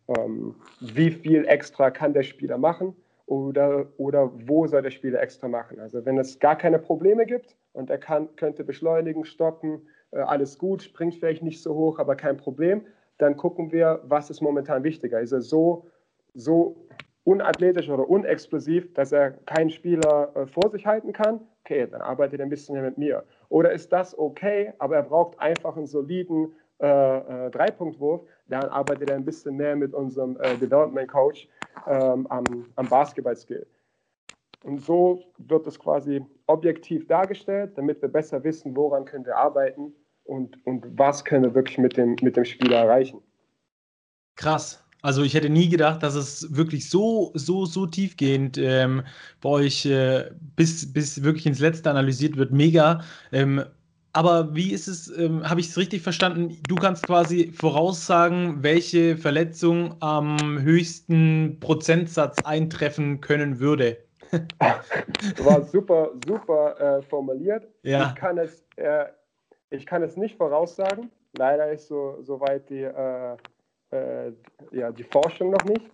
Ähm, 0.08 0.56
wie 0.80 1.12
viel 1.12 1.46
extra 1.48 1.92
kann 1.92 2.14
der 2.14 2.24
Spieler 2.24 2.58
machen 2.58 2.96
oder, 3.26 3.88
oder 3.98 4.32
wo 4.48 4.66
soll 4.66 4.82
der 4.82 4.92
Spieler 4.92 5.22
extra 5.22 5.48
machen? 5.48 5.80
Also 5.80 6.06
wenn 6.06 6.18
es 6.18 6.40
gar 6.40 6.58
keine 6.58 6.80
Probleme 6.80 7.26
gibt 7.26 7.56
und 7.74 7.90
er 7.90 8.00
kann, 8.00 8.36
könnte 8.36 8.64
beschleunigen, 8.64 9.26
stoppen, 9.26 9.88
äh, 10.12 10.20
alles 10.20 10.58
gut, 10.58 10.82
springt 10.82 11.16
vielleicht 11.16 11.44
nicht 11.44 11.62
so 11.62 11.76
hoch, 11.76 12.00
aber 12.00 12.16
kein 12.16 12.38
Problem, 12.38 12.86
dann 13.20 13.38
gucken 13.38 13.72
wir, 13.72 14.02
was 14.04 14.30
ist 14.30 14.42
momentan 14.42 14.84
wichtiger. 14.84 15.20
Ist 15.20 15.34
er 15.34 15.42
so, 15.42 15.86
so 16.34 16.88
unathletisch 17.24 17.90
oder 17.90 18.10
unexplosiv, 18.10 18.94
dass 18.94 19.12
er 19.12 19.32
keinen 19.32 19.70
Spieler 19.70 20.32
äh, 20.36 20.48
vor 20.48 20.72
sich 20.72 20.86
halten 20.88 21.14
kann? 21.14 21.42
Okay, 21.64 21.86
dann 21.86 22.02
arbeitet 22.02 22.40
er 22.40 22.48
ein 22.48 22.50
bisschen 22.50 22.74
mehr 22.74 22.84
mit 22.84 22.98
mir. 22.98 23.24
Oder 23.50 23.72
ist 23.72 23.92
das 23.94 24.18
okay, 24.18 24.74
aber 24.80 24.96
er 24.96 25.04
braucht 25.04 25.40
einfach 25.40 25.78
einen 25.78 25.86
soliden 25.86 26.54
äh, 26.82 27.18
äh, 27.48 27.52
Dreipunktwurf, 27.52 28.22
dann 28.48 28.66
arbeitet 28.70 29.10
er 29.10 29.18
ein 29.18 29.26
bisschen 29.26 29.58
mehr 29.58 29.76
mit 29.76 29.94
unserem 29.94 30.38
äh, 30.40 30.56
Development 30.58 31.10
Coach 31.10 31.48
ähm, 31.88 32.26
am, 32.28 32.46
am 32.76 32.88
Basketball-Skill. 32.88 33.66
Und 34.64 34.82
so 34.82 35.22
wird 35.38 35.68
es 35.68 35.80
quasi 35.80 36.22
objektiv 36.48 37.08
dargestellt, 37.08 37.74
damit 37.76 38.02
wir 38.02 38.10
besser 38.10 38.44
wissen, 38.44 38.76
woran 38.76 39.06
können 39.06 39.26
wir 39.26 39.36
arbeiten 39.36 39.94
und, 40.24 40.58
und 40.66 40.86
was 40.98 41.24
können 41.24 41.44
wir 41.44 41.56
wirklich 41.56 41.78
mit 41.78 41.98
dem, 41.98 42.16
mit 42.22 42.36
dem 42.36 42.46
Spieler 42.46 42.78
erreichen. 42.78 43.22
Krass. 44.36 44.84
Also 45.02 45.24
ich 45.24 45.34
hätte 45.34 45.50
nie 45.50 45.70
gedacht, 45.70 46.04
dass 46.04 46.16
es 46.16 46.56
wirklich 46.56 46.90
so, 46.90 47.32
so, 47.34 47.66
so 47.66 47.88
tiefgehend 47.88 48.58
ähm, 48.58 49.04
bei 49.42 49.50
euch 49.50 49.86
äh, 49.86 50.30
bis, 50.56 50.92
bis 50.92 51.24
wirklich 51.24 51.46
ins 51.46 51.60
Letzte 51.60 51.90
analysiert 51.90 52.36
wird. 52.36 52.52
Mega. 52.52 53.02
Ähm, 53.32 53.64
aber 54.14 54.56
wie 54.56 54.72
ist 54.72 54.88
es, 54.88 55.16
ähm, 55.18 55.48
habe 55.48 55.60
ich 55.60 55.70
es 55.70 55.78
richtig 55.78 56.02
verstanden? 56.02 56.58
Du 56.68 56.76
kannst 56.76 57.06
quasi 57.06 57.52
voraussagen, 57.52 58.64
welche 58.64 59.18
Verletzung 59.18 59.96
am 60.00 60.62
höchsten 60.62 61.58
Prozentsatz 61.60 62.44
eintreffen 62.44 63.22
können 63.22 63.60
würde. 63.60 63.98
War 64.60 65.64
super, 65.64 66.12
super 66.28 66.98
äh, 67.00 67.02
formuliert. 67.04 67.68
Ja. 67.84 68.10
Ich, 68.10 68.16
kann 68.16 68.38
es, 68.38 68.64
äh, 68.76 69.06
ich 69.70 69.86
kann 69.86 70.04
es 70.04 70.18
nicht 70.18 70.38
voraussagen. 70.38 71.12
Leider 71.38 71.72
ist 71.72 71.88
so, 71.88 72.18
so 72.22 72.40
weit 72.40 72.70
die, 72.70 72.84
äh, 72.84 73.36
äh 73.92 74.32
ja, 74.72 74.92
die 74.92 75.04
Forschung 75.04 75.52
noch 75.52 75.64
nicht. 75.66 75.86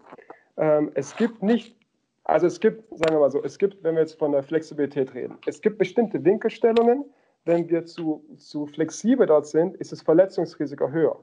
Ähm, 0.58 0.92
es 0.96 1.16
gibt 1.16 1.44
nicht, 1.44 1.76
also 2.24 2.48
es 2.48 2.60
gibt, 2.60 2.84
sagen 2.98 3.16
wir 3.16 3.20
mal 3.20 3.32
so, 3.32 3.44
es 3.44 3.58
gibt, 3.58 3.84
wenn 3.84 3.96
wir 3.96 4.02
jetzt 4.02 4.18
von 4.18 4.32
der 4.32 4.44
Flexibilität 4.44 5.14
reden, 5.14 5.38
es 5.46 5.62
gibt 5.62 5.78
bestimmte 5.78 6.24
Winkelstellungen, 6.24 7.06
wenn 7.46 7.70
wir 7.70 7.86
zu, 7.86 8.26
zu 8.38 8.66
flexibel 8.66 9.28
dort 9.28 9.48
sind, 9.48 9.78
ist 9.78 9.92
das 9.92 10.02
Verletzungsrisiko 10.02 10.90
höher. 10.90 11.20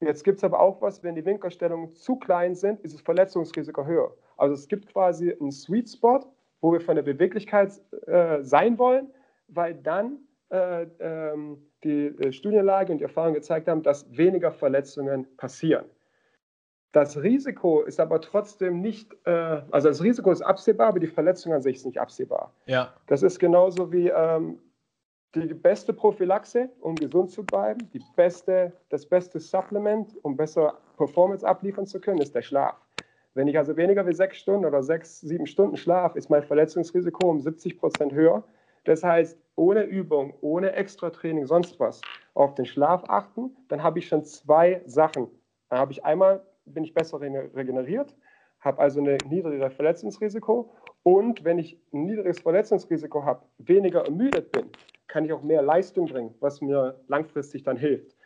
Jetzt 0.00 0.24
gibt 0.24 0.38
es 0.38 0.44
aber 0.44 0.60
auch 0.60 0.80
was, 0.80 1.02
wenn 1.02 1.14
die 1.14 1.24
Winkelstellungen 1.24 1.92
zu 1.94 2.16
klein 2.16 2.54
sind, 2.54 2.80
ist 2.80 2.94
das 2.94 3.00
Verletzungsrisiko 3.00 3.84
höher. 3.84 4.14
Also 4.36 4.54
es 4.54 4.68
gibt 4.68 4.86
quasi 4.92 5.32
einen 5.32 5.52
Sweet 5.52 5.90
Spot, 5.90 6.20
wo 6.60 6.72
wir 6.72 6.80
von 6.80 6.96
der 6.96 7.02
Beweglichkeit 7.02 7.72
äh, 8.06 8.42
sein 8.42 8.78
wollen, 8.78 9.08
weil 9.48 9.74
dann 9.74 10.18
äh, 10.50 10.86
ähm, 11.00 11.58
die 11.82 12.06
äh, 12.06 12.32
Studienlage 12.32 12.92
und 12.92 12.98
die 12.98 13.04
Erfahrung 13.04 13.34
gezeigt 13.34 13.68
haben, 13.68 13.82
dass 13.82 14.06
weniger 14.16 14.52
Verletzungen 14.52 15.26
passieren. 15.36 15.84
Das 16.92 17.20
Risiko 17.20 17.82
ist 17.82 17.98
aber 17.98 18.20
trotzdem 18.20 18.80
nicht, 18.80 19.12
äh, 19.24 19.30
also 19.70 19.88
das 19.88 20.02
Risiko 20.02 20.30
ist 20.30 20.42
absehbar, 20.42 20.88
aber 20.88 21.00
die 21.00 21.08
Verletzung 21.08 21.52
an 21.52 21.60
sich 21.60 21.76
ist 21.76 21.86
nicht 21.86 22.00
absehbar. 22.00 22.52
Ja. 22.66 22.94
Das 23.06 23.22
ist 23.22 23.38
genauso 23.38 23.92
wie 23.92 24.08
ähm, 24.08 24.58
die 25.34 25.54
beste 25.54 25.92
Prophylaxe, 25.92 26.70
um 26.80 26.94
gesund 26.94 27.30
zu 27.30 27.44
bleiben, 27.44 27.88
die 27.92 28.02
beste, 28.16 28.72
das 28.88 29.06
beste 29.06 29.40
Supplement, 29.40 30.14
um 30.22 30.36
besser 30.36 30.78
Performance 30.96 31.46
abliefern 31.46 31.86
zu 31.86 32.00
können, 32.00 32.20
ist 32.20 32.34
der 32.34 32.42
Schlaf. 32.42 32.76
Wenn 33.34 33.48
ich 33.48 33.58
also 33.58 33.76
weniger 33.76 34.06
wie 34.06 34.12
sechs 34.12 34.38
Stunden 34.38 34.64
oder 34.64 34.82
sechs, 34.82 35.20
sieben 35.20 35.46
Stunden 35.46 35.76
schlafe, 35.76 36.18
ist 36.18 36.30
mein 36.30 36.44
Verletzungsrisiko 36.44 37.28
um 37.28 37.40
70 37.40 37.78
Prozent 37.78 38.12
höher. 38.12 38.44
Das 38.84 39.02
heißt, 39.02 39.36
ohne 39.56 39.82
Übung, 39.82 40.34
ohne 40.40 40.72
Extra-Training, 40.72 41.46
sonst 41.46 41.80
was, 41.80 42.00
auf 42.34 42.54
den 42.54 42.66
Schlaf 42.66 43.02
achten, 43.08 43.56
dann 43.68 43.82
habe 43.82 43.98
ich 43.98 44.06
schon 44.06 44.24
zwei 44.24 44.82
Sachen. 44.86 45.28
Dann 45.68 45.80
habe 45.80 45.92
ich 45.92 46.04
einmal, 46.04 46.44
bin 46.64 46.84
ich 46.84 46.94
besser 46.94 47.20
regeneriert, 47.20 48.14
habe 48.60 48.80
also 48.80 49.00
ein 49.00 49.18
niedrigeres 49.28 49.74
Verletzungsrisiko 49.74 50.70
und 51.02 51.44
wenn 51.44 51.58
ich 51.58 51.78
ein 51.92 52.04
niedriges 52.04 52.40
Verletzungsrisiko 52.40 53.24
habe, 53.24 53.42
weniger 53.58 54.04
ermüdet 54.04 54.52
bin, 54.52 54.70
kann 55.14 55.24
ich 55.24 55.32
auch 55.32 55.44
mehr 55.44 55.62
Leistung 55.62 56.06
bringen, 56.06 56.34
was 56.40 56.60
mir 56.60 56.98
langfristig 57.06 57.62
dann 57.62 57.76
hilft. 57.76 58.16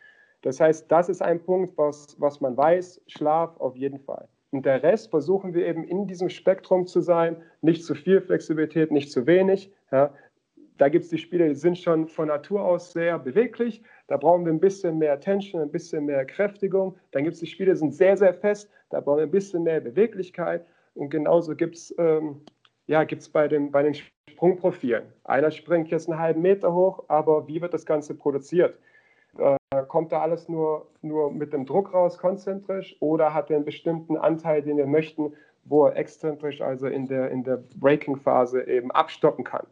Das 0.41 0.59
heißt, 0.59 0.91
das 0.91 1.07
ist 1.07 1.21
ein 1.21 1.39
Punkt, 1.39 1.77
was, 1.77 2.19
was 2.19 2.41
man 2.41 2.57
weiß, 2.57 2.99
Schlaf 3.05 3.55
auf 3.59 3.75
jeden 3.75 3.99
Fall. 3.99 4.27
Und 4.49 4.65
der 4.65 4.81
Rest 4.81 5.11
versuchen 5.11 5.53
wir 5.53 5.67
eben 5.67 5.83
in 5.83 6.07
diesem 6.07 6.31
Spektrum 6.31 6.87
zu 6.87 7.01
sein, 7.01 7.43
nicht 7.61 7.85
zu 7.85 7.93
viel 7.93 8.21
Flexibilität, 8.21 8.89
nicht 8.89 9.11
zu 9.11 9.27
wenig. 9.27 9.71
Ja. 9.91 10.15
Da 10.79 10.89
gibt 10.89 11.03
es 11.03 11.11
die 11.11 11.19
Spiele, 11.19 11.49
die 11.49 11.53
sind 11.53 11.77
schon 11.77 12.07
von 12.07 12.27
Natur 12.27 12.63
aus 12.63 12.91
sehr 12.91 13.19
beweglich. 13.19 13.83
Da 14.07 14.17
brauchen 14.17 14.45
wir 14.45 14.51
ein 14.51 14.59
bisschen 14.59 14.97
mehr 14.97 15.19
Tension, 15.19 15.61
ein 15.61 15.69
bisschen 15.69 16.05
mehr 16.05 16.25
Kräftigung. 16.25 16.97
Dann 17.11 17.23
gibt 17.23 17.35
es 17.35 17.39
die 17.39 17.45
Spiele, 17.45 17.73
die 17.73 17.77
sind 17.77 17.93
sehr, 17.93 18.17
sehr 18.17 18.33
fest. 18.33 18.67
Da 18.89 18.99
brauchen 18.99 19.17
wir 19.17 19.27
ein 19.27 19.31
bisschen 19.31 19.61
mehr 19.61 19.79
Beweglichkeit. 19.79 20.65
Und 20.95 21.11
genauso 21.11 21.55
gibt 21.55 21.75
es 21.75 21.93
ähm, 21.99 22.41
ja, 22.87 23.05
bei, 23.31 23.47
den, 23.47 23.69
bei 23.69 23.83
den 23.83 23.93
Sprungprofilen. 24.39 25.03
Einer 25.25 25.51
springt 25.51 25.89
jetzt 25.89 26.09
einen 26.09 26.17
halben 26.17 26.41
Meter 26.41 26.73
hoch, 26.73 27.03
aber 27.09 27.49
wie 27.49 27.61
wird 27.61 27.73
das 27.73 27.85
Ganze 27.85 28.15
produziert? 28.15 28.79
Äh, 29.37 29.57
kommt 29.89 30.13
da 30.13 30.21
alles 30.21 30.47
nur, 30.47 30.87
nur 31.01 31.29
mit 31.29 31.51
dem 31.51 31.65
Druck 31.65 31.93
raus, 31.93 32.17
konzentrisch, 32.17 32.95
oder 33.01 33.33
hat 33.33 33.49
er 33.49 33.57
einen 33.57 33.65
bestimmten 33.65 34.15
Anteil, 34.15 34.61
den 34.61 34.77
wir 34.77 34.87
möchten, 34.87 35.33
wo 35.65 35.87
er 35.87 35.97
exzentrisch, 35.97 36.61
also 36.61 36.87
in 36.87 37.05
der, 37.05 37.29
in 37.31 37.43
der 37.43 37.61
Braking-Phase 37.81 38.65
eben 38.65 38.91
abstoppen 38.91 39.43
kann? 39.43 39.67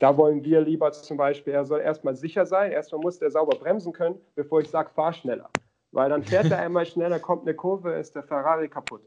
Da 0.00 0.16
wollen 0.16 0.42
wir 0.42 0.62
lieber 0.62 0.90
zum 0.90 1.16
Beispiel, 1.16 1.52
er 1.52 1.64
soll 1.64 1.80
erstmal 1.80 2.16
sicher 2.16 2.44
sein, 2.44 2.72
erstmal 2.72 3.00
muss 3.00 3.22
er 3.22 3.30
sauber 3.30 3.56
bremsen 3.56 3.92
können, 3.92 4.16
bevor 4.34 4.60
ich 4.60 4.68
sage, 4.68 4.90
fahr 4.96 5.12
schneller. 5.12 5.48
Weil 5.92 6.10
dann 6.10 6.24
fährt 6.24 6.50
er 6.50 6.58
einmal 6.58 6.86
schneller, 6.86 7.20
kommt 7.20 7.42
eine 7.42 7.54
Kurve, 7.54 7.92
ist 7.92 8.16
der 8.16 8.24
Ferrari 8.24 8.68
kaputt. 8.68 9.02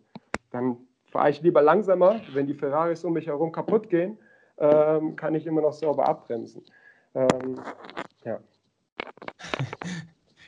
Dann 0.51 0.77
fahre 1.11 1.31
ich 1.31 1.41
lieber 1.41 1.61
langsamer, 1.61 2.21
wenn 2.31 2.47
die 2.47 2.53
Ferraris 2.53 3.03
um 3.03 3.11
mich 3.11 3.27
herum 3.27 3.51
kaputt 3.51 3.89
gehen, 3.89 4.17
ähm, 4.61 5.15
kann 5.15 5.35
ich 5.35 5.45
immer 5.45 5.61
noch 5.61 5.73
sauber 5.73 6.07
abbremsen. 6.07 6.63
Ähm, 7.15 7.59
ja. 8.23 8.39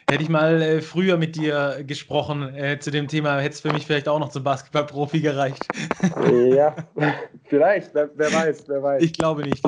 Hätte 0.08 0.24
ich 0.24 0.30
mal 0.30 0.62
äh, 0.62 0.82
früher 0.82 1.18
mit 1.18 1.36
dir 1.36 1.84
gesprochen 1.88 2.54
äh, 2.56 2.78
zu 2.78 2.92
dem 2.92 3.08
Thema, 3.08 3.40
hätte 3.40 3.54
es 3.56 3.62
für 3.62 3.72
mich 3.72 3.86
vielleicht 3.86 4.10
auch 4.10 4.20
noch 4.20 4.30
zum 4.30 4.44
Basketballprofi 4.44 5.22
gereicht. 5.22 5.66
ja, 6.32 6.76
vielleicht, 7.46 7.96
wer, 7.96 8.10
wer, 8.16 8.34
weiß, 8.34 8.68
wer 8.68 8.84
weiß. 8.84 9.02
Ich 9.02 9.14
glaube 9.14 9.44
nicht. 9.44 9.64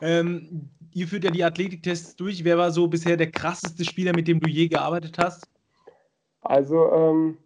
ähm, 0.00 0.70
ihr 0.94 1.08
führt 1.08 1.24
ja 1.24 1.30
die 1.30 1.42
Athletiktests 1.42 2.14
durch. 2.14 2.44
Wer 2.44 2.56
war 2.56 2.70
so 2.70 2.86
bisher 2.86 3.16
der 3.16 3.32
krasseste 3.32 3.84
Spieler, 3.84 4.12
mit 4.14 4.28
dem 4.28 4.38
du 4.38 4.48
je 4.48 4.68
gearbeitet 4.68 5.18
hast? 5.18 5.48
Also, 6.42 6.92
ähm, 6.92 7.38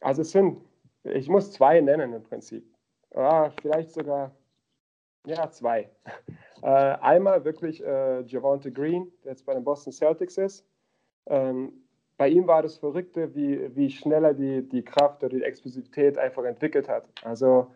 also 0.00 0.22
es 0.22 0.32
sind, 0.32 0.58
ich 1.04 1.28
muss 1.28 1.52
zwei 1.52 1.80
nennen 1.80 2.12
im 2.12 2.22
Prinzip. 2.22 2.64
Ah, 3.14 3.50
vielleicht 3.60 3.92
sogar 3.92 4.32
ja, 5.26 5.50
zwei. 5.50 5.90
Äh, 6.64 6.68
einmal 7.00 7.44
wirklich 7.44 7.84
äh, 7.84 8.20
Javante 8.20 8.70
Green, 8.70 9.10
der 9.24 9.32
jetzt 9.32 9.44
bei 9.44 9.52
den 9.52 9.64
Boston 9.64 9.92
Celtics 9.92 10.38
ist. 10.38 10.64
Ähm, 11.26 11.72
bei 12.16 12.28
ihm 12.28 12.46
war 12.46 12.62
das 12.62 12.78
Verrückte, 12.78 13.34
wie, 13.34 13.74
wie 13.74 13.90
schnell 13.90 14.24
er 14.24 14.32
die, 14.32 14.62
die 14.68 14.84
Kraft 14.84 15.24
oder 15.24 15.36
die 15.36 15.42
Explosivität 15.42 16.18
einfach 16.18 16.44
entwickelt 16.44 16.88
hat. 16.88 17.08
Also 17.24 17.72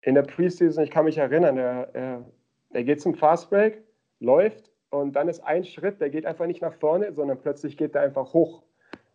in 0.00 0.14
der 0.14 0.22
Preseason, 0.22 0.84
ich 0.84 0.90
kann 0.90 1.04
mich 1.04 1.18
erinnern, 1.18 1.58
er, 1.58 1.94
er, 1.94 2.24
er 2.70 2.84
geht 2.84 3.02
zum 3.02 3.14
Fastbreak, 3.14 3.82
läuft 4.20 4.70
und 4.88 5.12
dann 5.16 5.28
ist 5.28 5.40
ein 5.40 5.64
Schritt, 5.64 6.00
der 6.00 6.08
geht 6.08 6.24
einfach 6.24 6.46
nicht 6.46 6.62
nach 6.62 6.72
vorne, 6.72 7.12
sondern 7.12 7.38
plötzlich 7.38 7.76
geht 7.76 7.94
er 7.94 8.00
einfach 8.00 8.32
hoch. 8.32 8.62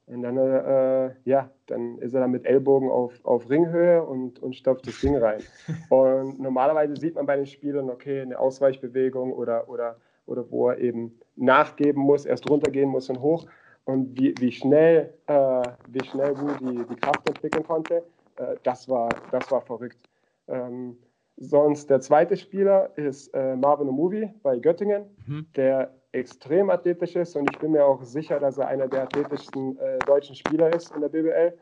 Und 0.09 0.23
dann, 0.23 0.37
äh, 0.37 1.11
ja, 1.25 1.51
dann 1.67 1.99
ist 1.99 2.15
er 2.15 2.21
dann 2.21 2.31
mit 2.31 2.45
Ellbogen 2.45 2.89
auf, 2.89 3.13
auf 3.23 3.47
Ringhöhe 3.47 4.03
und, 4.03 4.41
und 4.41 4.55
stopft 4.55 4.87
das 4.87 4.99
Ding 5.01 5.15
rein. 5.15 5.41
Und 5.89 6.39
normalerweise 6.39 6.95
sieht 6.95 7.13
man 7.15 7.27
bei 7.27 7.35
den 7.35 7.45
Spielern, 7.45 7.89
okay, 7.91 8.21
eine 8.21 8.39
Ausweichbewegung 8.39 9.31
oder, 9.31 9.69
oder, 9.69 9.97
oder 10.25 10.49
wo 10.49 10.69
er 10.69 10.79
eben 10.79 11.19
nachgeben 11.35 12.01
muss, 12.01 12.25
erst 12.25 12.49
runtergehen 12.49 12.89
muss 12.89 13.09
und 13.09 13.21
hoch. 13.21 13.45
Und 13.85 14.19
wie, 14.19 14.33
wie 14.39 14.51
schnell, 14.51 15.13
äh, 15.27 15.61
wie 15.89 16.03
schnell 16.03 16.35
Wu 16.39 16.47
die, 16.59 16.85
die 16.85 16.95
Kraft 16.95 17.27
entwickeln 17.29 17.63
konnte, 17.63 18.03
äh, 18.37 18.55
das, 18.63 18.89
war, 18.89 19.09
das 19.31 19.51
war 19.51 19.61
verrückt. 19.61 19.99
Ähm, 20.47 20.97
sonst 21.37 21.89
der 21.89 22.01
zweite 22.01 22.35
Spieler 22.35 22.97
ist 22.97 23.27
äh, 23.35 23.55
Marvin 23.55 23.89
Omuvi 23.89 24.33
bei 24.41 24.57
Göttingen, 24.57 25.05
mhm. 25.27 25.45
der 25.55 25.93
extrem 26.11 26.69
athletisch 26.69 27.15
ist 27.15 27.35
und 27.35 27.49
ich 27.51 27.59
bin 27.59 27.71
mir 27.71 27.85
auch 27.85 28.01
sicher, 28.03 28.39
dass 28.39 28.57
er 28.57 28.67
einer 28.67 28.87
der 28.87 29.03
athletischsten 29.03 29.77
äh, 29.77 29.99
deutschen 29.99 30.35
Spieler 30.35 30.73
ist 30.73 30.93
in 30.95 31.01
der 31.01 31.09
BBL. 31.09 31.53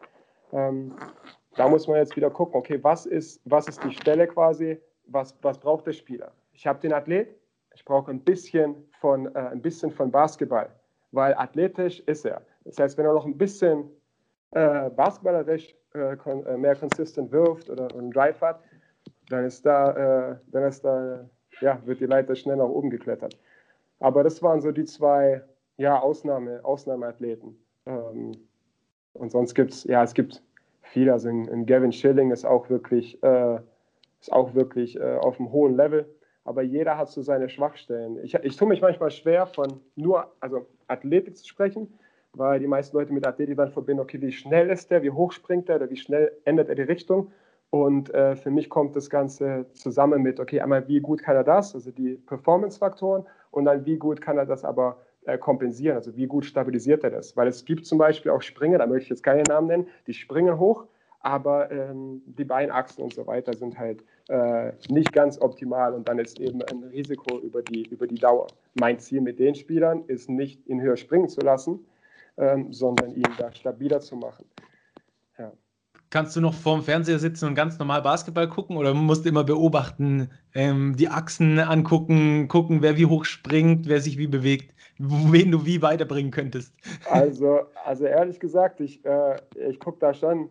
Ähm, 0.53 0.95
da 1.55 1.67
muss 1.67 1.87
man 1.87 1.97
jetzt 1.97 2.15
wieder 2.15 2.29
gucken, 2.29 2.55
okay, 2.55 2.79
was 2.81 3.05
ist, 3.05 3.41
was 3.45 3.67
ist 3.67 3.83
die 3.83 3.91
Stelle 3.91 4.27
quasi, 4.27 4.79
was, 5.07 5.35
was 5.41 5.59
braucht 5.59 5.87
der 5.87 5.93
Spieler? 5.93 6.31
Ich 6.53 6.65
habe 6.65 6.79
den 6.79 6.93
Athlet, 6.93 7.35
ich 7.75 7.83
brauche 7.83 8.09
ein 8.11 8.21
bisschen, 8.21 8.75
von, 8.99 9.27
äh, 9.35 9.39
ein 9.39 9.61
bisschen 9.61 9.91
von 9.91 10.11
Basketball, 10.11 10.69
weil 11.11 11.33
athletisch 11.35 11.99
ist 12.01 12.25
er. 12.25 12.41
Das 12.63 12.79
heißt, 12.79 12.97
wenn 12.97 13.05
er 13.05 13.13
noch 13.13 13.25
ein 13.25 13.37
bisschen 13.37 13.89
äh, 14.51 14.89
basketballerisch 14.89 15.75
äh, 15.93 16.13
äh 16.13 16.57
mehr 16.57 16.75
konsistent 16.75 17.31
wirft 17.31 17.69
oder 17.69 17.93
einen 17.93 18.11
Drive 18.11 18.39
hat, 18.41 18.61
dann 19.29 19.45
ist 19.45 19.65
da, 19.65 20.31
äh, 20.31 20.35
dann 20.51 20.63
ist 20.63 20.85
da, 20.85 21.27
ja, 21.59 21.79
wird 21.85 21.99
die 21.99 22.05
Leiter 22.05 22.35
schnell 22.35 22.57
nach 22.57 22.65
oben 22.65 22.89
geklettert. 22.89 23.37
Aber 23.99 24.23
das 24.23 24.41
waren 24.43 24.61
so 24.61 24.71
die 24.71 24.85
zwei 24.85 25.43
ja, 25.77 25.99
Ausnahme, 25.99 26.63
Ausnahmeathleten. 26.63 27.57
Ähm, 27.85 28.31
und 29.13 29.31
sonst 29.31 29.53
gibt 29.55 29.71
es, 29.71 29.83
ja, 29.85 30.03
es 30.03 30.13
gibt 30.13 30.43
viele. 30.81 31.13
Also 31.13 31.29
in, 31.29 31.47
in 31.47 31.65
Gavin 31.65 31.91
Schilling 31.91 32.31
ist 32.31 32.45
auch 32.45 32.69
wirklich, 32.69 33.21
äh, 33.23 33.59
ist 34.19 34.31
auch 34.31 34.53
wirklich 34.53 34.99
äh, 34.99 35.17
auf 35.17 35.39
einem 35.39 35.51
hohen 35.51 35.75
Level. 35.75 36.07
Aber 36.43 36.61
jeder 36.61 36.97
hat 36.97 37.09
so 37.09 37.21
seine 37.21 37.49
Schwachstellen. 37.49 38.23
Ich, 38.23 38.33
ich 38.35 38.55
tue 38.55 38.67
mich 38.67 38.81
manchmal 38.81 39.11
schwer, 39.11 39.47
von 39.47 39.81
nur 39.95 40.31
also 40.39 40.65
Athletik 40.87 41.35
zu 41.35 41.45
sprechen, 41.45 41.93
weil 42.33 42.59
die 42.59 42.67
meisten 42.67 42.95
Leute 42.95 43.11
mit 43.11 43.27
Athletik 43.27 43.57
dann 43.57 43.71
verbinden, 43.71 44.01
okay, 44.01 44.21
wie 44.21 44.31
schnell 44.31 44.69
ist 44.69 44.89
der, 44.89 45.03
wie 45.03 45.11
hoch 45.11 45.33
springt 45.33 45.67
er 45.67 45.75
oder 45.77 45.89
wie 45.89 45.97
schnell 45.97 46.31
ändert 46.45 46.69
er 46.69 46.75
die 46.75 46.83
Richtung. 46.83 47.31
Und 47.69 48.13
äh, 48.13 48.37
für 48.37 48.49
mich 48.49 48.69
kommt 48.69 48.95
das 48.95 49.09
Ganze 49.09 49.65
zusammen 49.73 50.21
mit, 50.21 50.39
okay, 50.39 50.61
einmal 50.61 50.87
wie 50.87 51.01
gut 51.01 51.21
kann 51.21 51.35
er 51.35 51.43
das, 51.43 51.75
also 51.75 51.91
die 51.91 52.15
Performance-Faktoren, 52.15 53.25
und 53.51 53.65
dann 53.65 53.85
wie 53.85 53.97
gut 53.97 54.21
kann 54.21 54.37
er 54.37 54.45
das 54.45 54.63
aber 54.63 54.97
äh, 55.25 55.37
kompensieren, 55.37 55.97
also 55.97 56.15
wie 56.15 56.27
gut 56.27 56.45
stabilisiert 56.45 57.03
er 57.03 57.11
das. 57.11 57.35
Weil 57.35 57.47
es 57.47 57.65
gibt 57.65 57.85
zum 57.85 57.97
Beispiel 57.97 58.31
auch 58.31 58.41
Springer, 58.41 58.77
da 58.77 58.87
möchte 58.87 59.03
ich 59.03 59.09
jetzt 59.09 59.23
keinen 59.23 59.43
Namen 59.43 59.67
nennen, 59.67 59.87
die 60.07 60.13
springen 60.13 60.57
hoch, 60.57 60.85
aber 61.19 61.69
ähm, 61.71 62.21
die 62.25 62.45
Beinachsen 62.45 63.03
und 63.03 63.13
so 63.13 63.27
weiter 63.27 63.53
sind 63.53 63.77
halt 63.77 64.03
äh, 64.29 64.71
nicht 64.89 65.11
ganz 65.11 65.39
optimal 65.41 65.93
und 65.93 66.07
dann 66.07 66.19
ist 66.19 66.39
eben 66.39 66.61
ein 66.63 66.83
Risiko 66.85 67.39
über 67.39 67.61
die, 67.61 67.83
über 67.87 68.07
die 68.07 68.15
Dauer. 68.15 68.47
Mein 68.75 68.99
Ziel 68.99 69.21
mit 69.21 69.39
den 69.39 69.55
Spielern 69.55 70.03
ist 70.07 70.29
nicht, 70.29 70.65
ihn 70.67 70.81
höher 70.81 70.97
springen 70.97 71.27
zu 71.27 71.41
lassen, 71.41 71.85
ähm, 72.37 72.71
sondern 72.71 73.13
ihn 73.13 73.27
da 73.37 73.51
stabiler 73.51 73.99
zu 73.99 74.15
machen. 74.15 74.45
Kannst 76.09 76.35
du 76.35 76.41
noch 76.41 76.53
vorm 76.53 76.83
Fernseher 76.83 77.19
sitzen 77.19 77.47
und 77.47 77.55
ganz 77.55 77.77
normal 77.79 78.01
Basketball 78.01 78.47
gucken 78.47 78.77
oder 78.77 78.93
musst 78.93 79.25
du 79.25 79.29
immer 79.29 79.43
beobachten, 79.43 80.29
ähm, 80.55 80.95
die 80.95 81.09
Achsen 81.09 81.59
angucken, 81.59 82.47
gucken, 82.47 82.81
wer 82.81 82.95
wie 82.95 83.05
hoch 83.05 83.25
springt, 83.25 83.89
wer 83.89 83.99
sich 83.99 84.17
wie 84.17 84.27
bewegt, 84.27 84.73
wen 84.97 85.51
du 85.51 85.65
wie 85.65 85.81
weiterbringen 85.81 86.31
könntest? 86.31 86.73
Also, 87.09 87.61
also 87.83 88.05
ehrlich 88.05 88.39
gesagt, 88.39 88.79
ich, 88.79 89.03
äh, 89.05 89.35
ich 89.69 89.79
gucke 89.79 89.99
da 89.99 90.13
schon 90.13 90.49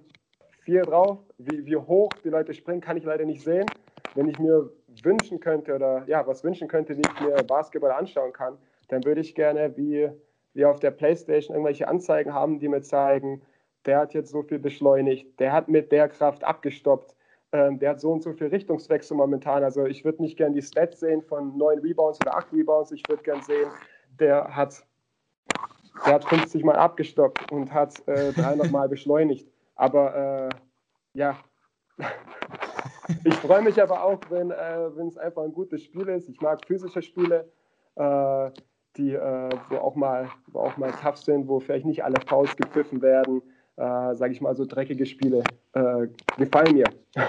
viel 0.60 0.82
drauf. 0.82 1.18
Wie, 1.38 1.64
wie 1.64 1.76
hoch 1.76 2.10
die 2.22 2.28
Leute 2.28 2.52
springen, 2.52 2.82
kann 2.82 2.98
ich 2.98 3.04
leider 3.04 3.24
nicht 3.24 3.42
sehen. 3.42 3.66
Wenn 4.14 4.28
ich 4.28 4.38
mir 4.38 4.70
wünschen 5.02 5.40
könnte 5.40 5.74
oder 5.74 6.04
ja, 6.06 6.26
was 6.26 6.44
wünschen 6.44 6.68
könnte, 6.68 6.96
wie 6.96 7.02
ich 7.02 7.20
mir 7.20 7.42
Basketball 7.44 7.92
anschauen 7.92 8.32
kann, 8.32 8.58
dann 8.88 9.04
würde 9.04 9.20
ich 9.20 9.34
gerne 9.34 9.76
wie, 9.76 10.10
wie 10.52 10.64
auf 10.64 10.80
der 10.80 10.90
Playstation 10.90 11.54
irgendwelche 11.54 11.88
Anzeigen 11.88 12.34
haben, 12.34 12.58
die 12.58 12.68
mir 12.68 12.82
zeigen, 12.82 13.42
der 13.86 13.98
hat 13.98 14.14
jetzt 14.14 14.30
so 14.30 14.42
viel 14.42 14.58
beschleunigt, 14.58 15.38
der 15.38 15.52
hat 15.52 15.68
mit 15.68 15.92
der 15.92 16.08
Kraft 16.08 16.44
abgestoppt, 16.44 17.14
ähm, 17.52 17.78
der 17.78 17.90
hat 17.90 18.00
so 18.00 18.10
und 18.12 18.22
so 18.22 18.32
viel 18.32 18.48
Richtungswechsel 18.48 19.16
momentan. 19.16 19.62
Also 19.64 19.86
ich 19.86 20.04
würde 20.04 20.22
nicht 20.22 20.36
gerne 20.36 20.54
die 20.54 20.62
Stats 20.62 21.00
sehen 21.00 21.22
von 21.22 21.56
neun 21.56 21.78
Rebounds 21.78 22.18
oder 22.20 22.36
acht 22.36 22.52
Rebounds, 22.52 22.92
ich 22.92 23.02
würde 23.08 23.22
gerne 23.22 23.42
sehen, 23.42 23.70
der 24.18 24.54
hat 24.54 24.84
der 26.04 26.14
hat 26.14 26.24
50 26.24 26.64
Mal 26.64 26.76
abgestoppt 26.76 27.50
und 27.50 27.72
hat 27.72 28.06
äh, 28.06 28.32
300 28.32 28.70
Mal 28.70 28.88
beschleunigt. 28.88 29.48
Aber 29.76 30.50
äh, 30.52 31.18
ja, 31.18 31.38
ich 33.24 33.34
freue 33.36 33.62
mich 33.62 33.80
aber 33.80 34.02
auch, 34.02 34.20
wenn 34.28 34.50
äh, 34.50 34.86
es 35.06 35.16
einfach 35.16 35.42
ein 35.42 35.52
gutes 35.52 35.82
Spiel 35.82 36.08
ist. 36.08 36.28
Ich 36.28 36.40
mag 36.40 36.64
physische 36.66 37.02
Spiele, 37.02 37.50
äh, 37.94 38.50
die, 38.96 39.14
äh, 39.14 39.50
wo, 39.70 39.76
auch 39.76 39.94
mal, 39.94 40.28
wo 40.48 40.60
auch 40.60 40.76
mal 40.76 40.92
tough 40.92 41.18
sind, 41.18 41.48
wo 41.48 41.60
vielleicht 41.60 41.86
nicht 41.86 42.04
alle 42.04 42.20
Fouls 42.26 42.54
gepfiffen 42.56 43.00
werden. 43.02 43.42
Äh, 43.76 44.14
Sage 44.14 44.32
ich 44.32 44.40
mal, 44.40 44.54
so 44.54 44.64
dreckige 44.64 45.06
Spiele 45.06 45.42
äh, 45.72 46.06
gefallen 46.38 46.74
mir. 46.74 46.84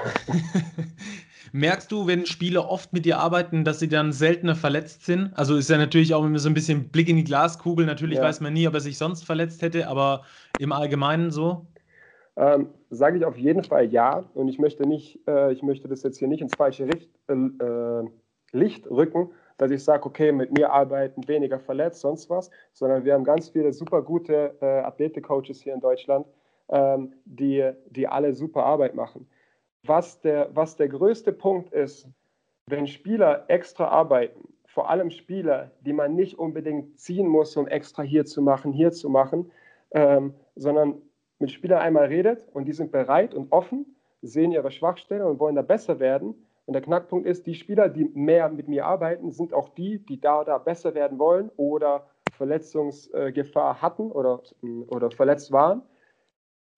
Merkst 1.52 1.92
du, 1.92 2.08
wenn 2.08 2.26
Spieler 2.26 2.70
oft 2.70 2.94
mit 2.94 3.06
dir 3.06 3.20
arbeiten, 3.20 3.64
dass 3.64 3.80
sie 3.80 3.88
dann 3.88 4.12
seltener 4.12 4.56
verletzt 4.56 5.06
sind? 5.06 5.32
Also 5.36 5.56
ist 5.56 5.70
ja 5.70 5.78
natürlich 5.78 6.14
auch 6.14 6.24
immer 6.24 6.40
so 6.40 6.50
ein 6.50 6.54
bisschen 6.54 6.90
Blick 6.90 7.10
in 7.10 7.16
die 7.16 7.24
Glaskugel. 7.24 7.86
Natürlich 7.86 8.18
ja. 8.18 8.24
weiß 8.24 8.42
man 8.42 8.54
nie, 8.54 8.68
ob 8.68 8.74
er 8.74 8.80
sich 8.80 8.98
sonst 8.98 9.24
verletzt 9.24 9.62
hätte, 9.62 9.88
aber 9.88 10.24
im 10.60 10.72
Allgemeinen 10.72 11.32
so? 11.32 11.66
Ähm, 12.36 12.68
Sage 12.90 13.18
ich 13.18 13.26
auf 13.26 13.38
jeden 13.38 13.64
Fall 13.64 13.86
ja. 13.92 14.24
Und 14.34 14.48
ich 14.48 14.60
möchte 14.60 14.88
nicht, 14.88 15.20
äh, 15.28 15.52
ich 15.52 15.64
möchte 15.64 15.88
das 15.88 16.04
jetzt 16.04 16.20
hier 16.20 16.28
nicht 16.28 16.42
ins 16.42 16.56
falsche 16.56 16.86
Licht, 16.86 17.10
äh, 17.28 17.34
äh 17.34 18.06
Licht 18.54 18.90
rücken, 18.90 19.32
dass 19.58 19.72
ich 19.72 19.84
sage, 19.84 20.06
okay, 20.06 20.32
mit 20.32 20.56
mir 20.56 20.72
arbeiten 20.72 21.28
weniger 21.28 21.60
verletzt, 21.60 22.02
sonst 22.02 22.30
was, 22.30 22.50
sondern 22.74 23.06
wir 23.06 23.14
haben 23.14 23.24
ganz 23.24 23.50
viele 23.50 23.74
super 23.74 24.02
gute 24.02 24.56
äh, 24.62 24.66
Athletik-Coaches 24.66 25.62
hier 25.62 25.74
in 25.74 25.80
Deutschland, 25.80 26.28
ähm, 26.70 27.14
die, 27.26 27.72
die 27.90 28.08
alle 28.08 28.34
super 28.34 28.66
Arbeit 28.66 28.96
machen 28.96 29.28
was 29.88 30.22
der, 30.22 30.50
was 30.54 30.76
der 30.76 30.90
größte 30.90 31.32
Punkt 31.32 31.74
ist, 31.74 32.08
wenn 32.68 32.88
Spieler 32.88 33.46
extra 33.48 33.88
arbeiten, 33.88 34.54
vor 34.66 34.90
allem 34.90 35.10
Spieler, 35.10 35.72
die 35.82 35.94
man 35.94 36.16
nicht 36.16 36.38
unbedingt 36.38 37.00
ziehen 37.00 37.28
muss, 37.28 37.56
um 37.58 37.68
extra 37.68 38.04
hier 38.04 38.26
zu 38.26 38.42
machen, 38.42 38.74
hier 38.74 38.92
zu 38.92 39.10
machen, 39.10 39.52
ähm, 39.92 40.34
sondern 40.56 41.02
mit 41.40 41.52
Spielern 41.52 41.82
einmal 41.82 42.06
redet 42.06 42.48
und 42.54 42.66
die 42.66 42.74
sind 42.74 42.92
bereit 42.92 43.34
und 43.34 43.52
offen, 43.52 43.86
sehen 44.22 44.52
ihre 44.52 44.72
Schwachstelle 44.72 45.26
und 45.26 45.40
wollen 45.40 45.56
da 45.56 45.62
besser 45.62 46.00
werden. 46.00 46.47
Und 46.68 46.74
der 46.74 46.82
Knackpunkt 46.82 47.26
ist, 47.26 47.48
die 47.48 47.56
Spieler, 47.56 47.88
die 47.88 48.04
mehr 48.14 48.50
mit 48.50 48.68
mir 48.68 48.86
arbeiten, 48.86 49.32
sind 49.32 49.54
auch 49.54 49.70
die, 49.70 50.00
die 50.00 50.20
da 50.20 50.42
oder 50.42 50.60
besser 50.60 50.94
werden 50.94 51.18
wollen 51.18 51.50
oder 51.56 52.10
Verletzungsgefahr 52.34 53.82
hatten 53.82 54.12
oder, 54.12 54.44
oder 54.88 55.10
verletzt 55.10 55.54
waren. 55.54 55.82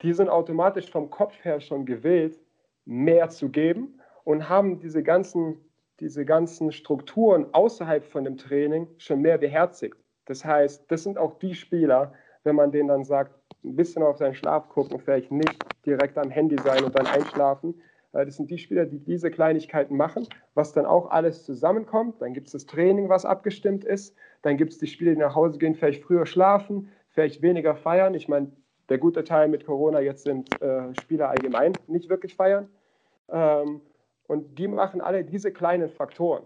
Die 0.04 0.14
sind 0.14 0.30
automatisch 0.30 0.92
vom 0.92 1.10
Kopf 1.10 1.44
her 1.44 1.60
schon 1.60 1.88
gewählt, 1.88 2.40
mehr 2.86 3.30
zu 3.30 3.50
geben 3.50 4.00
und 4.24 4.48
haben 4.48 4.80
diese 4.80 5.02
ganzen, 5.02 5.58
diese 6.00 6.24
ganzen 6.24 6.72
Strukturen 6.72 7.48
außerhalb 7.52 8.06
von 8.06 8.24
dem 8.24 8.38
Training 8.38 8.88
schon 9.00 9.22
mehr 9.22 9.40
beherzigt. 9.40 9.98
Das 10.26 10.46
heißt, 10.46 10.90
das 10.92 11.02
sind 11.02 11.18
auch 11.18 11.40
die 11.40 11.56
Spieler, 11.56 12.14
wenn 12.44 12.56
man 12.56 12.72
denen 12.72 12.90
dann 12.90 13.04
sagt, 13.04 13.34
ein 13.64 13.76
bisschen 13.76 14.04
auf 14.04 14.18
seinen 14.18 14.36
Schlaf 14.36 14.70
gucken, 14.70 15.00
vielleicht 15.00 15.32
nicht 15.32 15.58
direkt 15.84 16.16
am 16.20 16.30
Handy 16.30 16.58
sein 16.64 16.84
und 16.84 16.96
dann 16.96 17.08
einschlafen. 17.08 17.82
Äh, 18.14 18.26
das 18.26 18.38
sind 18.38 18.50
die 18.52 18.58
Spieler, 18.58 18.86
die 18.86 19.00
diese 19.00 19.32
Kleinigkeiten 19.32 19.96
machen, 19.96 20.28
was 20.54 20.74
dann 20.74 20.86
auch 20.86 21.10
alles 21.12 21.46
zusammenkommt. 21.46 22.22
Dann 22.22 22.34
gibt 22.34 22.48
es 22.48 22.54
das 22.54 22.66
Training, 22.66 23.10
was 23.10 23.26
abgestimmt 23.26 23.84
ist. 23.84 24.16
Dann 24.42 24.58
gibt 24.58 24.74
es 24.74 24.80
die 24.80 24.88
Spieler, 24.88 25.12
die 25.12 25.20
nach 25.20 25.36
Hause 25.36 25.58
gehen, 25.58 25.76
vielleicht 25.76 26.04
früher 26.04 26.26
schlafen, 26.26 26.90
vielleicht 27.10 27.42
weniger 27.42 27.76
feiern. 27.76 28.14
Ich 28.14 28.28
meine, 28.28 28.52
der 28.90 28.98
gute 28.98 29.24
Teil 29.24 29.48
mit 29.48 29.66
Corona 29.66 30.00
jetzt 30.00 30.24
sind 30.24 30.62
äh, 30.62 30.94
Spieler 31.02 31.30
allgemein 31.30 31.74
nicht 31.88 32.10
wirklich 32.10 32.36
feiern. 32.36 32.70
Ähm, 33.30 33.82
und 34.28 34.58
die 34.60 34.68
machen 34.68 35.02
alle 35.02 35.24
diese 35.24 35.52
kleinen 35.52 35.90
Faktoren. 35.90 36.44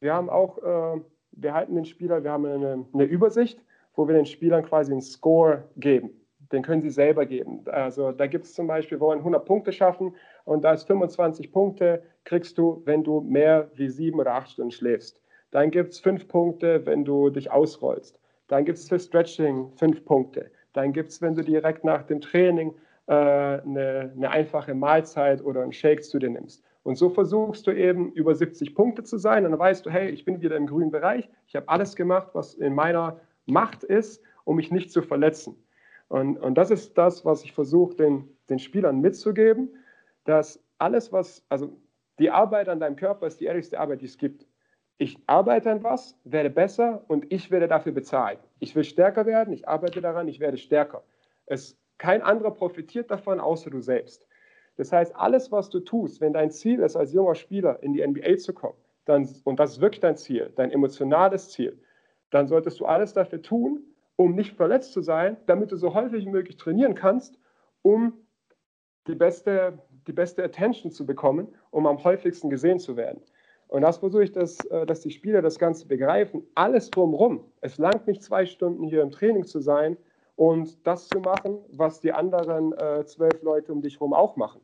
Wir 0.00 0.14
haben 0.14 0.28
auch, 0.28 0.58
äh, 0.58 1.00
wir 1.32 1.54
halten 1.54 1.74
den 1.74 1.84
Spieler, 1.84 2.22
wir 2.24 2.30
haben 2.30 2.46
eine, 2.46 2.86
eine, 2.92 3.04
Übersicht, 3.04 3.60
wo 3.94 4.06
wir 4.06 4.14
den 4.14 4.26
Spielern 4.26 4.64
quasi 4.64 4.92
einen 4.92 5.00
Score 5.00 5.64
geben. 5.76 6.10
Den 6.54 6.62
können 6.62 6.82
sie 6.82 6.90
selber 6.90 7.26
geben. 7.26 7.64
Also 7.66 8.12
da 8.12 8.26
gibt 8.28 8.44
es 8.44 8.54
zum 8.54 8.68
Beispiel, 8.68 8.98
wir 8.98 9.06
wollen 9.06 9.18
100 9.18 9.44
Punkte 9.44 9.72
schaffen 9.72 10.14
und 10.44 10.62
da 10.62 10.72
ist 10.72 10.86
25 10.86 11.50
Punkte 11.50 12.02
kriegst 12.22 12.56
du, 12.56 12.80
wenn 12.84 13.02
du 13.02 13.20
mehr 13.20 13.70
wie 13.74 13.88
sieben 13.88 14.20
oder 14.20 14.34
acht 14.34 14.50
Stunden 14.50 14.70
schläfst. 14.70 15.20
Dann 15.50 15.70
gibt 15.70 15.92
es 15.92 16.00
fünf 16.00 16.28
Punkte, 16.28 16.86
wenn 16.86 17.04
du 17.04 17.30
dich 17.30 17.50
ausrollst. 17.50 18.20
Dann 18.46 18.64
gibt 18.64 18.78
es 18.78 18.88
für 18.88 18.98
Stretching 18.98 19.72
fünf 19.76 20.04
Punkte. 20.04 20.50
Dann 20.72 20.92
gibt 20.92 21.10
es, 21.10 21.20
wenn 21.20 21.34
du 21.34 21.42
direkt 21.42 21.84
nach 21.84 22.04
dem 22.04 22.20
Training 22.20 22.74
äh, 23.06 23.12
eine, 23.12 24.12
eine 24.16 24.30
einfache 24.30 24.74
Mahlzeit 24.74 25.42
oder 25.44 25.62
einen 25.62 25.72
Shake 25.72 26.04
zu 26.04 26.18
dir 26.18 26.30
nimmst. 26.30 26.62
Und 26.84 26.96
so 26.96 27.10
versuchst 27.10 27.66
du 27.66 27.72
eben 27.72 28.12
über 28.12 28.34
70 28.34 28.74
Punkte 28.74 29.02
zu 29.02 29.18
sein 29.18 29.44
und 29.44 29.50
dann 29.50 29.60
weißt 29.60 29.84
du, 29.86 29.90
hey, 29.90 30.10
ich 30.10 30.24
bin 30.24 30.40
wieder 30.40 30.56
im 30.56 30.66
grünen 30.66 30.90
Bereich, 30.90 31.28
ich 31.46 31.56
habe 31.56 31.68
alles 31.68 31.96
gemacht, 31.96 32.28
was 32.34 32.54
in 32.54 32.74
meiner 32.74 33.18
Macht 33.46 33.82
ist, 33.82 34.22
um 34.44 34.56
mich 34.56 34.70
nicht 34.70 34.92
zu 34.92 35.02
verletzen. 35.02 35.56
Und, 36.14 36.36
und 36.36 36.54
das 36.54 36.70
ist 36.70 36.96
das, 36.96 37.24
was 37.24 37.42
ich 37.42 37.52
versuche, 37.52 37.96
den, 37.96 38.28
den 38.48 38.60
Spielern 38.60 39.00
mitzugeben, 39.00 39.74
dass 40.22 40.62
alles, 40.78 41.12
was, 41.12 41.44
also 41.48 41.76
die 42.20 42.30
Arbeit 42.30 42.68
an 42.68 42.78
deinem 42.78 42.94
Körper 42.94 43.26
ist 43.26 43.40
die 43.40 43.46
ehrlichste 43.46 43.80
Arbeit, 43.80 44.00
die 44.00 44.04
es 44.04 44.16
gibt. 44.16 44.46
Ich 44.96 45.18
arbeite 45.26 45.72
an 45.72 45.82
was, 45.82 46.16
werde 46.22 46.50
besser 46.50 47.04
und 47.08 47.32
ich 47.32 47.50
werde 47.50 47.66
dafür 47.66 47.90
bezahlt. 47.90 48.38
Ich 48.60 48.76
will 48.76 48.84
stärker 48.84 49.26
werden, 49.26 49.52
ich 49.52 49.66
arbeite 49.66 50.00
daran, 50.00 50.28
ich 50.28 50.38
werde 50.38 50.56
stärker. 50.56 51.02
Es 51.46 51.76
kein 51.98 52.22
anderer 52.22 52.52
profitiert 52.52 53.10
davon, 53.10 53.40
außer 53.40 53.70
du 53.70 53.80
selbst. 53.80 54.28
Das 54.76 54.92
heißt, 54.92 55.16
alles, 55.16 55.50
was 55.50 55.68
du 55.68 55.80
tust, 55.80 56.20
wenn 56.20 56.32
dein 56.32 56.52
Ziel 56.52 56.78
ist, 56.78 56.94
als 56.94 57.12
junger 57.12 57.34
Spieler 57.34 57.82
in 57.82 57.92
die 57.92 58.06
NBA 58.06 58.36
zu 58.36 58.54
kommen, 58.54 58.78
dann, 59.04 59.28
und 59.42 59.58
das 59.58 59.72
ist 59.72 59.80
wirklich 59.80 60.00
dein 60.00 60.16
Ziel, 60.16 60.52
dein 60.54 60.70
emotionales 60.70 61.50
Ziel, 61.50 61.76
dann 62.30 62.46
solltest 62.46 62.78
du 62.78 62.86
alles 62.86 63.14
dafür 63.14 63.42
tun, 63.42 63.82
um 64.16 64.34
nicht 64.34 64.56
verletzt 64.56 64.92
zu 64.92 65.02
sein, 65.02 65.36
damit 65.46 65.72
du 65.72 65.76
so 65.76 65.94
häufig 65.94 66.24
wie 66.24 66.30
möglich 66.30 66.56
trainieren 66.56 66.94
kannst, 66.94 67.38
um 67.82 68.14
die 69.06 69.14
beste, 69.14 69.78
die 70.06 70.12
beste 70.12 70.42
Attention 70.42 70.90
zu 70.90 71.04
bekommen, 71.04 71.48
um 71.70 71.86
am 71.86 72.02
häufigsten 72.02 72.48
gesehen 72.50 72.78
zu 72.78 72.96
werden. 72.96 73.20
Und 73.68 73.82
das 73.82 73.98
versuche 73.98 74.24
ich, 74.24 74.32
dass, 74.32 74.58
äh, 74.66 74.86
dass 74.86 75.00
die 75.00 75.10
Spieler 75.10 75.42
das 75.42 75.58
Ganze 75.58 75.86
begreifen. 75.86 76.46
Alles 76.54 76.90
drumherum. 76.90 77.44
Es 77.60 77.78
langt 77.78 78.06
nicht 78.06 78.22
zwei 78.22 78.46
Stunden 78.46 78.84
hier 78.84 79.02
im 79.02 79.10
Training 79.10 79.44
zu 79.44 79.60
sein, 79.60 79.96
und 80.36 80.86
das 80.86 81.08
zu 81.08 81.20
machen, 81.20 81.58
was 81.70 82.00
die 82.00 82.12
anderen 82.12 82.72
äh, 82.72 83.04
zwölf 83.04 83.42
Leute 83.42 83.72
um 83.72 83.82
dich 83.82 83.94
herum 83.94 84.12
auch 84.12 84.36
machen, 84.36 84.60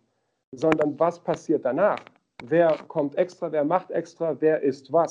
sondern 0.53 0.98
was 0.98 1.22
passiert 1.22 1.64
danach? 1.64 2.01
Wer 2.44 2.76
kommt 2.88 3.16
extra, 3.16 3.53
wer 3.53 3.64
macht 3.64 3.90
extra, 3.90 4.40
wer 4.40 4.62
ist 4.62 4.92
was? 4.92 5.11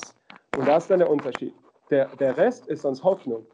Und 0.56 0.66
da 0.66 0.76
ist 0.76 0.90
dann 0.90 0.98
der 0.98 1.10
Unterschied. 1.10 1.54
Der, 1.90 2.06
der 2.16 2.36
Rest 2.36 2.66
ist 2.66 2.82
sonst 2.82 3.02
Hoffnung, 3.02 3.46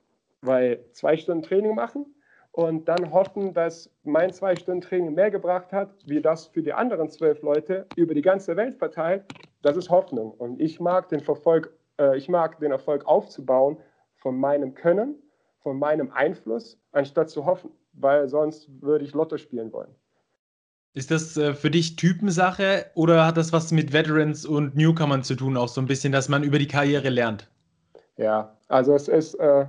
weil 0.46 0.84
zwei 0.92 1.16
Stunden 1.16 1.42
Training 1.42 1.74
machen 1.74 2.06
und 2.52 2.88
dann 2.88 3.12
hoffen, 3.12 3.52
dass 3.52 3.90
mein 4.04 4.32
zwei 4.32 4.56
Stunden 4.56 4.80
Training 4.80 5.14
mehr 5.14 5.30
gebracht 5.30 5.72
hat, 5.72 5.90
wie 6.06 6.22
das 6.22 6.46
für 6.46 6.62
die 6.62 6.72
anderen 6.72 7.10
zwölf 7.10 7.42
Leute 7.42 7.86
über 7.96 8.14
die 8.14 8.22
ganze 8.22 8.56
Welt 8.56 8.78
verteilt. 8.78 9.24
Das 9.62 9.76
ist 9.76 9.90
Hoffnung. 9.90 10.30
Und 10.32 10.60
ich 10.60 10.80
mag 10.80 11.08
den, 11.08 11.20
Verfolg, 11.20 11.72
äh, 12.00 12.16
ich 12.16 12.28
mag 12.28 12.58
den 12.60 12.70
Erfolg 12.70 13.06
aufzubauen 13.06 13.76
von 14.16 14.38
meinem 14.38 14.74
Können 14.74 15.16
von 15.66 15.80
meinem 15.80 16.12
Einfluss, 16.12 16.78
anstatt 16.92 17.28
zu 17.28 17.44
hoffen, 17.44 17.72
weil 17.92 18.28
sonst 18.28 18.68
würde 18.80 19.04
ich 19.04 19.14
Lotto 19.14 19.36
spielen 19.36 19.72
wollen. 19.72 19.92
Ist 20.94 21.10
das 21.10 21.36
äh, 21.36 21.54
für 21.54 21.72
dich 21.72 21.96
Typensache 21.96 22.86
oder 22.94 23.26
hat 23.26 23.36
das 23.36 23.52
was 23.52 23.72
mit 23.72 23.92
Veterans 23.92 24.46
und 24.46 24.76
Newcomern 24.76 25.24
zu 25.24 25.34
tun, 25.34 25.56
auch 25.56 25.66
so 25.66 25.80
ein 25.80 25.88
bisschen, 25.88 26.12
dass 26.12 26.28
man 26.28 26.44
über 26.44 26.60
die 26.60 26.68
Karriere 26.68 27.08
lernt? 27.08 27.50
Ja, 28.16 28.56
also 28.68 28.94
es 28.94 29.08
ist 29.08 29.34
äh, 29.40 29.66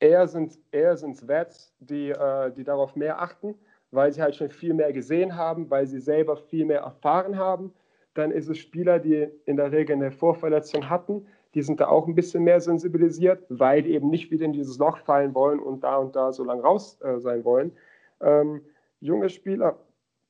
eher 0.00 0.26
sind 0.28 0.58
eher 0.72 0.96
sind's 0.96 1.26
Vets, 1.26 1.72
die, 1.78 2.10
äh, 2.10 2.52
die 2.52 2.64
darauf 2.64 2.96
mehr 2.96 3.20
achten, 3.20 3.54
weil 3.90 4.12
sie 4.12 4.22
halt 4.22 4.34
schon 4.36 4.50
viel 4.50 4.74
mehr 4.74 4.92
gesehen 4.92 5.36
haben, 5.36 5.70
weil 5.70 5.86
sie 5.86 6.00
selber 6.00 6.36
viel 6.36 6.64
mehr 6.64 6.80
erfahren 6.80 7.36
haben. 7.36 7.72
Dann 8.14 8.30
ist 8.30 8.48
es 8.48 8.58
Spieler, 8.58 8.98
die 8.98 9.28
in 9.44 9.56
der 9.56 9.72
Regel 9.72 9.96
eine 9.96 10.10
Vorverletzung 10.10 10.88
hatten, 10.88 11.26
die 11.54 11.62
sind 11.62 11.80
da 11.80 11.86
auch 11.88 12.06
ein 12.06 12.14
bisschen 12.14 12.42
mehr 12.42 12.60
sensibilisiert, 12.60 13.44
weil 13.48 13.82
die 13.82 13.92
eben 13.92 14.10
nicht 14.10 14.30
wieder 14.30 14.44
in 14.44 14.52
dieses 14.52 14.78
Loch 14.78 14.98
fallen 14.98 15.34
wollen 15.34 15.60
und 15.60 15.84
da 15.84 15.96
und 15.96 16.16
da 16.16 16.32
so 16.32 16.44
lange 16.44 16.62
raus 16.62 16.98
äh, 17.00 17.20
sein 17.20 17.44
wollen. 17.44 17.72
Ähm, 18.20 18.60
junge 19.00 19.28
Spieler 19.28 19.78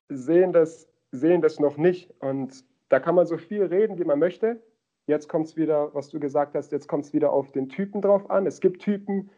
sehen 0.08 0.52
das, 0.52 0.86
sehen 1.12 1.40
das 1.40 1.58
noch 1.58 1.78
nicht 1.78 2.12
und 2.20 2.64
da 2.90 3.00
kann 3.00 3.14
man 3.14 3.26
so 3.26 3.38
viel 3.38 3.64
reden, 3.64 3.98
wie 3.98 4.04
man 4.04 4.18
möchte. 4.18 4.60
Jetzt 5.06 5.28
kommt 5.28 5.46
es 5.46 5.56
wieder, 5.56 5.94
was 5.94 6.10
du 6.10 6.20
gesagt 6.20 6.54
hast, 6.54 6.72
jetzt 6.72 6.88
kommt 6.88 7.06
es 7.06 7.12
wieder 7.12 7.32
auf 7.32 7.52
den 7.52 7.68
Typen 7.68 8.00
drauf 8.00 8.30
an. 8.30 8.46
Es 8.46 8.60
gibt 8.60 8.82
Typen, 8.82 9.30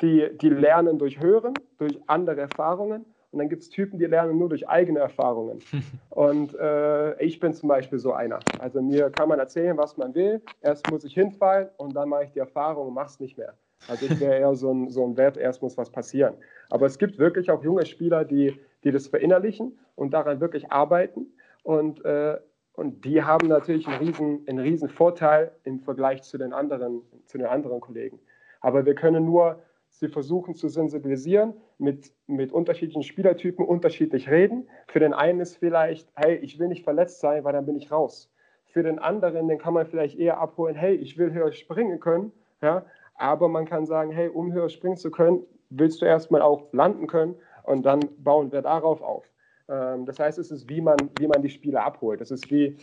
die, 0.00 0.28
die 0.40 0.48
lernen 0.48 0.98
durch 0.98 1.20
Hören, 1.20 1.54
durch 1.78 1.98
andere 2.06 2.42
Erfahrungen. 2.42 3.04
Und 3.30 3.40
dann 3.40 3.48
gibt 3.50 3.62
es 3.62 3.68
Typen, 3.68 3.98
die 3.98 4.06
lernen 4.06 4.38
nur 4.38 4.48
durch 4.48 4.68
eigene 4.68 5.00
Erfahrungen. 5.00 5.58
Und 6.10 6.54
äh, 6.54 7.22
ich 7.22 7.40
bin 7.40 7.52
zum 7.52 7.68
Beispiel 7.68 7.98
so 7.98 8.12
einer. 8.12 8.38
Also 8.58 8.80
mir 8.80 9.10
kann 9.10 9.28
man 9.28 9.38
erzählen, 9.38 9.76
was 9.76 9.96
man 9.96 10.14
will. 10.14 10.40
Erst 10.62 10.90
muss 10.90 11.04
ich 11.04 11.14
hinfallen 11.14 11.68
und 11.76 11.94
dann 11.94 12.08
mache 12.08 12.24
ich 12.24 12.32
die 12.32 12.38
Erfahrung 12.38 12.88
und 12.88 12.94
mache 12.94 13.08
es 13.08 13.20
nicht 13.20 13.36
mehr. 13.36 13.54
Also 13.86 14.06
ich 14.06 14.18
wäre 14.18 14.38
eher 14.38 14.54
so 14.54 14.72
ein, 14.72 14.88
so 14.90 15.04
ein 15.04 15.16
Wert, 15.16 15.36
erst 15.36 15.62
muss 15.62 15.76
was 15.76 15.90
passieren. 15.90 16.34
Aber 16.70 16.86
es 16.86 16.98
gibt 16.98 17.18
wirklich 17.18 17.50
auch 17.50 17.62
junge 17.62 17.86
Spieler, 17.86 18.24
die, 18.24 18.58
die 18.82 18.90
das 18.90 19.06
verinnerlichen 19.06 19.78
und 19.94 20.14
daran 20.14 20.40
wirklich 20.40 20.72
arbeiten. 20.72 21.26
Und, 21.62 22.04
äh, 22.04 22.38
und 22.72 23.04
die 23.04 23.22
haben 23.22 23.48
natürlich 23.48 23.86
einen 23.86 23.98
riesen, 23.98 24.44
einen 24.48 24.58
riesen 24.58 24.88
Vorteil 24.88 25.52
im 25.64 25.80
Vergleich 25.80 26.22
zu 26.22 26.38
den 26.38 26.52
anderen, 26.52 27.02
zu 27.26 27.38
den 27.38 27.46
anderen 27.46 27.80
Kollegen. 27.80 28.18
Aber 28.60 28.84
wir 28.86 28.94
können 28.94 29.24
nur 29.24 29.62
sie 29.98 30.08
versuchen 30.08 30.54
zu 30.54 30.68
sensibilisieren, 30.68 31.54
mit, 31.78 32.12
mit 32.26 32.52
unterschiedlichen 32.52 33.02
Spielertypen 33.02 33.64
unterschiedlich 33.64 34.30
reden. 34.30 34.68
Für 34.86 35.00
den 35.00 35.12
einen 35.12 35.40
ist 35.40 35.56
vielleicht, 35.56 36.08
hey, 36.14 36.36
ich 36.36 36.58
will 36.58 36.68
nicht 36.68 36.84
verletzt 36.84 37.20
sein, 37.20 37.44
weil 37.44 37.52
dann 37.52 37.66
bin 37.66 37.76
ich 37.76 37.90
raus. 37.90 38.30
Für 38.66 38.82
den 38.82 38.98
anderen, 38.98 39.48
den 39.48 39.58
kann 39.58 39.74
man 39.74 39.86
vielleicht 39.86 40.18
eher 40.18 40.38
abholen, 40.38 40.76
hey, 40.76 40.94
ich 40.94 41.18
will 41.18 41.32
höher 41.32 41.52
springen 41.52 42.00
können, 42.00 42.32
ja, 42.62 42.84
aber 43.14 43.48
man 43.48 43.64
kann 43.64 43.86
sagen, 43.86 44.10
hey, 44.10 44.28
um 44.28 44.52
höher 44.52 44.68
springen 44.68 44.96
zu 44.96 45.10
können, 45.10 45.42
willst 45.70 46.00
du 46.00 46.06
erstmal 46.06 46.42
auch 46.42 46.72
landen 46.72 47.06
können 47.06 47.34
und 47.64 47.84
dann 47.84 48.00
bauen 48.18 48.52
wir 48.52 48.62
darauf 48.62 49.02
auf. 49.02 49.24
Ähm, 49.68 50.06
das 50.06 50.20
heißt, 50.20 50.38
es 50.38 50.50
ist, 50.50 50.68
wie 50.68 50.80
man, 50.80 50.96
wie 51.18 51.26
man 51.26 51.42
die 51.42 51.50
Spieler 51.50 51.84
abholt. 51.84 52.20
Das 52.20 52.30
ist 52.30 52.50
wie, 52.50 52.76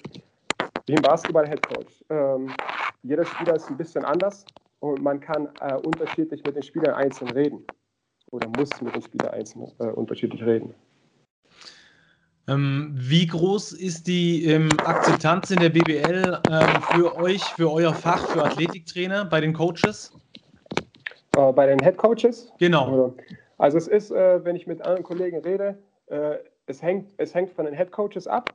wie 0.86 0.96
ein 0.96 1.02
Basketball-Headcoach. 1.02 2.06
Ähm, 2.10 2.52
jeder 3.04 3.26
Spieler 3.26 3.56
ist 3.56 3.70
ein 3.70 3.78
bisschen 3.78 4.04
anders 4.04 4.46
und 4.94 5.02
man 5.02 5.20
kann 5.20 5.50
äh, 5.62 5.76
unterschiedlich 5.76 6.44
mit 6.44 6.56
den 6.56 6.64
Spielern 6.64 6.94
einzeln 6.96 7.32
reden 7.32 7.66
oder 8.32 8.48
muss 8.50 8.70
mit 8.82 8.96
den 8.96 9.02
Spielern 9.02 9.34
einzeln 9.34 9.72
äh, 9.80 9.88
unterschiedlich 9.88 10.44
reden. 10.44 10.74
Ähm, 12.48 12.92
wie 12.94 13.26
groß 13.26 13.74
ist 13.74 14.06
die 14.06 14.46
ähm, 14.46 14.70
Akzeptanz 14.86 15.50
in 15.50 15.60
der 15.60 15.70
BBL 15.70 16.40
ähm, 16.52 16.82
für 16.92 17.18
euch, 17.18 17.44
für 17.44 17.72
euer 17.72 17.94
Fach, 17.94 18.24
für 18.28 18.44
Athletiktrainer 18.44 19.26
bei 19.26 19.42
den 19.42 19.54
Coaches? 19.54 20.14
Äh, 21.36 21.52
bei 21.54 21.66
den 21.66 21.80
Head 21.80 21.98
Coaches? 21.98 22.54
Genau. 22.60 23.16
Also 23.58 23.78
es 23.78 23.88
ist, 23.88 24.12
äh, 24.12 24.46
wenn 24.46 24.56
ich 24.56 24.68
mit 24.68 24.82
anderen 24.82 25.04
Kollegen 25.04 25.40
rede, 25.40 25.80
äh, 26.08 26.36
es, 26.68 26.84
hängt, 26.84 27.14
es 27.18 27.34
hängt 27.34 27.52
von 27.52 27.66
den 27.66 27.74
Head 27.74 27.92
Coaches 27.92 28.28
ab. 28.28 28.54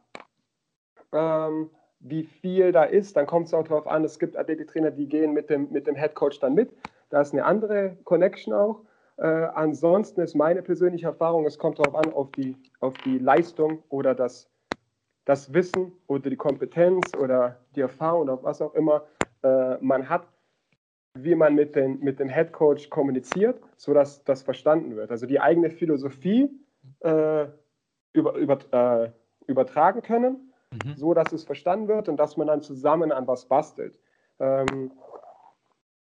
Ähm, 1.13 1.71
wie 2.01 2.25
viel 2.25 2.73
da 2.73 2.85
ist, 2.85 3.17
dann 3.17 3.27
kommt 3.27 3.47
es 3.47 3.55
auch 3.55 3.63
darauf 3.65 3.87
an, 3.87 4.05
es 4.05 4.19
gibt 4.19 4.37
Athletiktrainer, 4.37 4.91
die 4.91 5.07
gehen 5.07 5.33
mit 5.33 5.51
dem, 5.51 5.71
mit 5.71 5.87
dem 5.87 5.95
Head 5.95 6.15
Coach 6.15 6.41
dann 6.41 6.55
mit. 6.55 6.73
Da 7.11 7.21
ist 7.21 7.33
eine 7.33 7.45
andere 7.45 7.97
Connection 8.05 8.55
auch. 8.55 8.83
Äh, 9.19 9.27
ansonsten 9.27 10.23
ist 10.23 10.35
meine 10.35 10.63
persönliche 10.63 11.07
Erfahrung, 11.07 11.45
es 11.45 11.59
kommt 11.59 11.79
darauf 11.79 11.95
an, 11.95 12.13
auf 12.13 12.31
die, 12.33 12.57
auf 12.81 12.95
die 13.05 13.19
Leistung 13.19 13.83
oder 13.91 14.15
das, 14.15 14.51
das 15.27 15.53
Wissen 15.53 15.93
oder 16.07 16.31
die 16.31 16.37
Kompetenz 16.37 17.15
oder 17.15 17.57
die 17.77 17.83
Erfahrung 17.83 18.23
oder 18.23 18.43
was 18.43 18.63
auch 18.63 18.75
immer 18.75 19.05
äh, 19.43 19.77
man 19.81 20.09
hat, 20.09 20.27
wie 21.15 21.35
man 21.35 21.55
mit, 21.55 21.77
den, 21.77 22.01
mit 22.01 22.19
dem 22.19 22.31
Head 22.31 22.53
Coach 22.53 22.89
kommuniziert, 22.89 23.61
sodass 23.77 24.25
das 24.25 24.43
verstanden 24.43 24.97
wird. 24.97 25.11
Also 25.11 25.27
die 25.27 25.41
eigene 25.41 25.69
Philosophie 25.69 26.49
äh, 27.01 27.47
über, 28.15 28.35
über, 28.35 28.59
äh, 28.73 29.11
übertragen 29.47 30.01
können 30.01 30.50
mhm. 30.73 30.95
so 30.97 31.15
dass 31.15 31.33
es 31.33 31.45
verstanden 31.45 31.89
wird 31.89 32.09
und 32.09 32.17
dass 32.17 32.37
man 32.37 32.47
dann 32.47 32.63
zusammen 32.63 33.13
an 33.13 33.27
was 33.27 33.47
bastelt. 33.47 33.99
Ähm, 34.39 34.93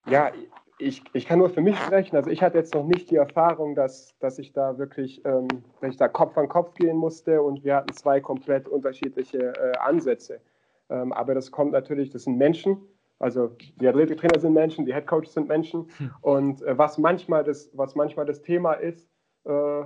ja, 0.06 0.32
ich, 0.78 1.02
ich 1.12 1.26
kann 1.26 1.38
nur 1.38 1.50
für 1.50 1.60
mich 1.60 1.78
sprechen. 1.78 2.16
Also 2.16 2.30
ich 2.30 2.42
hatte 2.42 2.56
jetzt 2.56 2.74
noch 2.74 2.86
nicht 2.86 3.10
die 3.10 3.16
Erfahrung, 3.16 3.74
dass, 3.74 4.16
dass 4.18 4.38
ich 4.38 4.52
da 4.52 4.78
wirklich, 4.78 5.24
ähm, 5.24 5.48
dass 5.80 5.90
ich 5.90 5.96
da 5.96 6.08
Kopf 6.08 6.36
an 6.38 6.48
Kopf 6.48 6.74
gehen 6.74 6.96
musste 6.96 7.42
und 7.42 7.64
wir 7.64 7.76
hatten 7.76 7.92
zwei 7.92 8.20
komplett 8.20 8.68
unterschiedliche 8.68 9.52
äh, 9.56 9.76
Ansätze. 9.78 10.40
Ähm, 10.88 11.12
aber 11.12 11.34
das 11.34 11.50
kommt 11.50 11.72
natürlich, 11.72 12.10
das 12.10 12.24
sind 12.24 12.38
Menschen. 12.38 12.78
Also 13.18 13.54
die 13.76 13.86
Athletiktrainer 13.86 14.40
sind 14.40 14.54
Menschen, 14.54 14.86
die 14.86 14.94
Headcoaches 14.94 15.34
sind 15.34 15.48
Menschen. 15.48 15.88
Hm. 15.98 16.10
Und 16.22 16.62
äh, 16.62 16.78
was, 16.78 16.96
manchmal 16.96 17.44
das, 17.44 17.70
was 17.74 17.94
manchmal 17.94 18.24
das 18.24 18.40
Thema 18.40 18.72
ist, 18.72 19.06
äh, 19.44 19.82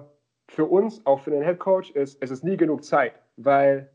für 0.47 0.67
uns, 0.67 1.05
auch 1.05 1.21
für 1.21 1.31
den 1.31 1.43
Headcoach, 1.43 1.91
ist, 1.95 2.23
es 2.23 2.31
ist 2.31 2.45
nie 2.45 2.57
genug 2.57 2.85
Zeit, 2.85 3.15
weil 3.37 3.91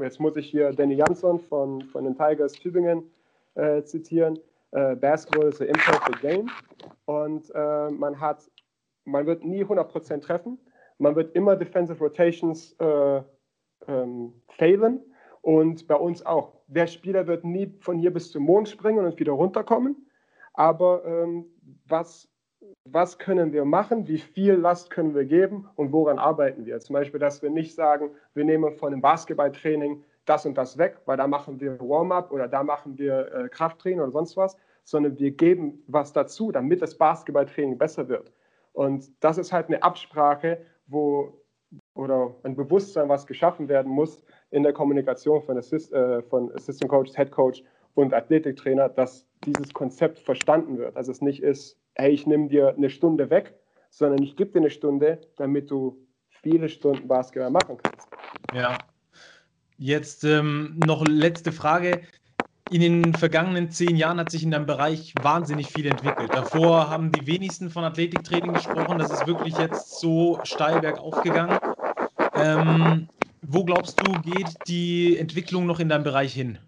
Jetzt 0.00 0.20
muss 0.20 0.36
ich 0.36 0.48
hier 0.48 0.72
Danny 0.72 0.94
Jansson 0.94 1.40
von, 1.40 1.82
von 1.82 2.04
den 2.04 2.16
Tigers 2.16 2.52
Tübingen 2.52 3.10
äh, 3.54 3.82
zitieren. 3.82 4.38
Äh, 4.72 4.96
ein 4.96 5.68
imperfect 5.68 6.20
game 6.20 6.50
und 7.06 7.50
äh, 7.54 7.90
man 7.90 8.20
hat, 8.20 8.50
man 9.04 9.26
wird 9.26 9.44
nie 9.44 9.64
100% 9.64 10.20
treffen. 10.20 10.58
Man 10.98 11.14
wird 11.14 11.34
immer 11.34 11.56
Defensive 11.56 11.98
Rotations 11.98 12.74
äh, 12.78 13.22
ähm, 13.86 14.32
failen 14.48 15.00
und 15.42 15.86
bei 15.86 15.94
uns 15.94 16.24
auch. 16.24 16.52
Der 16.66 16.86
Spieler 16.86 17.26
wird 17.26 17.44
nie 17.44 17.72
von 17.80 17.98
hier 17.98 18.12
bis 18.12 18.32
zum 18.32 18.42
Mond 18.42 18.68
springen 18.68 19.04
und 19.04 19.18
wieder 19.18 19.32
runterkommen. 19.32 20.08
Aber 20.54 21.04
ähm, 21.04 21.46
was 21.86 22.28
was 22.92 23.18
können 23.18 23.52
wir 23.52 23.64
machen, 23.64 24.06
wie 24.08 24.18
viel 24.18 24.54
Last 24.54 24.90
können 24.90 25.14
wir 25.14 25.24
geben 25.24 25.68
und 25.76 25.92
woran 25.92 26.18
arbeiten 26.18 26.66
wir. 26.66 26.78
Zum 26.80 26.94
Beispiel, 26.94 27.20
dass 27.20 27.42
wir 27.42 27.50
nicht 27.50 27.74
sagen, 27.74 28.10
wir 28.34 28.44
nehmen 28.44 28.76
von 28.76 28.90
dem 28.92 29.00
Basketballtraining 29.00 30.02
das 30.24 30.46
und 30.46 30.56
das 30.56 30.78
weg, 30.78 30.98
weil 31.06 31.16
da 31.16 31.26
machen 31.26 31.60
wir 31.60 31.78
Warm-up 31.80 32.32
oder 32.32 32.48
da 32.48 32.62
machen 32.62 32.98
wir 32.98 33.32
äh, 33.32 33.48
Krafttraining 33.48 34.00
oder 34.00 34.10
sonst 34.10 34.36
was, 34.36 34.56
sondern 34.84 35.18
wir 35.18 35.30
geben 35.30 35.82
was 35.86 36.12
dazu, 36.12 36.52
damit 36.52 36.82
das 36.82 36.96
Basketballtraining 36.96 37.78
besser 37.78 38.08
wird. 38.08 38.32
Und 38.72 39.10
das 39.20 39.38
ist 39.38 39.52
halt 39.52 39.68
eine 39.68 39.82
Absprache, 39.82 40.58
wo 40.86 41.42
oder 41.94 42.34
ein 42.42 42.54
Bewusstsein, 42.54 43.08
was 43.08 43.26
geschaffen 43.26 43.68
werden 43.68 43.90
muss 43.90 44.22
in 44.50 44.62
der 44.62 44.72
Kommunikation 44.72 45.42
von, 45.42 45.58
Assist, 45.58 45.92
äh, 45.92 46.22
von 46.22 46.52
Assistant 46.52 46.90
Coach, 46.90 47.12
Head 47.14 47.32
Coach 47.32 47.64
und 47.94 48.14
Athletiktrainer, 48.14 48.88
dass 48.88 49.26
dieses 49.44 49.72
Konzept 49.72 50.18
verstanden 50.18 50.78
wird. 50.78 50.96
Also 50.96 51.10
es 51.10 51.20
nicht 51.20 51.42
ist, 51.42 51.78
hey, 51.96 52.12
ich 52.12 52.26
nehme 52.26 52.48
dir 52.48 52.74
eine 52.76 52.90
Stunde 52.90 53.30
weg, 53.30 53.54
sondern 53.90 54.22
ich 54.22 54.36
gebe 54.36 54.52
dir 54.52 54.60
eine 54.60 54.70
Stunde, 54.70 55.20
damit 55.36 55.70
du 55.70 55.98
viele 56.42 56.68
Stunden 56.68 57.08
Basketball 57.08 57.50
machen 57.50 57.78
kannst. 57.82 58.08
Ja. 58.54 58.78
Jetzt 59.78 60.24
ähm, 60.24 60.78
noch 60.86 61.04
letzte 61.06 61.52
Frage. 61.52 62.02
In 62.70 62.80
den 62.80 63.14
vergangenen 63.14 63.70
zehn 63.70 63.96
Jahren 63.96 64.18
hat 64.18 64.30
sich 64.30 64.42
in 64.42 64.50
deinem 64.50 64.66
Bereich 64.66 65.14
wahnsinnig 65.22 65.68
viel 65.68 65.86
entwickelt. 65.86 66.30
Davor 66.34 66.90
haben 66.90 67.12
die 67.12 67.26
wenigsten 67.26 67.70
von 67.70 67.84
Athletiktraining 67.84 68.54
gesprochen. 68.54 68.98
Das 68.98 69.10
ist 69.10 69.26
wirklich 69.26 69.56
jetzt 69.58 70.00
so 70.00 70.40
steil 70.42 70.80
bergauf 70.80 71.22
gegangen. 71.22 71.58
Ähm, 72.34 73.08
wo 73.42 73.64
glaubst 73.64 74.00
du, 74.00 74.12
geht 74.22 74.48
die 74.66 75.16
Entwicklung 75.16 75.66
noch 75.66 75.78
in 75.78 75.88
deinem 75.88 76.02
Bereich 76.02 76.34
hin? 76.34 76.58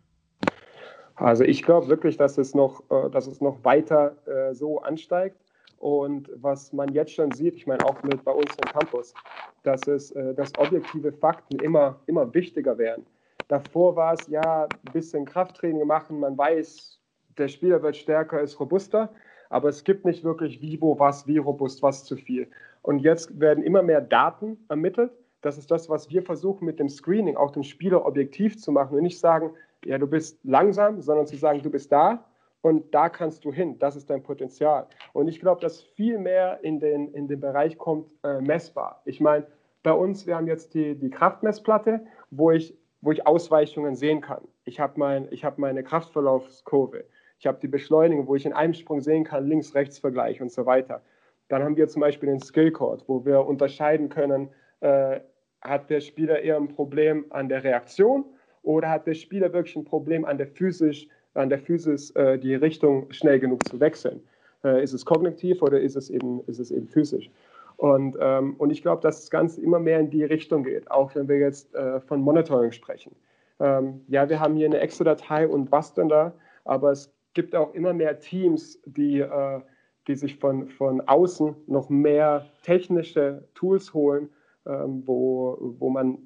Also 1.18 1.44
ich 1.44 1.62
glaube 1.62 1.88
wirklich, 1.88 2.16
dass 2.16 2.38
es 2.38 2.54
noch, 2.54 2.82
äh, 2.90 3.10
dass 3.10 3.26
es 3.26 3.40
noch 3.40 3.64
weiter 3.64 4.16
äh, 4.26 4.54
so 4.54 4.80
ansteigt. 4.80 5.36
Und 5.78 6.30
was 6.34 6.72
man 6.72 6.92
jetzt 6.92 7.12
schon 7.12 7.30
sieht, 7.30 7.54
ich 7.54 7.66
meine 7.66 7.84
auch 7.84 8.02
mit 8.02 8.24
bei 8.24 8.32
uns 8.32 8.50
im 8.56 8.72
Campus, 8.72 9.14
dass 9.62 9.86
es, 9.86 10.10
äh, 10.12 10.34
dass 10.34 10.56
objektive 10.58 11.12
Fakten 11.12 11.60
immer, 11.60 12.00
immer 12.06 12.32
wichtiger 12.34 12.78
werden. 12.78 13.06
Davor 13.48 13.96
war 13.96 14.14
es 14.14 14.26
ja 14.28 14.64
ein 14.64 14.92
bisschen 14.92 15.24
Krafttraining 15.24 15.86
machen, 15.86 16.20
man 16.20 16.36
weiß, 16.36 16.98
der 17.38 17.48
Spieler 17.48 17.82
wird 17.82 17.96
stärker, 17.96 18.40
ist 18.40 18.58
robuster, 18.58 19.10
aber 19.50 19.68
es 19.68 19.84
gibt 19.84 20.04
nicht 20.04 20.24
wirklich 20.24 20.60
wie, 20.60 20.80
wo, 20.80 20.98
was, 20.98 21.26
wie 21.26 21.38
robust, 21.38 21.82
was 21.82 22.04
zu 22.04 22.16
viel. 22.16 22.48
Und 22.82 22.98
jetzt 22.98 23.38
werden 23.40 23.62
immer 23.62 23.82
mehr 23.82 24.00
Daten 24.00 24.58
ermittelt. 24.68 25.12
Das 25.40 25.56
ist 25.56 25.70
das, 25.70 25.88
was 25.88 26.10
wir 26.10 26.22
versuchen 26.22 26.64
mit 26.64 26.80
dem 26.80 26.88
Screening, 26.88 27.36
auch 27.36 27.52
den 27.52 27.64
Spieler 27.64 28.04
objektiv 28.04 28.58
zu 28.58 28.72
machen 28.72 28.96
und 28.96 29.04
nicht 29.04 29.20
sagen, 29.20 29.52
ja, 29.84 29.98
du 29.98 30.06
bist 30.06 30.38
langsam, 30.44 31.00
sondern 31.00 31.26
zu 31.26 31.36
sagen, 31.36 31.62
du 31.62 31.70
bist 31.70 31.92
da 31.92 32.24
und 32.60 32.94
da 32.94 33.08
kannst 33.08 33.44
du 33.44 33.52
hin. 33.52 33.78
Das 33.78 33.96
ist 33.96 34.10
dein 34.10 34.22
Potenzial. 34.22 34.86
Und 35.12 35.28
ich 35.28 35.40
glaube, 35.40 35.60
dass 35.60 35.82
viel 35.82 36.18
mehr 36.18 36.60
in 36.62 36.80
den, 36.80 37.12
in 37.14 37.28
den 37.28 37.40
Bereich 37.40 37.78
kommt 37.78 38.08
äh, 38.24 38.40
messbar. 38.40 39.02
Ich 39.04 39.20
meine, 39.20 39.46
bei 39.82 39.92
uns, 39.92 40.26
wir 40.26 40.36
haben 40.36 40.46
jetzt 40.46 40.74
die, 40.74 40.96
die 40.96 41.10
Kraftmessplatte, 41.10 42.04
wo 42.30 42.50
ich, 42.50 42.76
wo 43.00 43.12
ich 43.12 43.26
Ausweichungen 43.26 43.94
sehen 43.94 44.20
kann. 44.20 44.42
Ich 44.64 44.80
habe 44.80 44.98
mein, 44.98 45.26
hab 45.26 45.58
meine 45.58 45.84
Kraftverlaufskurve. 45.84 47.04
Ich 47.38 47.46
habe 47.46 47.58
die 47.62 47.68
Beschleunigung, 47.68 48.26
wo 48.26 48.34
ich 48.34 48.44
in 48.44 48.52
einem 48.52 48.74
Sprung 48.74 49.00
sehen 49.00 49.24
kann, 49.24 49.46
Links-Rechts-Vergleich 49.46 50.42
und 50.42 50.50
so 50.50 50.66
weiter. 50.66 51.02
Dann 51.48 51.62
haben 51.62 51.76
wir 51.76 51.88
zum 51.88 52.00
Beispiel 52.00 52.28
den 52.28 52.40
Skillcode, 52.40 53.04
wo 53.06 53.24
wir 53.24 53.46
unterscheiden 53.46 54.08
können, 54.08 54.50
äh, 54.80 55.20
hat 55.60 55.88
der 55.88 56.00
Spieler 56.00 56.40
eher 56.40 56.56
ein 56.56 56.68
Problem 56.68 57.26
an 57.30 57.48
der 57.48 57.62
Reaktion 57.62 58.24
oder 58.68 58.90
hat 58.90 59.06
der 59.06 59.14
Spieler 59.14 59.50
wirklich 59.54 59.76
ein 59.76 59.86
Problem 59.86 60.26
an 60.26 60.36
der 60.36 60.46
Physis, 60.46 61.06
an 61.32 61.48
der 61.48 61.58
Physis 61.58 62.10
äh, 62.10 62.38
die 62.38 62.54
Richtung 62.54 63.10
schnell 63.10 63.40
genug 63.40 63.66
zu 63.66 63.80
wechseln? 63.80 64.20
Äh, 64.62 64.82
ist 64.82 64.92
es 64.92 65.06
kognitiv 65.06 65.62
oder 65.62 65.80
ist 65.80 65.96
es 65.96 66.10
eben, 66.10 66.42
ist 66.46 66.58
es 66.58 66.70
eben 66.70 66.86
physisch? 66.86 67.30
Und, 67.78 68.18
ähm, 68.20 68.56
und 68.58 68.68
ich 68.70 68.82
glaube, 68.82 69.00
dass 69.00 69.22
das 69.22 69.30
Ganze 69.30 69.62
immer 69.62 69.78
mehr 69.78 70.00
in 70.00 70.10
die 70.10 70.22
Richtung 70.22 70.64
geht, 70.64 70.90
auch 70.90 71.14
wenn 71.14 71.28
wir 71.28 71.38
jetzt 71.38 71.74
äh, 71.74 72.00
von 72.00 72.20
Monitoring 72.20 72.70
sprechen. 72.70 73.16
Ähm, 73.58 74.02
ja, 74.06 74.28
wir 74.28 74.38
haben 74.38 74.54
hier 74.54 74.66
eine 74.66 74.80
Excel-Datei 74.80 75.48
und 75.48 75.70
basteln 75.70 76.10
da, 76.10 76.34
aber 76.66 76.90
es 76.90 77.10
gibt 77.32 77.54
auch 77.54 77.72
immer 77.72 77.94
mehr 77.94 78.18
Teams, 78.18 78.78
die, 78.84 79.20
äh, 79.20 79.60
die 80.08 80.14
sich 80.14 80.36
von, 80.36 80.68
von 80.68 81.00
außen 81.00 81.56
noch 81.68 81.88
mehr 81.88 82.44
technische 82.64 83.48
Tools 83.54 83.94
holen, 83.94 84.28
ähm, 84.66 85.04
wo, 85.06 85.56
wo 85.78 85.88
man 85.88 86.18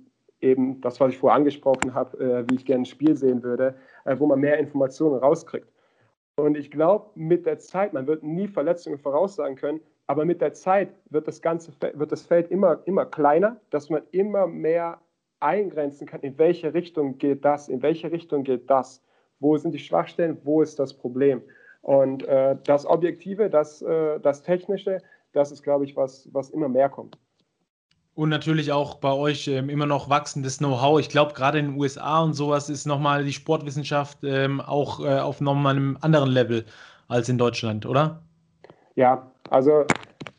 eben 0.42 0.80
das, 0.80 1.00
was 1.00 1.12
ich 1.12 1.18
vorher 1.18 1.36
angesprochen 1.36 1.94
habe, 1.94 2.18
äh, 2.18 2.50
wie 2.50 2.56
ich 2.56 2.64
gerne 2.64 2.82
ein 2.82 2.86
Spiel 2.86 3.16
sehen 3.16 3.42
würde, 3.42 3.74
äh, 4.04 4.18
wo 4.18 4.26
man 4.26 4.40
mehr 4.40 4.58
Informationen 4.58 5.16
rauskriegt. 5.16 5.68
Und 6.36 6.56
ich 6.56 6.70
glaube, 6.70 7.10
mit 7.14 7.46
der 7.46 7.58
Zeit, 7.58 7.92
man 7.92 8.06
wird 8.06 8.22
nie 8.22 8.48
Verletzungen 8.48 8.98
voraussagen 8.98 9.56
können, 9.56 9.80
aber 10.06 10.24
mit 10.24 10.40
der 10.40 10.52
Zeit 10.52 10.94
wird 11.10 11.28
das 11.28 11.40
ganze 11.40 11.72
wird 11.94 12.12
das 12.12 12.22
Feld 12.22 12.50
immer, 12.50 12.80
immer 12.86 13.06
kleiner, 13.06 13.60
dass 13.70 13.90
man 13.90 14.02
immer 14.10 14.46
mehr 14.46 14.98
eingrenzen 15.40 16.06
kann, 16.06 16.20
in 16.20 16.38
welche 16.38 16.74
Richtung 16.74 17.18
geht 17.18 17.44
das, 17.44 17.68
in 17.68 17.82
welche 17.82 18.10
Richtung 18.10 18.44
geht 18.44 18.70
das, 18.70 19.02
wo 19.40 19.56
sind 19.56 19.72
die 19.72 19.78
Schwachstellen, 19.78 20.38
wo 20.44 20.62
ist 20.62 20.78
das 20.78 20.94
Problem. 20.94 21.42
Und 21.82 22.24
äh, 22.24 22.56
das 22.64 22.86
Objektive, 22.86 23.50
das, 23.50 23.82
äh, 23.82 24.20
das 24.20 24.42
Technische, 24.42 24.98
das 25.32 25.50
ist, 25.50 25.62
glaube 25.62 25.84
ich, 25.84 25.96
was, 25.96 26.28
was 26.32 26.50
immer 26.50 26.68
mehr 26.68 26.88
kommt. 26.88 27.18
Und 28.14 28.28
natürlich 28.28 28.72
auch 28.72 28.96
bei 28.96 29.12
euch 29.12 29.48
ähm, 29.48 29.70
immer 29.70 29.86
noch 29.86 30.10
wachsendes 30.10 30.58
Know-how. 30.58 31.00
Ich 31.00 31.08
glaube, 31.08 31.32
gerade 31.32 31.58
in 31.58 31.68
den 31.68 31.80
USA 31.80 32.22
und 32.22 32.34
sowas 32.34 32.68
ist 32.68 32.84
nochmal 32.84 33.24
die 33.24 33.32
Sportwissenschaft 33.32 34.18
ähm, 34.22 34.60
auch 34.60 35.00
äh, 35.00 35.18
auf 35.18 35.40
nochmal 35.40 35.76
einem 35.76 35.96
anderen 36.02 36.30
Level 36.30 36.66
als 37.08 37.30
in 37.30 37.38
Deutschland, 37.38 37.86
oder? 37.86 38.22
Ja, 38.96 39.30
also 39.48 39.86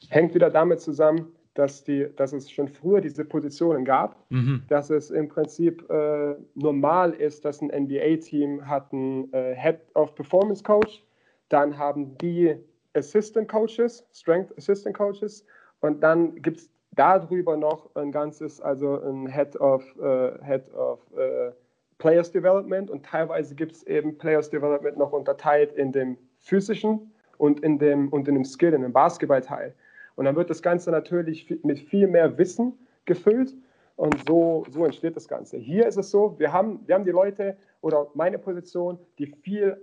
hängt 0.09 0.35
wieder 0.35 0.51
damit 0.51 0.81
zusammen, 0.81 1.31
dass, 1.55 1.83
die, 1.83 2.07
dass 2.15 2.33
es 2.33 2.49
schon 2.49 2.67
früher 2.67 3.01
diese 3.01 3.25
Positionen 3.25 3.85
gab, 3.85 4.17
mhm. 4.29 4.63
dass 4.69 4.89
es 4.89 5.11
im 5.11 5.27
Prinzip 5.27 5.87
äh, 5.89 6.35
normal 6.55 7.13
ist, 7.13 7.45
dass 7.45 7.61
ein 7.61 7.67
NBA-Team 7.67 8.67
hat 8.67 8.91
einen 8.91 9.31
äh, 9.33 9.55
Head 9.55 9.79
of 9.95 10.13
Performance 10.15 10.63
Coach, 10.63 11.03
dann 11.49 11.77
haben 11.77 12.17
die 12.19 12.55
Assistant 12.95 13.47
Coaches, 13.47 14.05
Strength 14.13 14.57
Assistant 14.57 14.95
Coaches 14.95 15.45
und 15.81 16.01
dann 16.01 16.35
gibt 16.41 16.59
es 16.59 16.69
darüber 16.95 17.57
noch 17.57 17.89
ein 17.95 18.11
ganzes, 18.11 18.61
also 18.61 19.01
ein 19.01 19.27
Head 19.27 19.59
of, 19.59 19.83
uh, 19.97 20.31
Head 20.43 20.73
of 20.73 20.99
uh, 21.13 21.51
Players 21.97 22.31
Development 22.31 22.89
und 22.89 23.05
teilweise 23.05 23.55
gibt 23.55 23.73
es 23.73 23.83
eben 23.83 24.17
Players 24.17 24.49
Development 24.49 24.97
noch 24.97 25.13
unterteilt 25.13 25.71
in 25.73 25.91
dem 25.91 26.17
physischen 26.37 27.11
und 27.37 27.61
in 27.61 27.79
dem, 27.79 28.09
und 28.09 28.27
in 28.27 28.35
dem 28.35 28.45
Skill, 28.45 28.73
in 28.73 28.81
dem 28.81 28.93
Basketballteil. 28.93 29.73
Und 30.15 30.25
dann 30.25 30.35
wird 30.35 30.49
das 30.49 30.61
Ganze 30.61 30.91
natürlich 30.91 31.59
mit 31.63 31.79
viel 31.79 32.07
mehr 32.07 32.37
Wissen 32.37 32.77
gefüllt 33.05 33.55
und 33.95 34.15
so, 34.27 34.65
so 34.69 34.85
entsteht 34.85 35.15
das 35.15 35.27
Ganze. 35.27 35.57
Hier 35.57 35.87
ist 35.87 35.97
es 35.97 36.11
so, 36.11 36.37
wir 36.39 36.51
haben, 36.51 36.79
wir 36.87 36.95
haben 36.95 37.05
die 37.05 37.11
Leute 37.11 37.57
oder 37.81 38.07
meine 38.13 38.39
Position, 38.39 38.99
die, 39.17 39.27
viel, 39.27 39.77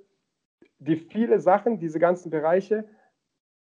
die 0.78 0.96
viele 0.96 1.40
Sachen, 1.40 1.78
diese 1.78 1.98
ganzen 1.98 2.30
Bereiche 2.30 2.84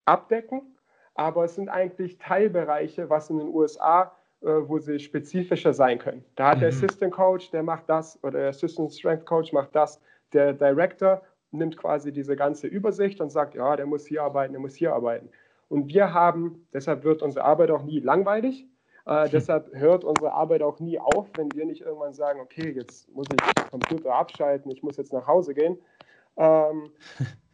abdecken, 0.04 0.75
aber 1.16 1.44
es 1.44 1.54
sind 1.54 1.68
eigentlich 1.68 2.18
Teilbereiche, 2.18 3.10
was 3.10 3.30
in 3.30 3.38
den 3.38 3.48
USA, 3.48 4.12
äh, 4.42 4.46
wo 4.46 4.78
sie 4.78 4.98
spezifischer 4.98 5.72
sein 5.72 5.98
können. 5.98 6.24
Da 6.36 6.50
hat 6.50 6.56
mhm. 6.58 6.60
der 6.60 6.68
Assistant 6.68 7.12
Coach, 7.12 7.50
der 7.50 7.62
macht 7.62 7.88
das 7.88 8.22
oder 8.22 8.38
der 8.38 8.48
Assistant 8.50 8.92
Strength 8.92 9.26
Coach 9.26 9.52
macht 9.52 9.74
das. 9.74 10.00
Der 10.32 10.52
Director 10.52 11.22
nimmt 11.52 11.76
quasi 11.76 12.12
diese 12.12 12.36
ganze 12.36 12.66
Übersicht 12.66 13.20
und 13.20 13.30
sagt, 13.30 13.54
ja, 13.54 13.76
der 13.76 13.86
muss 13.86 14.06
hier 14.06 14.22
arbeiten, 14.22 14.52
der 14.52 14.60
muss 14.60 14.74
hier 14.74 14.92
arbeiten. 14.92 15.30
Und 15.68 15.88
wir 15.88 16.12
haben, 16.12 16.66
deshalb 16.72 17.02
wird 17.04 17.22
unsere 17.22 17.44
Arbeit 17.44 17.70
auch 17.70 17.82
nie 17.82 18.00
langweilig. 18.00 18.66
Äh, 19.06 19.24
hm. 19.24 19.30
deshalb 19.32 19.74
hört 19.74 20.04
unsere 20.04 20.32
Arbeit 20.32 20.62
auch 20.62 20.80
nie 20.80 20.98
auf, 20.98 21.28
wenn 21.36 21.50
wir 21.52 21.64
nicht 21.64 21.82
irgendwann 21.82 22.12
sagen, 22.12 22.40
okay, 22.40 22.72
jetzt 22.72 23.08
muss 23.14 23.26
ich 23.30 23.36
den 23.36 23.70
Computer 23.70 24.14
abschalten, 24.14 24.70
ich 24.70 24.82
muss 24.82 24.96
jetzt 24.96 25.12
nach 25.12 25.26
Hause 25.26 25.54
gehen. 25.54 25.78
Ähm, 26.36 26.90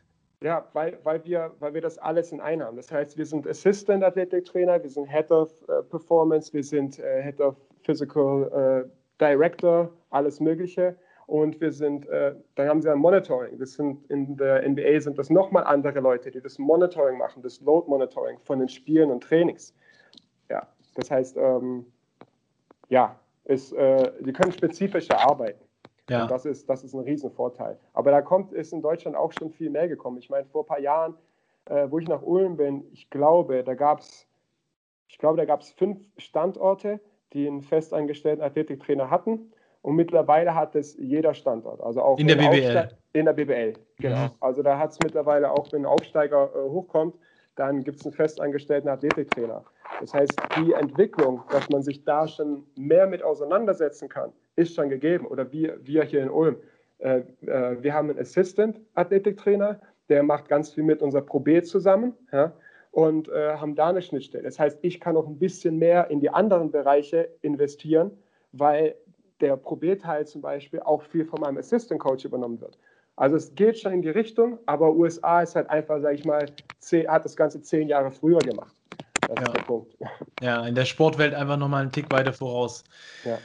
ja, 0.42 0.66
weil, 0.72 0.98
weil, 1.02 1.24
wir, 1.24 1.52
weil 1.58 1.74
wir 1.74 1.80
das 1.80 1.98
alles 1.98 2.32
in 2.32 2.40
einem 2.40 2.66
haben. 2.66 2.76
Das 2.76 2.90
heißt, 2.90 3.16
wir 3.16 3.26
sind 3.26 3.46
Assistant 3.46 4.02
Athletic 4.02 4.44
Trainer, 4.44 4.82
wir 4.82 4.90
sind 4.90 5.06
Head 5.06 5.30
of 5.30 5.52
uh, 5.68 5.82
Performance, 5.82 6.52
wir 6.52 6.64
sind 6.64 6.98
uh, 6.98 7.22
Head 7.22 7.40
of 7.40 7.56
Physical 7.82 8.84
uh, 8.86 8.90
Director, 9.20 9.90
alles 10.10 10.40
Mögliche. 10.40 10.96
Und 11.26 11.60
wir 11.60 11.72
sind, 11.72 12.06
äh, 12.08 12.34
dann 12.56 12.68
haben 12.68 12.82
sie 12.82 12.90
ein 12.90 12.98
Monitoring. 12.98 13.58
Das 13.58 13.74
sind 13.74 14.04
in 14.10 14.36
der 14.36 14.68
NBA 14.68 15.00
sind 15.00 15.18
das 15.18 15.30
nochmal 15.30 15.64
andere 15.64 16.00
Leute, 16.00 16.30
die 16.30 16.40
das 16.40 16.58
Monitoring 16.58 17.16
machen, 17.16 17.42
das 17.42 17.60
Load 17.60 17.88
Monitoring 17.88 18.38
von 18.42 18.58
den 18.58 18.68
Spielen 18.68 19.10
und 19.10 19.22
Trainings. 19.22 19.72
Ja, 20.50 20.66
das 20.94 21.10
heißt, 21.10 21.36
ähm, 21.38 21.86
ja, 22.88 23.18
ist, 23.44 23.72
äh, 23.72 24.12
die 24.20 24.32
können 24.32 24.52
spezifischer 24.52 25.18
arbeiten. 25.18 25.64
Ja. 26.12 26.26
Das 26.26 26.44
ist, 26.44 26.68
das 26.68 26.84
ist 26.84 26.94
ein 26.94 27.00
Riesenvorteil. 27.00 27.78
Aber 27.92 28.10
da 28.10 28.22
kommt, 28.22 28.52
ist 28.52 28.72
in 28.72 28.82
Deutschland 28.82 29.16
auch 29.16 29.32
schon 29.32 29.50
viel 29.50 29.70
mehr 29.70 29.88
gekommen. 29.88 30.18
Ich 30.18 30.30
meine, 30.30 30.46
vor 30.46 30.64
ein 30.64 30.66
paar 30.66 30.80
Jahren, 30.80 31.14
äh, 31.66 31.86
wo 31.90 31.98
ich 31.98 32.08
nach 32.08 32.22
Ulm 32.22 32.56
bin, 32.56 32.84
ich 32.92 33.10
glaube, 33.10 33.64
da 33.64 33.74
gab 33.74 34.00
es, 34.00 34.26
ich 35.08 35.18
glaube, 35.18 35.36
da 35.36 35.44
gab 35.44 35.60
es 35.60 35.70
fünf 35.72 35.98
Standorte, 36.16 37.00
die 37.32 37.46
einen 37.46 37.62
festangestellten 37.62 38.42
Athletiktrainer 38.42 39.10
hatten. 39.10 39.52
Und 39.82 39.96
mittlerweile 39.96 40.54
hat 40.54 40.76
es 40.76 40.96
jeder 40.96 41.34
Standort. 41.34 41.80
Also 41.80 42.02
auch 42.02 42.18
in 42.18 42.28
der 42.28 42.36
BBL. 42.36 42.88
in 43.14 43.24
der 43.24 43.32
BBL, 43.32 43.72
genau. 43.98 44.26
Mhm. 44.26 44.30
Also 44.40 44.62
da 44.62 44.78
hat 44.78 44.92
es 44.92 44.98
mittlerweile 45.02 45.50
auch, 45.50 45.72
wenn 45.72 45.82
ein 45.82 45.86
Aufsteiger 45.86 46.50
äh, 46.54 46.70
hochkommt, 46.70 47.16
dann 47.56 47.82
gibt 47.82 47.98
es 47.98 48.06
einen 48.06 48.14
festangestellten 48.14 48.88
Athletiktrainer. 48.88 49.64
Das 50.00 50.14
heißt, 50.14 50.32
die 50.56 50.72
Entwicklung, 50.72 51.42
dass 51.50 51.68
man 51.68 51.82
sich 51.82 52.04
da 52.04 52.26
schon 52.26 52.64
mehr 52.76 53.06
mit 53.06 53.22
auseinandersetzen 53.22 54.08
kann, 54.08 54.32
ist 54.56 54.74
schon 54.74 54.88
gegeben. 54.88 55.26
Oder 55.26 55.50
wir, 55.52 55.78
wir 55.82 56.04
hier 56.04 56.22
in 56.22 56.30
Ulm. 56.30 56.56
Äh, 56.98 57.22
äh, 57.46 57.82
wir 57.82 57.94
haben 57.94 58.10
einen 58.10 58.18
Assistant-Athletiktrainer, 58.18 59.80
der 60.08 60.22
macht 60.22 60.48
ganz 60.48 60.72
viel 60.72 60.84
mit 60.84 61.02
unserer 61.02 61.22
Pro 61.22 61.40
B 61.40 61.62
zusammen. 61.62 62.14
Ja, 62.32 62.52
und 62.92 63.28
äh, 63.30 63.56
haben 63.56 63.74
da 63.74 63.88
eine 63.88 64.02
Schnittstelle. 64.02 64.44
Das 64.44 64.58
heißt, 64.58 64.78
ich 64.82 65.00
kann 65.00 65.16
auch 65.16 65.26
ein 65.26 65.38
bisschen 65.38 65.78
mehr 65.78 66.10
in 66.10 66.20
die 66.20 66.30
anderen 66.30 66.70
Bereiche 66.70 67.28
investieren, 67.40 68.12
weil 68.52 68.94
der 69.40 69.56
Pro 69.56 69.76
B-Teil 69.76 70.26
zum 70.26 70.42
Beispiel 70.42 70.80
auch 70.80 71.02
viel 71.02 71.24
von 71.24 71.40
meinem 71.40 71.56
Assistant 71.56 72.00
Coach 72.00 72.24
übernommen 72.24 72.60
wird. 72.60 72.78
Also 73.16 73.36
es 73.36 73.54
geht 73.54 73.78
schon 73.78 73.92
in 73.92 74.02
die 74.02 74.10
Richtung, 74.10 74.58
aber 74.66 74.94
USA 74.94 75.42
ist 75.42 75.56
halt 75.56 75.68
einfach, 75.68 76.00
sage 76.00 76.14
ich 76.14 76.24
mal, 76.24 76.46
zehn, 76.78 77.08
hat 77.08 77.24
das 77.24 77.34
Ganze 77.34 77.60
zehn 77.62 77.88
Jahre 77.88 78.10
früher 78.10 78.38
gemacht. 78.38 78.74
Das 79.22 79.36
ja. 79.38 79.42
ist 79.42 79.56
der 79.56 79.62
Punkt. 79.62 79.96
Ja, 80.40 80.66
in 80.66 80.74
der 80.74 80.84
Sportwelt 80.84 81.34
einfach 81.34 81.56
nochmal 81.56 81.82
einen 81.82 81.92
Tick 81.92 82.10
weiter 82.10 82.32
voraus. 82.32 82.84
Ja. 83.24 83.38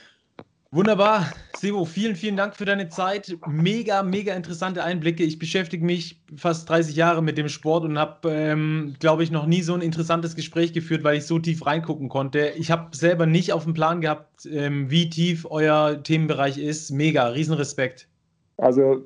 Wunderbar, 0.71 1.31
Sebo, 1.55 1.85
vielen, 1.85 2.17
vielen 2.17 2.35
Dank 2.35 2.53
für 2.53 2.65
deine 2.65 2.89
Zeit. 2.89 3.37
Mega, 3.47 4.03
mega 4.03 4.33
interessante 4.33 4.83
Einblicke. 4.83 5.23
Ich 5.23 5.39
beschäftige 5.39 5.85
mich 5.85 6.21
fast 6.35 6.69
30 6.69 6.93
Jahre 6.93 7.23
mit 7.23 7.37
dem 7.37 7.47
Sport 7.47 7.85
und 7.85 7.97
habe, 7.97 8.29
ähm, 8.29 8.93
glaube 8.99 9.23
ich, 9.23 9.31
noch 9.31 9.45
nie 9.45 9.61
so 9.61 9.73
ein 9.75 9.81
interessantes 9.81 10.35
Gespräch 10.35 10.73
geführt, 10.73 11.05
weil 11.05 11.17
ich 11.17 11.25
so 11.25 11.39
tief 11.39 11.65
reingucken 11.65 12.09
konnte. 12.09 12.49
Ich 12.57 12.69
habe 12.69 12.95
selber 12.95 13.25
nicht 13.25 13.53
auf 13.53 13.63
dem 13.63 13.73
Plan 13.73 14.01
gehabt, 14.01 14.45
ähm, 14.45 14.91
wie 14.91 15.09
tief 15.09 15.47
euer 15.49 16.03
Themenbereich 16.03 16.57
ist. 16.57 16.91
Mega, 16.91 17.27
Riesenrespekt. 17.27 18.09
Also 18.57 19.03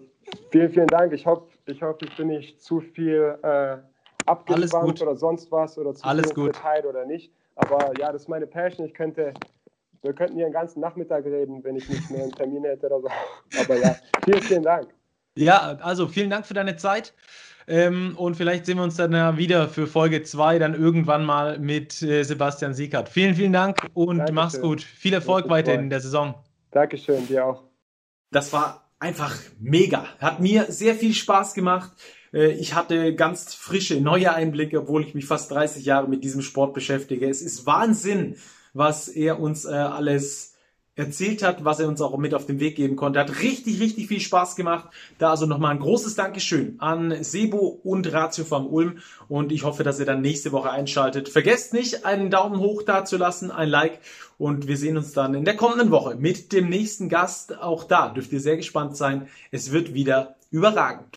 vielen, 0.49 0.71
vielen 0.71 0.87
Dank. 0.87 1.13
Ich 1.13 1.27
hoffe, 1.27 1.45
ich, 1.67 1.79
hoff, 1.83 1.97
ich 2.01 2.17
bin 2.17 2.27
nicht 2.29 2.59
zu 2.59 2.79
viel 2.79 3.37
äh, 3.43 3.77
abgespannt 4.25 4.99
oder 4.99 5.15
sonst 5.15 5.51
was 5.51 5.77
oder 5.77 5.93
zu 5.93 6.03
Alles 6.03 6.33
viel 6.33 6.45
Detail 6.45 6.87
oder 6.87 7.05
nicht. 7.05 7.31
Aber 7.55 7.93
ja, 7.99 8.11
das 8.11 8.23
ist 8.23 8.27
meine 8.29 8.47
Passion. 8.47 8.87
Ich 8.87 8.95
könnte 8.95 9.33
wir 10.01 10.13
könnten 10.13 10.35
hier 10.35 10.47
den 10.47 10.53
ganzen 10.53 10.79
Nachmittag 10.79 11.25
reden, 11.25 11.63
wenn 11.63 11.75
ich 11.75 11.87
nicht 11.89 12.09
mehr 12.09 12.23
einen 12.23 12.31
Termin 12.31 12.63
hätte 12.63 12.87
oder 12.87 13.01
so. 13.01 13.09
Aber 13.59 13.77
ja, 13.77 13.95
vielen, 14.25 14.41
vielen 14.41 14.63
Dank. 14.63 14.87
Ja, 15.35 15.77
also 15.81 16.07
vielen 16.07 16.29
Dank 16.29 16.45
für 16.45 16.53
deine 16.53 16.75
Zeit. 16.75 17.13
Ähm, 17.67 18.15
und 18.17 18.35
vielleicht 18.35 18.65
sehen 18.65 18.77
wir 18.77 18.83
uns 18.83 18.97
dann 18.97 19.13
ja 19.13 19.37
wieder 19.37 19.69
für 19.69 19.87
Folge 19.87 20.23
2 20.23 20.59
dann 20.59 20.73
irgendwann 20.73 21.23
mal 21.23 21.59
mit 21.59 22.01
äh, 22.01 22.23
Sebastian 22.23 22.73
Siekert. 22.73 23.07
Vielen, 23.07 23.35
vielen 23.35 23.53
Dank 23.53 23.87
und 23.93 24.17
Dankeschön. 24.17 24.35
mach's 24.35 24.61
gut. 24.61 24.81
Viel 24.81 25.13
Erfolg 25.13 25.47
weiterhin 25.47 25.81
in 25.81 25.89
der 25.89 26.01
Saison. 26.01 26.35
Dankeschön, 26.71 27.27
dir 27.27 27.45
auch. 27.45 27.63
Das 28.31 28.51
war 28.51 28.89
einfach 28.99 29.37
mega. 29.59 30.05
Hat 30.19 30.39
mir 30.39 30.65
sehr 30.69 30.95
viel 30.95 31.13
Spaß 31.13 31.53
gemacht. 31.53 31.91
Äh, 32.33 32.51
ich 32.53 32.73
hatte 32.73 33.13
ganz 33.15 33.53
frische, 33.53 34.01
neue 34.01 34.33
Einblicke, 34.33 34.79
obwohl 34.79 35.03
ich 35.03 35.13
mich 35.13 35.25
fast 35.25 35.51
30 35.51 35.85
Jahre 35.85 36.09
mit 36.09 36.23
diesem 36.23 36.41
Sport 36.41 36.73
beschäftige. 36.73 37.29
Es 37.29 37.41
ist 37.41 37.65
Wahnsinn, 37.67 38.37
was 38.73 39.07
er 39.07 39.39
uns 39.39 39.65
äh, 39.65 39.71
alles 39.71 40.51
erzählt 40.95 41.41
hat, 41.41 41.63
was 41.63 41.79
er 41.79 41.87
uns 41.87 42.01
auch 42.01 42.17
mit 42.17 42.33
auf 42.33 42.45
den 42.45 42.59
Weg 42.59 42.75
geben 42.75 42.95
konnte. 42.95 43.19
Hat 43.19 43.41
richtig, 43.41 43.79
richtig 43.79 44.07
viel 44.07 44.19
Spaß 44.19 44.55
gemacht. 44.55 44.89
Da 45.17 45.31
also 45.31 45.45
nochmal 45.45 45.71
ein 45.71 45.79
großes 45.79 46.15
Dankeschön 46.15 46.75
an 46.79 47.23
Sebo 47.23 47.79
und 47.83 48.11
Ratio 48.11 48.43
vom 48.43 48.67
Ulm 48.67 48.99
und 49.29 49.51
ich 49.51 49.63
hoffe, 49.63 49.83
dass 49.83 49.99
ihr 49.99 50.05
dann 50.05 50.21
nächste 50.21 50.51
Woche 50.51 50.69
einschaltet. 50.69 51.29
Vergesst 51.29 51.73
nicht, 51.73 52.05
einen 52.05 52.29
Daumen 52.29 52.59
hoch 52.59 52.83
da 52.83 53.05
zu 53.05 53.17
lassen, 53.17 53.51
ein 53.51 53.69
Like 53.69 53.99
und 54.37 54.67
wir 54.67 54.77
sehen 54.77 54.97
uns 54.97 55.13
dann 55.13 55.33
in 55.33 55.45
der 55.45 55.55
kommenden 55.55 55.91
Woche 55.91 56.15
mit 56.15 56.51
dem 56.51 56.69
nächsten 56.69 57.07
Gast. 57.07 57.57
Auch 57.57 57.85
da 57.85 58.09
dürft 58.09 58.33
ihr 58.33 58.41
sehr 58.41 58.57
gespannt 58.57 58.97
sein. 58.97 59.27
Es 59.49 59.71
wird 59.71 59.93
wieder 59.93 60.35
überragend. 60.51 61.07